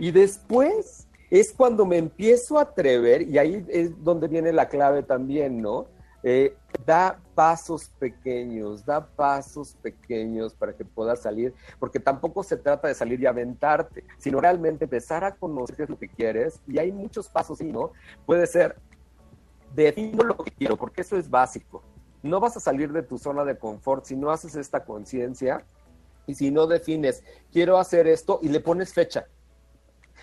Y 0.00 0.10
después 0.10 1.06
es 1.30 1.52
cuando 1.52 1.84
me 1.84 1.98
empiezo 1.98 2.58
a 2.58 2.62
atrever, 2.62 3.22
y 3.22 3.38
ahí 3.38 3.64
es 3.68 4.02
donde 4.02 4.28
viene 4.28 4.52
la 4.52 4.68
clave 4.68 5.02
también, 5.02 5.60
¿no? 5.60 5.88
Eh, 6.28 6.56
da 6.84 7.20
pasos 7.36 7.88
pequeños, 8.00 8.84
da 8.84 9.00
pasos 9.06 9.76
pequeños 9.80 10.54
para 10.54 10.72
que 10.72 10.84
puedas 10.84 11.20
salir, 11.20 11.54
porque 11.78 12.00
tampoco 12.00 12.42
se 12.42 12.56
trata 12.56 12.88
de 12.88 12.96
salir 12.96 13.20
y 13.20 13.26
aventarte, 13.26 14.02
sino 14.18 14.40
realmente 14.40 14.86
empezar 14.86 15.22
a 15.22 15.36
conocer 15.36 15.88
lo 15.88 15.96
que 15.96 16.08
quieres, 16.08 16.60
y 16.66 16.80
hay 16.80 16.90
muchos 16.90 17.28
pasos, 17.28 17.60
¿no? 17.60 17.92
Puede 18.26 18.48
ser, 18.48 18.74
defino 19.72 20.24
lo 20.24 20.36
que 20.36 20.50
quiero, 20.50 20.76
porque 20.76 21.02
eso 21.02 21.16
es 21.16 21.30
básico. 21.30 21.84
No 22.24 22.40
vas 22.40 22.56
a 22.56 22.60
salir 22.60 22.90
de 22.90 23.04
tu 23.04 23.18
zona 23.18 23.44
de 23.44 23.56
confort 23.56 24.04
si 24.04 24.16
no 24.16 24.32
haces 24.32 24.56
esta 24.56 24.84
conciencia 24.84 25.64
y 26.26 26.34
si 26.34 26.50
no 26.50 26.66
defines, 26.66 27.22
quiero 27.52 27.78
hacer 27.78 28.08
esto 28.08 28.40
y 28.42 28.48
le 28.48 28.58
pones 28.58 28.92
fecha. 28.92 29.28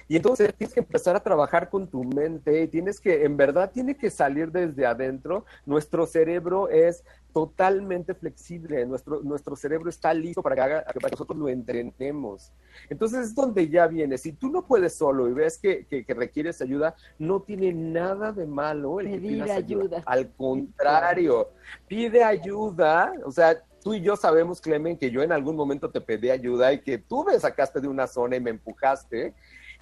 Y 0.08 0.16
entonces 0.16 0.54
tienes 0.56 0.74
que 0.74 0.82
empezar 0.82 1.16
a 1.16 1.24
trabajar 1.24 1.70
con 1.70 1.88
tu 1.88 2.04
mente, 2.04 2.68
tienes 2.68 3.00
que, 3.00 3.24
en 3.24 3.38
verdad, 3.38 3.72
tiene 3.72 3.96
que 3.96 4.10
salir 4.10 4.52
desde 4.52 4.86
adentro. 4.86 5.46
Nuestro 5.66 6.06
cerebro 6.06 6.70
es 6.70 7.04
totalmente 7.34 8.14
flexible, 8.14 8.86
nuestro, 8.86 9.22
nuestro 9.24 9.56
cerebro 9.56 9.90
está 9.90 10.14
listo 10.14 10.44
para 10.44 10.56
que, 10.56 10.62
haga, 10.62 10.84
para 10.86 11.10
que 11.10 11.16
nosotros 11.16 11.38
lo 11.38 11.50
entrenemos. 11.50 12.52
Entonces 12.90 13.28
es 13.28 13.36
donde 13.36 13.68
ya 13.68 13.88
viene. 13.88 14.18
Si 14.18 14.34
tú 14.34 14.50
no 14.50 14.66
puedes 14.66 14.94
solo 14.96 15.28
y 15.28 15.34
ves 15.34 15.58
que, 15.58 15.86
que, 15.88 16.14
requieres 16.14 16.62
ayuda, 16.62 16.96
no 17.18 17.42
tiene 17.42 17.74
nada 17.74 18.32
de 18.32 18.46
malo 18.46 19.00
el 19.00 19.10
Pedir 19.10 19.44
ayuda. 19.52 20.04
Al 20.06 20.32
contrario, 20.34 21.50
pide 21.88 22.24
ayuda. 22.24 23.14
O 23.26 23.32
sea, 23.32 23.64
tú 23.84 23.94
y 23.94 24.02
yo 24.02 24.16
sabemos, 24.16 24.62
Clemen, 24.62 24.98
que 24.98 25.12
yo 25.12 25.24
en 25.24 25.32
algún 25.32 25.56
momento 25.56 25.90
te 25.90 26.02
pedí 26.02 26.30
ayuda 26.30 26.72
y 26.72 26.82
que 26.82 27.00
tú 27.00 27.24
me 27.24 27.40
sacaste 27.40 27.82
de 27.82 27.88
una 27.88 28.08
zona 28.08 28.36
y 28.36 28.40
me 28.40 28.52
empujaste 28.52 29.34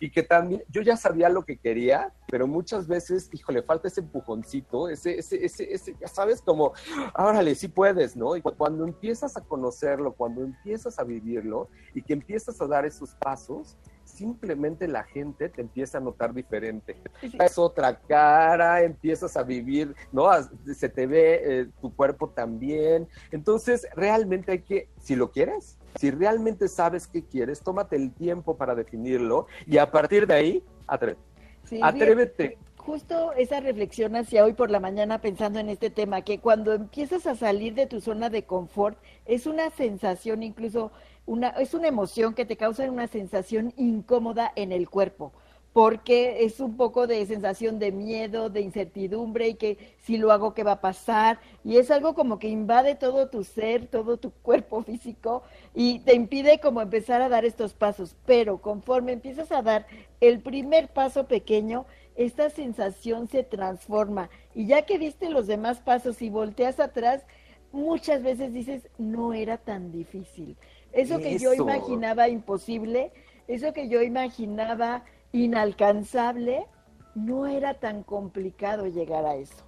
y 0.02 0.10
que 0.10 0.24
también 0.24 0.64
yo 0.68 0.82
ya 0.82 0.98
sabía 0.98 1.30
lo 1.30 1.46
que 1.46 1.58
quería, 1.58 2.12
pero 2.28 2.48
muchas 2.48 2.88
veces, 2.88 3.30
híjole, 3.32 3.62
falta 3.62 3.88
ese 3.88 4.02
empujoncito, 4.02 4.90
ese, 4.90 5.20
ese, 5.20 5.46
ese, 5.46 5.72
ese 5.72 5.96
ya 6.02 6.08
sabes, 6.08 6.42
como, 6.42 6.74
órale, 7.16 7.54
sí 7.54 7.68
puedes, 7.68 8.16
¿no? 8.16 8.36
Y 8.36 8.42
cuando 8.42 8.84
empiezas 8.84 9.38
a 9.38 9.42
conocerlo, 9.42 10.14
cuando 10.14 10.42
empiezas 10.42 10.98
a 10.98 11.04
vivirlo 11.04 11.70
y 11.94 12.02
que 12.02 12.14
empiezas 12.14 12.60
a 12.60 12.66
dar 12.66 12.84
esos 12.84 13.14
pasos, 13.14 13.78
simplemente 14.22 14.88
la 14.88 15.04
gente 15.04 15.50
te 15.50 15.62
empieza 15.62 15.98
a 15.98 16.02
notar 16.02 16.32
diferente. 16.32 16.96
Es 17.24 17.58
otra 17.58 18.00
cara, 18.00 18.84
empiezas 18.84 19.36
a 19.36 19.42
vivir, 19.42 19.96
¿no? 20.12 20.30
Se 20.76 20.90
te 20.90 21.08
ve 21.08 21.42
eh, 21.44 21.68
tu 21.82 21.92
cuerpo 21.96 22.30
también. 22.30 23.08
Entonces, 23.32 23.88
realmente 23.96 24.52
hay 24.52 24.60
que, 24.60 24.90
si 25.00 25.16
lo 25.16 25.32
quieres, 25.32 25.80
si 25.96 26.12
realmente 26.12 26.68
sabes 26.68 27.08
qué 27.08 27.24
quieres, 27.24 27.62
tómate 27.62 27.96
el 27.96 28.12
tiempo 28.12 28.56
para 28.58 28.76
definirlo 28.76 29.48
y 29.66 29.80
a 29.80 29.90
partir 29.90 30.28
de 30.28 30.34
ahí, 30.36 30.64
atrévete. 30.86 31.20
atrévete. 31.82 32.58
Justo 32.78 33.34
esa 33.34 33.60
reflexión 33.60 34.16
hacia 34.16 34.44
hoy 34.44 34.54
por 34.54 34.72
la 34.72 34.80
mañana 34.80 35.20
pensando 35.20 35.60
en 35.60 35.70
este 35.70 35.90
tema, 35.90 36.22
que 36.22 36.40
cuando 36.40 36.74
empiezas 36.74 37.26
a 37.28 37.36
salir 37.36 37.74
de 37.74 37.88
tu 37.88 38.02
zona 38.02 38.30
de 38.30 38.44
confort, 38.44 38.98
es 39.26 39.46
una 39.46 39.70
sensación 39.72 40.42
incluso, 40.44 40.92
una, 41.26 41.50
es 41.50 41.74
una 41.74 41.88
emoción 41.88 42.34
que 42.34 42.46
te 42.46 42.58
causa 42.58 42.90
una 42.90 43.08
sensación 43.08 43.74
incómoda 43.78 44.52
en 44.56 44.72
el 44.72 44.90
cuerpo 44.90 45.32
porque 45.74 46.44
es 46.44 46.60
un 46.60 46.76
poco 46.76 47.08
de 47.08 47.26
sensación 47.26 47.80
de 47.80 47.92
miedo, 47.92 48.50
de 48.50 48.62
incertidumbre 48.62 49.50
y 49.50 49.54
que 49.56 49.78
si 50.00 50.18
lo 50.18 50.32
hago, 50.32 50.54
¿qué 50.54 50.64
va 50.64 50.74
a 50.74 50.82
pasar? 50.82 51.40
Y 51.64 51.78
es 51.78 51.92
algo 51.92 52.14
como 52.14 52.40
que 52.40 52.50
invade 52.50 52.96
todo 52.96 53.30
tu 53.30 53.44
ser, 53.44 53.88
todo 53.88 54.18
tu 54.18 54.32
cuerpo 54.42 54.84
físico 54.84 55.44
y 55.74 56.00
te 56.00 56.14
impide 56.14 56.60
como 56.60 56.82
empezar 56.82 57.22
a 57.22 57.30
dar 57.30 57.46
estos 57.46 57.74
pasos. 57.74 58.16
Pero 58.26 58.58
conforme 58.62 59.14
empiezas 59.14 59.52
a 59.52 59.62
dar 59.62 59.86
el 60.20 60.42
primer 60.42 60.90
paso 60.90 61.26
pequeño, 61.28 61.86
esta 62.16 62.50
sensación 62.50 63.30
se 63.30 63.44
transforma 63.44 64.30
y 64.54 64.68
ya 64.68 64.82
que 64.82 65.00
diste 65.00 65.30
los 65.30 65.48
demás 65.48 65.80
pasos 65.80 66.22
y 66.22 66.30
volteas 66.30 66.82
atrás, 66.82 67.24
muchas 67.72 68.22
veces 68.22 68.54
dices, 68.54 68.90
no 68.98 69.34
era 69.34 69.58
tan 69.58 69.94
difícil. 69.94 70.58
Eso 70.94 71.20
que 71.20 71.38
yo 71.38 71.54
imaginaba 71.54 72.28
imposible, 72.28 73.12
eso 73.48 73.74
que 73.74 73.88
yo 73.88 74.02
imaginaba 74.02 75.04
inalcanzable, 75.32 76.68
no 77.16 77.48
era 77.48 77.76
tan 77.76 78.04
complicado 78.04 78.88
llegar 78.88 79.26
a 79.26 79.36
eso. 79.36 79.64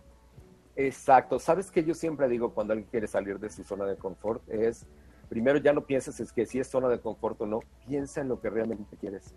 Exacto. 0.75 1.39
¿Sabes 1.39 1.69
que 1.69 1.83
yo 1.83 1.93
siempre 1.93 2.27
digo 2.27 2.53
cuando 2.53 2.73
alguien 2.73 2.89
quiere 2.89 3.07
salir 3.07 3.39
de 3.39 3.49
su 3.49 3.63
zona 3.63 3.85
de 3.85 3.95
confort? 3.95 4.47
Es, 4.49 4.85
primero 5.29 5.59
ya 5.59 5.73
no 5.73 5.85
pienses 5.85 6.19
es 6.19 6.31
que 6.31 6.45
si 6.45 6.59
es 6.59 6.67
zona 6.67 6.89
de 6.89 6.99
confort 6.99 7.39
o 7.41 7.45
no, 7.45 7.59
piensa 7.87 8.21
en 8.21 8.29
lo 8.29 8.41
que 8.41 8.49
realmente 8.49 8.97
quieres. 8.97 9.33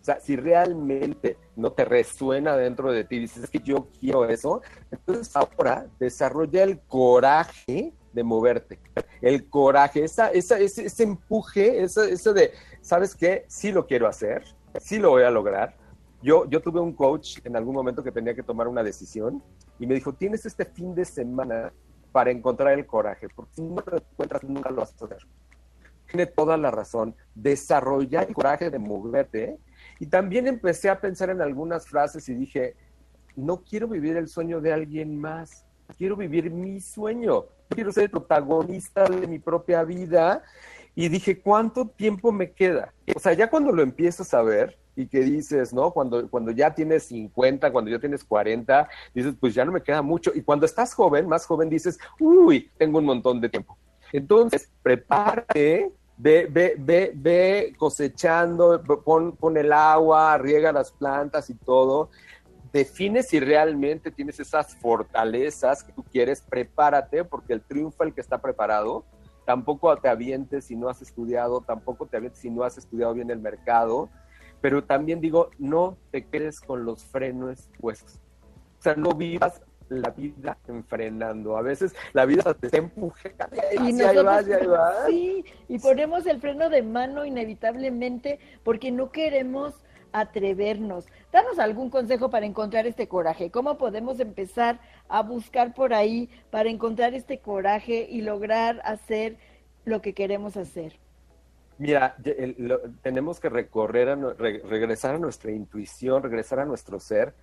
O 0.00 0.04
sea, 0.06 0.20
si 0.20 0.36
realmente 0.36 1.36
no 1.56 1.72
te 1.72 1.84
resuena 1.84 2.56
dentro 2.56 2.92
de 2.92 3.02
ti, 3.02 3.18
dices 3.18 3.50
que 3.50 3.58
yo 3.58 3.88
quiero 3.98 4.24
eso, 4.28 4.62
entonces 4.92 5.34
ahora 5.34 5.86
desarrolla 5.98 6.62
el 6.62 6.78
coraje 6.78 7.92
de 8.16 8.24
moverte, 8.24 8.80
el 9.20 9.48
coraje, 9.48 10.02
esa, 10.02 10.30
esa, 10.30 10.58
ese, 10.58 10.86
ese 10.86 11.02
empuje, 11.02 11.82
ese, 11.82 12.12
ese 12.12 12.32
de, 12.32 12.52
¿sabes 12.80 13.14
qué? 13.14 13.44
Sí 13.46 13.70
lo 13.70 13.86
quiero 13.86 14.08
hacer, 14.08 14.42
sí 14.80 14.98
lo 14.98 15.10
voy 15.10 15.22
a 15.22 15.30
lograr. 15.30 15.76
Yo, 16.22 16.48
yo 16.48 16.60
tuve 16.60 16.80
un 16.80 16.94
coach 16.94 17.38
en 17.44 17.56
algún 17.56 17.74
momento 17.74 18.02
que 18.02 18.10
tenía 18.10 18.34
que 18.34 18.42
tomar 18.42 18.66
una 18.68 18.82
decisión 18.82 19.42
y 19.78 19.86
me 19.86 19.94
dijo, 19.94 20.14
tienes 20.14 20.46
este 20.46 20.64
fin 20.64 20.94
de 20.94 21.04
semana 21.04 21.72
para 22.10 22.30
encontrar 22.30 22.72
el 22.72 22.86
coraje, 22.86 23.28
porque 23.28 23.52
si 23.54 23.62
no 23.62 23.84
lo 23.86 23.98
encuentras 23.98 24.42
nunca 24.42 24.70
lo 24.70 24.76
vas 24.76 24.94
a 25.00 25.04
hacer. 25.04 25.18
Tiene 26.06 26.26
toda 26.26 26.56
la 26.56 26.70
razón. 26.70 27.14
Desarrollar 27.34 28.28
el 28.28 28.34
coraje 28.34 28.70
de 28.70 28.78
moverte. 28.78 29.58
Y 30.00 30.06
también 30.06 30.46
empecé 30.46 30.88
a 30.88 31.00
pensar 31.00 31.28
en 31.30 31.42
algunas 31.42 31.86
frases 31.86 32.28
y 32.28 32.34
dije, 32.34 32.76
no 33.34 33.62
quiero 33.62 33.88
vivir 33.88 34.16
el 34.16 34.28
sueño 34.28 34.60
de 34.60 34.72
alguien 34.72 35.20
más 35.20 35.66
quiero 35.94 36.16
vivir 36.16 36.50
mi 36.50 36.80
sueño, 36.80 37.44
quiero 37.68 37.92
ser 37.92 38.04
el 38.04 38.10
protagonista 38.10 39.04
de 39.04 39.26
mi 39.26 39.38
propia 39.38 39.84
vida. 39.84 40.42
Y 40.94 41.08
dije, 41.08 41.40
¿cuánto 41.40 41.88
tiempo 41.88 42.32
me 42.32 42.52
queda? 42.52 42.94
O 43.14 43.20
sea, 43.20 43.34
ya 43.34 43.50
cuando 43.50 43.70
lo 43.70 43.82
empiezas 43.82 44.32
a 44.32 44.42
ver 44.42 44.78
y 44.96 45.06
que 45.06 45.20
dices, 45.20 45.74
¿no? 45.74 45.90
Cuando, 45.90 46.28
cuando 46.30 46.50
ya 46.50 46.74
tienes 46.74 47.04
50, 47.04 47.70
cuando 47.70 47.90
ya 47.90 47.98
tienes 47.98 48.24
40, 48.24 48.88
dices, 49.14 49.34
pues 49.38 49.54
ya 49.54 49.64
no 49.66 49.72
me 49.72 49.82
queda 49.82 50.00
mucho. 50.00 50.32
Y 50.34 50.40
cuando 50.40 50.64
estás 50.64 50.94
joven, 50.94 51.28
más 51.28 51.44
joven, 51.44 51.68
dices, 51.68 51.98
uy, 52.18 52.70
tengo 52.78 52.98
un 52.98 53.04
montón 53.04 53.42
de 53.42 53.50
tiempo. 53.50 53.76
Entonces, 54.10 54.70
prepárate, 54.82 55.92
ve, 56.16 56.48
ve, 56.50 56.76
ve, 56.78 57.12
ve 57.14 57.74
cosechando, 57.76 58.82
pon, 59.04 59.36
pon 59.36 59.56
el 59.56 59.72
agua, 59.72 60.38
riega 60.38 60.72
las 60.72 60.92
plantas 60.92 61.50
y 61.50 61.54
todo, 61.54 62.10
define 62.76 63.22
si 63.22 63.40
realmente 63.40 64.10
tienes 64.10 64.38
esas 64.38 64.76
fortalezas 64.76 65.82
que 65.82 65.92
tú 65.92 66.04
quieres, 66.04 66.42
prepárate, 66.42 67.24
porque 67.24 67.54
el 67.54 67.62
triunfo 67.62 68.04
el 68.04 68.12
que 68.12 68.20
está 68.20 68.38
preparado. 68.38 69.04
Tampoco 69.46 69.96
te 69.96 70.08
avientes 70.08 70.66
si 70.66 70.76
no 70.76 70.88
has 70.88 71.00
estudiado, 71.00 71.62
tampoco 71.62 72.06
te 72.06 72.18
avientes 72.18 72.42
si 72.42 72.50
no 72.50 72.64
has 72.64 72.76
estudiado 72.76 73.14
bien 73.14 73.30
el 73.30 73.38
mercado, 73.38 74.10
pero 74.60 74.84
también 74.84 75.20
digo, 75.20 75.50
no 75.58 75.96
te 76.10 76.26
quedes 76.26 76.60
con 76.60 76.84
los 76.84 77.04
frenos 77.04 77.70
puestos. 77.80 78.20
O 78.78 78.82
sea, 78.82 78.94
no 78.94 79.10
vivas 79.10 79.62
la 79.88 80.10
vida 80.10 80.58
enfrenando. 80.66 81.56
A 81.56 81.62
veces 81.62 81.94
la 82.12 82.26
vida 82.26 82.52
te 82.54 82.76
empuja 82.76 83.30
y, 83.80 83.96
y 83.96 84.02
ahí 84.02 84.22
vas, 84.22 84.48
y 84.48 84.52
ahí 84.52 84.66
vas. 84.66 85.06
Sí, 85.06 85.44
y 85.68 85.78
ponemos 85.78 86.26
el 86.26 86.40
freno 86.40 86.68
de 86.68 86.82
mano 86.82 87.24
inevitablemente 87.24 88.38
porque 88.64 88.90
no 88.90 89.12
queremos 89.12 89.74
atrevernos. 90.12 91.06
Danos 91.32 91.58
algún 91.58 91.90
consejo 91.90 92.30
para 92.30 92.46
encontrar 92.46 92.86
este 92.86 93.08
coraje. 93.08 93.50
¿Cómo 93.50 93.78
podemos 93.78 94.20
empezar 94.20 94.80
a 95.08 95.22
buscar 95.22 95.74
por 95.74 95.94
ahí 95.94 96.28
para 96.50 96.70
encontrar 96.70 97.14
este 97.14 97.38
coraje 97.38 98.06
y 98.10 98.22
lograr 98.22 98.80
hacer 98.84 99.36
lo 99.84 100.00
que 100.00 100.12
queremos 100.12 100.56
hacer? 100.56 100.98
Mira, 101.78 102.16
tenemos 103.02 103.38
que 103.38 103.50
recorrer, 103.50 104.18
regresar 104.38 105.16
a 105.16 105.18
nuestra 105.18 105.50
intuición, 105.50 106.22
regresar 106.22 106.60
a 106.60 106.64
nuestro 106.64 106.98
ser. 106.98 107.34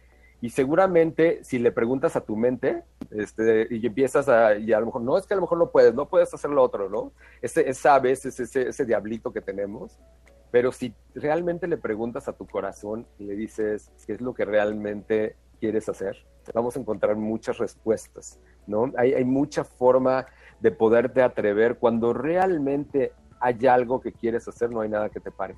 Y 0.41 0.49
seguramente 0.49 1.41
si 1.43 1.57
le 1.57 1.71
preguntas 1.71 2.15
a 2.15 2.21
tu 2.21 2.35
mente 2.35 2.83
este, 3.11 3.67
y 3.69 3.85
empiezas 3.85 4.27
a, 4.27 4.55
y 4.57 4.73
a 4.73 4.79
lo 4.79 4.87
mejor, 4.87 5.01
no, 5.01 5.17
es 5.17 5.25
que 5.25 5.33
a 5.33 5.37
lo 5.37 5.43
mejor 5.43 5.57
no 5.57 5.69
puedes, 5.69 5.93
no 5.93 6.09
puedes 6.09 6.33
hacer 6.33 6.49
lo 6.49 6.61
otro, 6.61 6.89
¿no? 6.89 7.13
Ese, 7.41 7.69
esa 7.69 7.97
vez, 7.99 8.25
ese, 8.25 8.67
ese 8.67 8.85
diablito 8.85 9.31
que 9.31 9.39
tenemos, 9.39 9.97
pero 10.53 10.71
si 10.71 10.93
realmente 11.15 11.67
le 11.67 11.77
preguntas 11.77 12.27
a 12.27 12.33
tu 12.33 12.45
corazón 12.45 13.07
y 13.17 13.23
le 13.23 13.35
dices 13.35 13.91
qué 14.05 14.13
es 14.13 14.21
lo 14.21 14.35
que 14.35 14.45
realmente 14.45 15.35
quieres 15.59 15.89
hacer, 15.89 16.27
vamos 16.53 16.77
a 16.77 16.79
encontrar 16.79 17.15
muchas 17.15 17.57
respuestas, 17.57 18.39
¿no? 18.67 18.91
Hay, 18.95 19.15
hay 19.15 19.25
mucha 19.25 19.63
forma 19.63 20.27
de 20.59 20.69
poderte 20.69 21.23
atrever 21.23 21.79
cuando 21.79 22.13
realmente 22.13 23.13
hay 23.39 23.65
algo 23.65 23.99
que 23.99 24.11
quieres 24.11 24.47
hacer, 24.47 24.69
no 24.69 24.81
hay 24.81 24.89
nada 24.89 25.09
que 25.09 25.19
te 25.19 25.31
pare. 25.31 25.55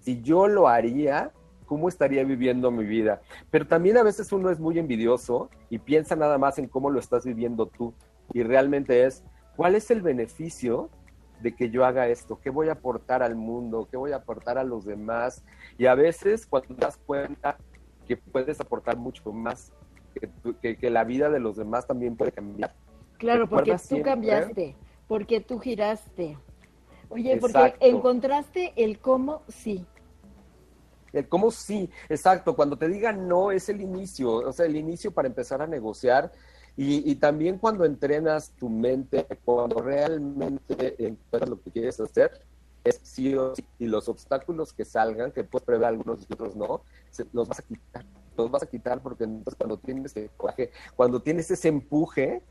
Si 0.00 0.20
yo 0.20 0.48
lo 0.48 0.68
haría, 0.68 1.32
¿cómo 1.64 1.88
estaría 1.88 2.24
viviendo 2.24 2.70
mi 2.70 2.84
vida? 2.84 3.22
Pero 3.50 3.66
también 3.66 3.96
a 3.96 4.02
veces 4.02 4.30
uno 4.32 4.50
es 4.50 4.60
muy 4.60 4.78
envidioso 4.78 5.48
y 5.70 5.78
piensa 5.78 6.14
nada 6.14 6.36
más 6.36 6.58
en 6.58 6.68
cómo 6.68 6.90
lo 6.90 7.00
estás 7.00 7.24
viviendo 7.24 7.64
tú. 7.64 7.94
Y 8.34 8.42
realmente 8.42 9.06
es, 9.06 9.24
¿cuál 9.56 9.76
es 9.76 9.90
el 9.90 10.02
beneficio 10.02 10.90
de 11.40 11.54
que 11.54 11.70
yo 11.70 11.84
haga 11.84 12.08
esto, 12.08 12.40
qué 12.42 12.50
voy 12.50 12.68
a 12.68 12.72
aportar 12.72 13.22
al 13.22 13.36
mundo, 13.36 13.88
qué 13.90 13.96
voy 13.96 14.12
a 14.12 14.16
aportar 14.16 14.58
a 14.58 14.64
los 14.64 14.84
demás. 14.84 15.44
Y 15.78 15.86
a 15.86 15.94
veces 15.94 16.46
cuando 16.46 16.74
te 16.74 16.80
das 16.80 16.96
cuenta 16.96 17.56
que 18.06 18.16
puedes 18.16 18.60
aportar 18.60 18.96
mucho 18.96 19.32
más, 19.32 19.72
que, 20.62 20.76
que, 20.76 20.90
la 20.90 21.04
vida 21.04 21.28
de 21.28 21.40
los 21.40 21.56
demás 21.56 21.86
también 21.86 22.16
puede 22.16 22.32
cambiar. 22.32 22.74
Claro, 23.18 23.48
porque 23.48 23.76
tú 23.88 24.02
cambiaste, 24.02 24.76
porque 25.08 25.40
tú 25.40 25.58
giraste. 25.58 26.38
Oye, 27.08 27.36
porque 27.36 27.74
encontraste 27.80 28.72
el 28.76 28.98
cómo 28.98 29.42
sí. 29.48 29.86
El 31.12 31.28
cómo 31.28 31.50
sí, 31.50 31.90
exacto. 32.08 32.56
Cuando 32.56 32.76
te 32.76 32.88
digan 32.88 33.28
no 33.28 33.52
es 33.52 33.68
el 33.68 33.80
inicio, 33.80 34.32
o 34.32 34.52
sea, 34.52 34.66
el 34.66 34.76
inicio 34.76 35.12
para 35.12 35.28
empezar 35.28 35.62
a 35.62 35.66
negociar 35.66 36.32
y, 36.76 37.14
también 37.16 37.58
cuando 37.58 37.84
entrenas 37.84 38.50
tu 38.50 38.68
mente, 38.68 39.26
cuando 39.44 39.80
realmente 39.80 40.94
encuentras 40.98 41.48
lo 41.48 41.60
que 41.60 41.70
quieres 41.70 41.98
hacer, 42.00 42.42
es 42.84 43.00
sí 43.02 43.34
o 43.34 43.54
sí, 43.54 43.64
y 43.78 43.86
los 43.86 44.08
obstáculos 44.08 44.72
que 44.72 44.84
salgan, 44.84 45.32
que 45.32 45.42
puedes 45.42 45.64
prever 45.64 45.86
algunos 45.86 46.20
y 46.20 46.32
otros 46.32 46.54
no, 46.54 46.82
los 47.32 47.48
vas 47.48 47.60
a 47.60 47.62
quitar. 47.62 48.04
Los 48.36 48.50
vas 48.50 48.62
a 48.62 48.66
quitar 48.66 49.02
porque 49.02 49.24
entonces 49.24 49.56
cuando 49.56 49.78
tienes 49.78 50.14
ese 50.14 50.30
cuando 50.94 51.22
tienes 51.22 51.50
ese 51.50 51.68
empuje 51.68 52.42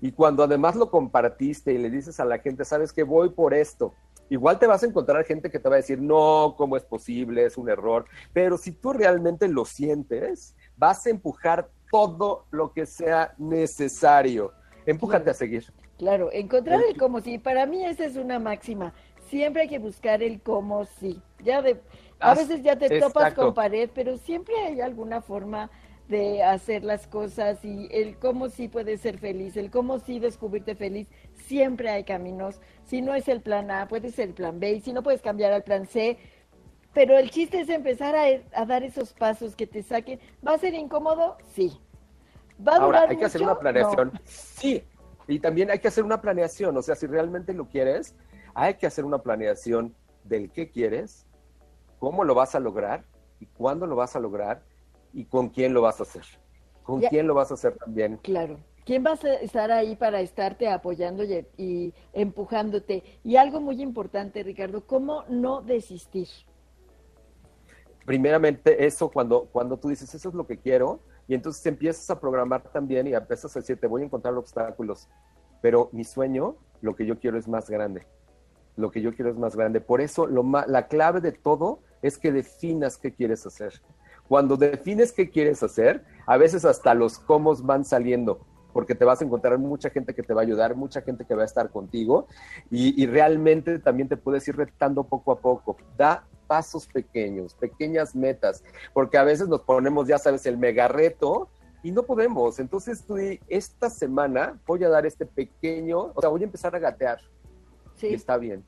y 0.00 0.12
cuando 0.12 0.44
además 0.44 0.76
lo 0.76 0.90
compartiste 0.90 1.72
y 1.72 1.78
le 1.78 1.90
dices 1.90 2.20
a 2.20 2.24
la 2.24 2.38
gente, 2.38 2.64
sabes 2.64 2.92
que 2.92 3.02
voy 3.02 3.30
por 3.30 3.52
esto, 3.52 3.92
Igual 4.30 4.58
te 4.58 4.66
vas 4.66 4.82
a 4.82 4.86
encontrar 4.86 5.24
gente 5.24 5.50
que 5.50 5.58
te 5.58 5.68
va 5.68 5.76
a 5.76 5.78
decir, 5.78 6.00
no, 6.00 6.54
¿cómo 6.56 6.76
es 6.76 6.84
posible? 6.84 7.44
Es 7.44 7.58
un 7.58 7.68
error. 7.68 8.06
Pero 8.32 8.56
si 8.56 8.72
tú 8.72 8.92
realmente 8.92 9.48
lo 9.48 9.64
sientes, 9.64 10.54
vas 10.76 11.06
a 11.06 11.10
empujar 11.10 11.70
todo 11.94 12.46
lo 12.50 12.72
que 12.72 12.86
sea 12.86 13.34
necesario. 13.38 14.52
Empújate 14.84 15.30
a 15.30 15.34
seguir. 15.34 15.64
Claro, 15.96 16.28
encontrar 16.32 16.80
el 16.82 16.96
cómo 16.96 17.20
sí. 17.20 17.38
Para 17.38 17.66
mí 17.66 17.84
esa 17.84 18.04
es 18.04 18.16
una 18.16 18.40
máxima. 18.40 18.92
Siempre 19.28 19.62
hay 19.62 19.68
que 19.68 19.78
buscar 19.78 20.20
el 20.20 20.40
cómo 20.40 20.86
sí. 20.86 21.22
Ya 21.44 21.62
de, 21.62 21.80
a 22.18 22.34
veces 22.34 22.64
ya 22.64 22.76
te 22.76 22.98
topas 22.98 23.32
con 23.34 23.54
pared, 23.54 23.88
pero 23.94 24.16
siempre 24.16 24.56
hay 24.56 24.80
alguna 24.80 25.20
forma 25.20 25.70
de 26.08 26.42
hacer 26.42 26.82
las 26.82 27.06
cosas 27.06 27.64
y 27.64 27.86
el 27.92 28.18
cómo 28.18 28.48
sí 28.48 28.66
puedes 28.66 29.00
ser 29.00 29.18
feliz, 29.18 29.56
el 29.56 29.70
cómo 29.70 30.00
sí 30.00 30.18
descubrirte 30.18 30.74
feliz. 30.74 31.06
Siempre 31.46 31.90
hay 31.90 32.02
caminos. 32.02 32.60
Si 32.86 33.02
no 33.02 33.14
es 33.14 33.28
el 33.28 33.40
plan 33.40 33.70
A, 33.70 33.86
puede 33.86 34.10
ser 34.10 34.30
el 34.30 34.34
plan 34.34 34.58
B. 34.58 34.72
Y 34.72 34.80
si 34.80 34.92
no 34.92 35.04
puedes 35.04 35.22
cambiar 35.22 35.52
al 35.52 35.62
plan 35.62 35.86
C, 35.86 36.18
pero 36.92 37.16
el 37.18 37.30
chiste 37.30 37.60
es 37.60 37.68
empezar 37.68 38.16
a, 38.16 38.64
dar 38.64 38.82
esos 38.82 39.12
pasos 39.12 39.54
que 39.54 39.68
te 39.68 39.84
saquen. 39.84 40.18
¿Va 40.44 40.54
a 40.54 40.58
ser 40.58 40.74
incómodo? 40.74 41.36
Sí. 41.54 41.80
¿Va 42.66 42.74
a 42.74 42.76
Ahora, 42.76 43.06
hay 43.08 43.16
que 43.16 43.24
hacer 43.24 43.42
una 43.42 43.58
planeación. 43.58 44.12
Sí, 44.24 44.84
y 45.26 45.38
también 45.38 45.70
hay 45.70 45.78
que 45.78 45.88
hacer 45.88 46.04
una 46.04 46.20
planeación. 46.20 46.76
O 46.76 46.82
sea, 46.82 46.94
si 46.94 47.06
realmente 47.06 47.52
lo 47.52 47.68
quieres, 47.68 48.14
hay 48.54 48.74
que 48.74 48.86
hacer 48.86 49.04
una 49.04 49.18
planeación 49.18 49.94
del 50.24 50.50
qué 50.50 50.70
quieres, 50.70 51.26
cómo 51.98 52.24
lo 52.24 52.34
vas 52.34 52.54
a 52.54 52.60
lograr 52.60 53.04
y 53.40 53.46
cuándo 53.46 53.86
lo 53.86 53.96
vas 53.96 54.16
a 54.16 54.20
lograr 54.20 54.62
y 55.12 55.24
con 55.24 55.48
quién 55.48 55.74
lo 55.74 55.82
vas 55.82 56.00
a 56.00 56.04
hacer. 56.04 56.24
Con 56.82 57.00
quién 57.00 57.26
lo 57.26 57.34
vas 57.34 57.50
a 57.50 57.54
hacer 57.54 57.76
también. 57.76 58.18
Claro. 58.18 58.58
¿Quién 58.84 59.02
va 59.04 59.12
a 59.12 59.28
estar 59.36 59.72
ahí 59.72 59.96
para 59.96 60.20
estarte 60.20 60.68
apoyando 60.68 61.24
y, 61.24 61.46
y 61.56 61.94
empujándote? 62.12 63.02
Y 63.24 63.36
algo 63.36 63.60
muy 63.60 63.80
importante, 63.80 64.42
Ricardo, 64.42 64.86
¿cómo 64.86 65.24
no 65.28 65.62
desistir? 65.62 66.28
primeramente 68.04 68.84
eso 68.86 69.10
cuando, 69.10 69.46
cuando 69.46 69.76
tú 69.76 69.88
dices, 69.88 70.14
eso 70.14 70.28
es 70.28 70.34
lo 70.34 70.46
que 70.46 70.58
quiero, 70.58 71.00
y 71.26 71.34
entonces 71.34 71.64
empiezas 71.66 72.08
a 72.10 72.20
programar 72.20 72.62
también 72.62 73.06
y 73.06 73.14
empiezas 73.14 73.54
a 73.56 73.60
decir, 73.60 73.78
te 73.80 73.86
voy 73.86 74.02
a 74.02 74.04
encontrar 74.04 74.34
obstáculos, 74.34 75.08
pero 75.62 75.88
mi 75.92 76.04
sueño, 76.04 76.56
lo 76.82 76.94
que 76.94 77.06
yo 77.06 77.18
quiero 77.18 77.38
es 77.38 77.48
más 77.48 77.70
grande. 77.70 78.06
Lo 78.76 78.90
que 78.90 79.00
yo 79.00 79.14
quiero 79.14 79.30
es 79.30 79.36
más 79.36 79.56
grande. 79.56 79.80
Por 79.80 80.00
eso 80.00 80.26
lo 80.26 80.42
la 80.66 80.88
clave 80.88 81.20
de 81.20 81.32
todo 81.32 81.80
es 82.02 82.18
que 82.18 82.32
definas 82.32 82.98
qué 82.98 83.14
quieres 83.14 83.46
hacer. 83.46 83.80
Cuando 84.28 84.56
defines 84.56 85.12
qué 85.12 85.30
quieres 85.30 85.62
hacer, 85.62 86.04
a 86.26 86.36
veces 86.36 86.64
hasta 86.64 86.92
los 86.94 87.18
cómo 87.18 87.54
van 87.56 87.84
saliendo, 87.84 88.40
porque 88.72 88.94
te 88.94 89.04
vas 89.04 89.20
a 89.20 89.24
encontrar 89.24 89.58
mucha 89.58 89.90
gente 89.90 90.14
que 90.14 90.22
te 90.22 90.34
va 90.34 90.42
a 90.42 90.44
ayudar, 90.44 90.74
mucha 90.74 91.02
gente 91.02 91.24
que 91.24 91.34
va 91.34 91.42
a 91.42 91.46
estar 91.46 91.70
contigo 91.70 92.26
y, 92.70 93.00
y 93.00 93.06
realmente 93.06 93.78
también 93.78 94.08
te 94.08 94.16
puedes 94.16 94.46
ir 94.48 94.56
retando 94.56 95.04
poco 95.04 95.32
a 95.32 95.38
poco. 95.38 95.76
Da 95.96 96.24
pasos 96.46 96.86
pequeños, 96.86 97.54
pequeñas 97.54 98.14
metas, 98.14 98.62
porque 98.92 99.18
a 99.18 99.24
veces 99.24 99.48
nos 99.48 99.60
ponemos, 99.60 100.06
ya 100.06 100.18
sabes, 100.18 100.46
el 100.46 100.58
mega 100.58 100.88
reto 100.88 101.48
y 101.82 101.92
no 101.92 102.02
podemos. 102.02 102.58
Entonces, 102.58 103.04
tú, 103.04 103.16
esta 103.48 103.90
semana 103.90 104.58
voy 104.66 104.82
a 104.84 104.88
dar 104.88 105.04
este 105.06 105.26
pequeño, 105.26 106.12
o 106.14 106.20
sea, 106.20 106.30
voy 106.30 106.40
a 106.40 106.44
empezar 106.44 106.74
a 106.74 106.78
gatear. 106.78 107.20
Sí. 107.94 108.08
Y 108.08 108.14
está 108.14 108.38
bien. 108.38 108.64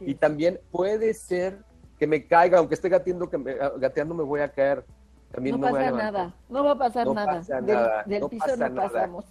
y 0.00 0.14
también 0.14 0.60
puede 0.70 1.12
ser 1.12 1.58
que 1.98 2.06
me 2.06 2.26
caiga, 2.26 2.58
aunque 2.58 2.74
esté 2.74 2.88
gateando, 2.88 3.28
que 3.28 3.38
me, 3.38 3.54
gateando 3.54 4.14
me 4.14 4.22
voy 4.22 4.40
a 4.40 4.50
caer. 4.50 4.84
También 5.32 5.60
no, 5.60 5.70
pasa 5.70 5.90
nada, 5.90 6.34
no 6.48 6.64
va 6.64 6.72
a 6.72 6.78
pasar 6.78 7.06
nada. 7.08 8.04
del, 8.06 8.28
piso 8.28 8.56
no 8.56 8.74
pasamos. 8.74 9.24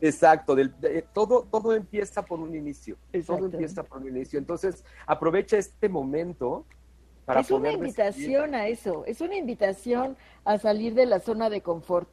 Exacto, 0.00 0.54
del, 0.54 0.74
todo, 1.12 1.46
todo 1.50 1.72
empieza 1.72 2.22
por 2.22 2.40
un 2.40 2.54
inicio. 2.54 2.96
Exacto. 3.12 3.44
Todo 3.44 3.52
empieza 3.52 3.82
por 3.82 3.98
un 3.98 4.08
inicio. 4.08 4.38
Entonces, 4.38 4.84
aprovecha 5.06 5.56
este 5.56 5.88
momento 5.88 6.66
para 7.26 7.40
es 7.40 7.50
una 7.50 7.72
invitación 7.72 8.54
a 8.54 8.68
eso, 8.68 9.04
es 9.04 9.20
una 9.20 9.34
invitación 9.36 10.16
a 10.44 10.58
salir 10.58 10.94
de 10.94 11.06
la 11.06 11.20
zona 11.20 11.50
de 11.50 11.60
confort. 11.60 12.08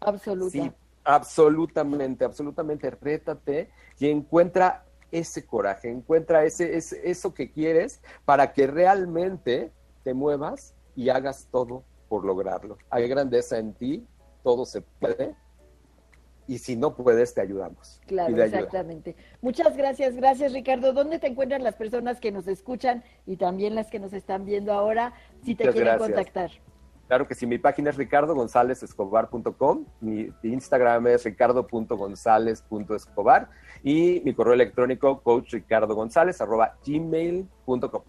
Absoluta. 0.00 0.52
Sí, 0.52 0.72
absolutamente, 1.04 2.24
absolutamente. 2.24 2.90
Rétate 2.90 3.70
y 3.98 4.08
encuentra 4.08 4.84
ese 5.10 5.44
coraje, 5.44 5.90
encuentra 5.90 6.44
ese, 6.44 6.76
ese, 6.76 7.10
eso 7.10 7.34
que 7.34 7.50
quieres 7.50 8.00
para 8.24 8.52
que 8.52 8.66
realmente 8.66 9.72
te 10.04 10.14
muevas 10.14 10.74
y 10.94 11.08
hagas 11.08 11.48
todo 11.50 11.82
por 12.08 12.24
lograrlo. 12.24 12.78
Hay 12.88 13.08
grandeza 13.08 13.58
en 13.58 13.74
ti, 13.74 14.06
todo 14.44 14.64
se 14.64 14.80
puede. 14.80 15.34
Y 16.48 16.58
si 16.58 16.76
no 16.76 16.94
puedes, 16.94 17.34
te 17.34 17.40
ayudamos. 17.40 18.00
Claro, 18.06 18.28
ayuda. 18.28 18.46
exactamente. 18.46 19.16
Muchas 19.40 19.76
gracias, 19.76 20.14
gracias 20.14 20.52
Ricardo. 20.52 20.92
¿Dónde 20.92 21.18
te 21.18 21.26
encuentran 21.26 21.64
las 21.64 21.74
personas 21.76 22.20
que 22.20 22.30
nos 22.30 22.46
escuchan 22.46 23.02
y 23.26 23.36
también 23.36 23.74
las 23.74 23.90
que 23.90 23.98
nos 23.98 24.12
están 24.12 24.44
viendo 24.44 24.72
ahora 24.72 25.12
si 25.44 25.54
te 25.54 25.64
Muchas 25.64 25.74
quieren 25.74 25.98
gracias. 25.98 26.08
contactar? 26.08 26.50
Claro 27.08 27.26
que 27.28 27.34
sí, 27.36 27.46
mi 27.46 27.58
página 27.58 27.90
es 27.90 27.96
ricardogonzalezescobar.com, 27.96 29.84
mi 30.00 30.28
Instagram 30.42 31.06
es 31.06 31.22
ricardo.gonzalez.escobar 31.24 33.48
y 33.84 34.20
mi 34.24 34.34
correo 34.34 34.54
electrónico 34.54 35.22
coachricardogonzalez.gmail.com. 35.22 38.02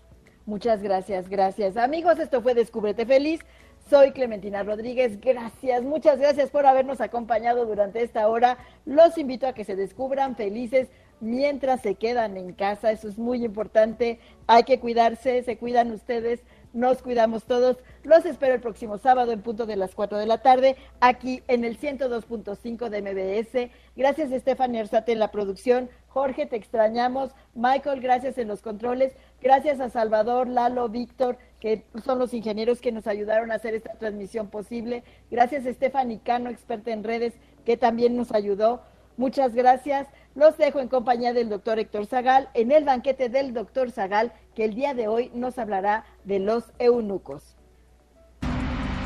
Muchas 0.47 0.81
gracias, 0.81 1.29
gracias. 1.29 1.77
Amigos, 1.77 2.17
esto 2.19 2.41
fue 2.41 2.55
Descúbrete 2.55 3.05
Feliz. 3.05 3.41
Soy 3.89 4.11
Clementina 4.11 4.63
Rodríguez. 4.63 5.21
Gracias, 5.21 5.81
muchas 5.81 6.19
gracias 6.19 6.49
por 6.49 6.65
habernos 6.65 6.99
acompañado 6.99 7.65
durante 7.65 8.03
esta 8.03 8.27
hora. 8.27 8.57
Los 8.85 9.17
invito 9.17 9.47
a 9.47 9.53
que 9.53 9.63
se 9.63 9.77
descubran 9.77 10.35
felices 10.35 10.89
mientras 11.21 11.81
se 11.81 11.95
quedan 11.95 12.35
en 12.35 12.51
casa. 12.51 12.91
Eso 12.91 13.07
es 13.07 13.17
muy 13.17 13.45
importante. 13.45 14.19
Hay 14.45 14.63
que 14.63 14.81
cuidarse, 14.81 15.41
se 15.43 15.57
cuidan 15.57 15.91
ustedes, 15.91 16.41
nos 16.74 17.01
cuidamos 17.01 17.43
todos. 17.43 17.78
Los 18.03 18.26
espero 18.26 18.53
el 18.53 18.61
próximo 18.61 18.97
sábado 18.97 19.32
en 19.32 19.41
punto 19.41 19.65
de 19.65 19.76
las 19.76 19.95
4 19.95 20.18
de 20.18 20.26
la 20.26 20.39
tarde, 20.39 20.76
aquí 20.99 21.43
en 21.47 21.63
el 21.63 21.80
102.5 21.80 22.89
de 22.89 23.01
MBS. 23.01 23.72
Gracias, 23.95 24.32
Estefania 24.32 24.82
Erzate 24.82 25.11
en 25.11 25.20
la 25.20 25.32
producción. 25.32 25.89
Jorge, 26.07 26.45
te 26.45 26.55
extrañamos. 26.55 27.32
Michael, 27.53 28.01
gracias 28.01 28.38
en 28.38 28.47
los 28.47 28.61
controles. 28.61 29.13
Gracias 29.41 29.80
a 29.80 29.89
Salvador, 29.89 30.47
Lalo, 30.47 30.89
Víctor, 30.89 31.38
que 31.59 31.84
son 32.03 32.20
los 32.20 32.34
ingenieros 32.34 32.82
que 32.82 32.91
nos 32.91 33.07
ayudaron 33.07 33.51
a 33.51 33.55
hacer 33.55 33.76
esta 33.76 33.93
transmisión 33.93 34.49
posible. 34.49 35.03
Gracias 35.30 35.65
a 35.65 35.74
Stephanie 35.74 36.20
Cano, 36.24 36.49
experta 36.49 36.91
en 36.91 37.03
redes, 37.03 37.34
que 37.65 37.78
también 37.78 38.15
nos 38.15 38.32
ayudó. 38.32 38.82
Muchas 39.18 39.55
gracias. 39.55 40.07
Los 40.36 40.57
dejo 40.57 40.80
en 40.80 40.88
compañía 40.88 41.34
del 41.34 41.49
doctor 41.49 41.80
Héctor 41.80 42.05
Zagal 42.05 42.49
en 42.53 42.72
el 42.72 42.84
banquete 42.84 43.30
del 43.30 43.53
doctor 43.53 43.89
Zagal, 43.91 44.32
que 44.58 44.66
el 44.66 44.74
día 44.74 44.95
de 44.95 45.08
hoy 45.08 45.30
nos 45.36 45.60
hablará 45.60 46.03
de 46.24 46.39
los 46.39 46.64
eunucos. 46.80 47.55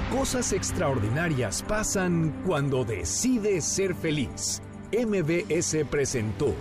Cosas 0.10 0.54
extraordinarias 0.54 1.62
pasan 1.68 2.42
cuando 2.48 2.86
decides 2.86 3.66
ser 3.66 3.94
feliz. 3.94 4.62
MBS 4.94 5.86
presentó 5.90 6.56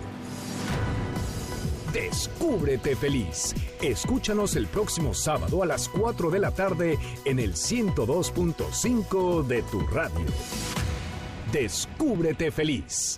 Descúbrete 1.93 2.97
feliz. 2.97 3.55
Escúchanos 3.81 4.57
el 4.57 4.67
próximo 4.67 5.13
sábado 5.13 5.63
a 5.63 5.65
las 5.65 5.87
4 5.87 6.29
de 6.29 6.39
la 6.39 6.51
tarde 6.51 6.97
en 7.23 7.39
el 7.39 7.53
102.5 7.53 9.47
de 9.47 9.61
tu 9.63 9.79
radio. 9.87 10.25
Descúbrete 11.53 12.51
feliz. 12.51 13.17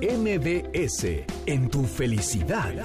MBS 0.00 1.24
en 1.46 1.68
tu 1.68 1.82
felicidad. 1.82 2.84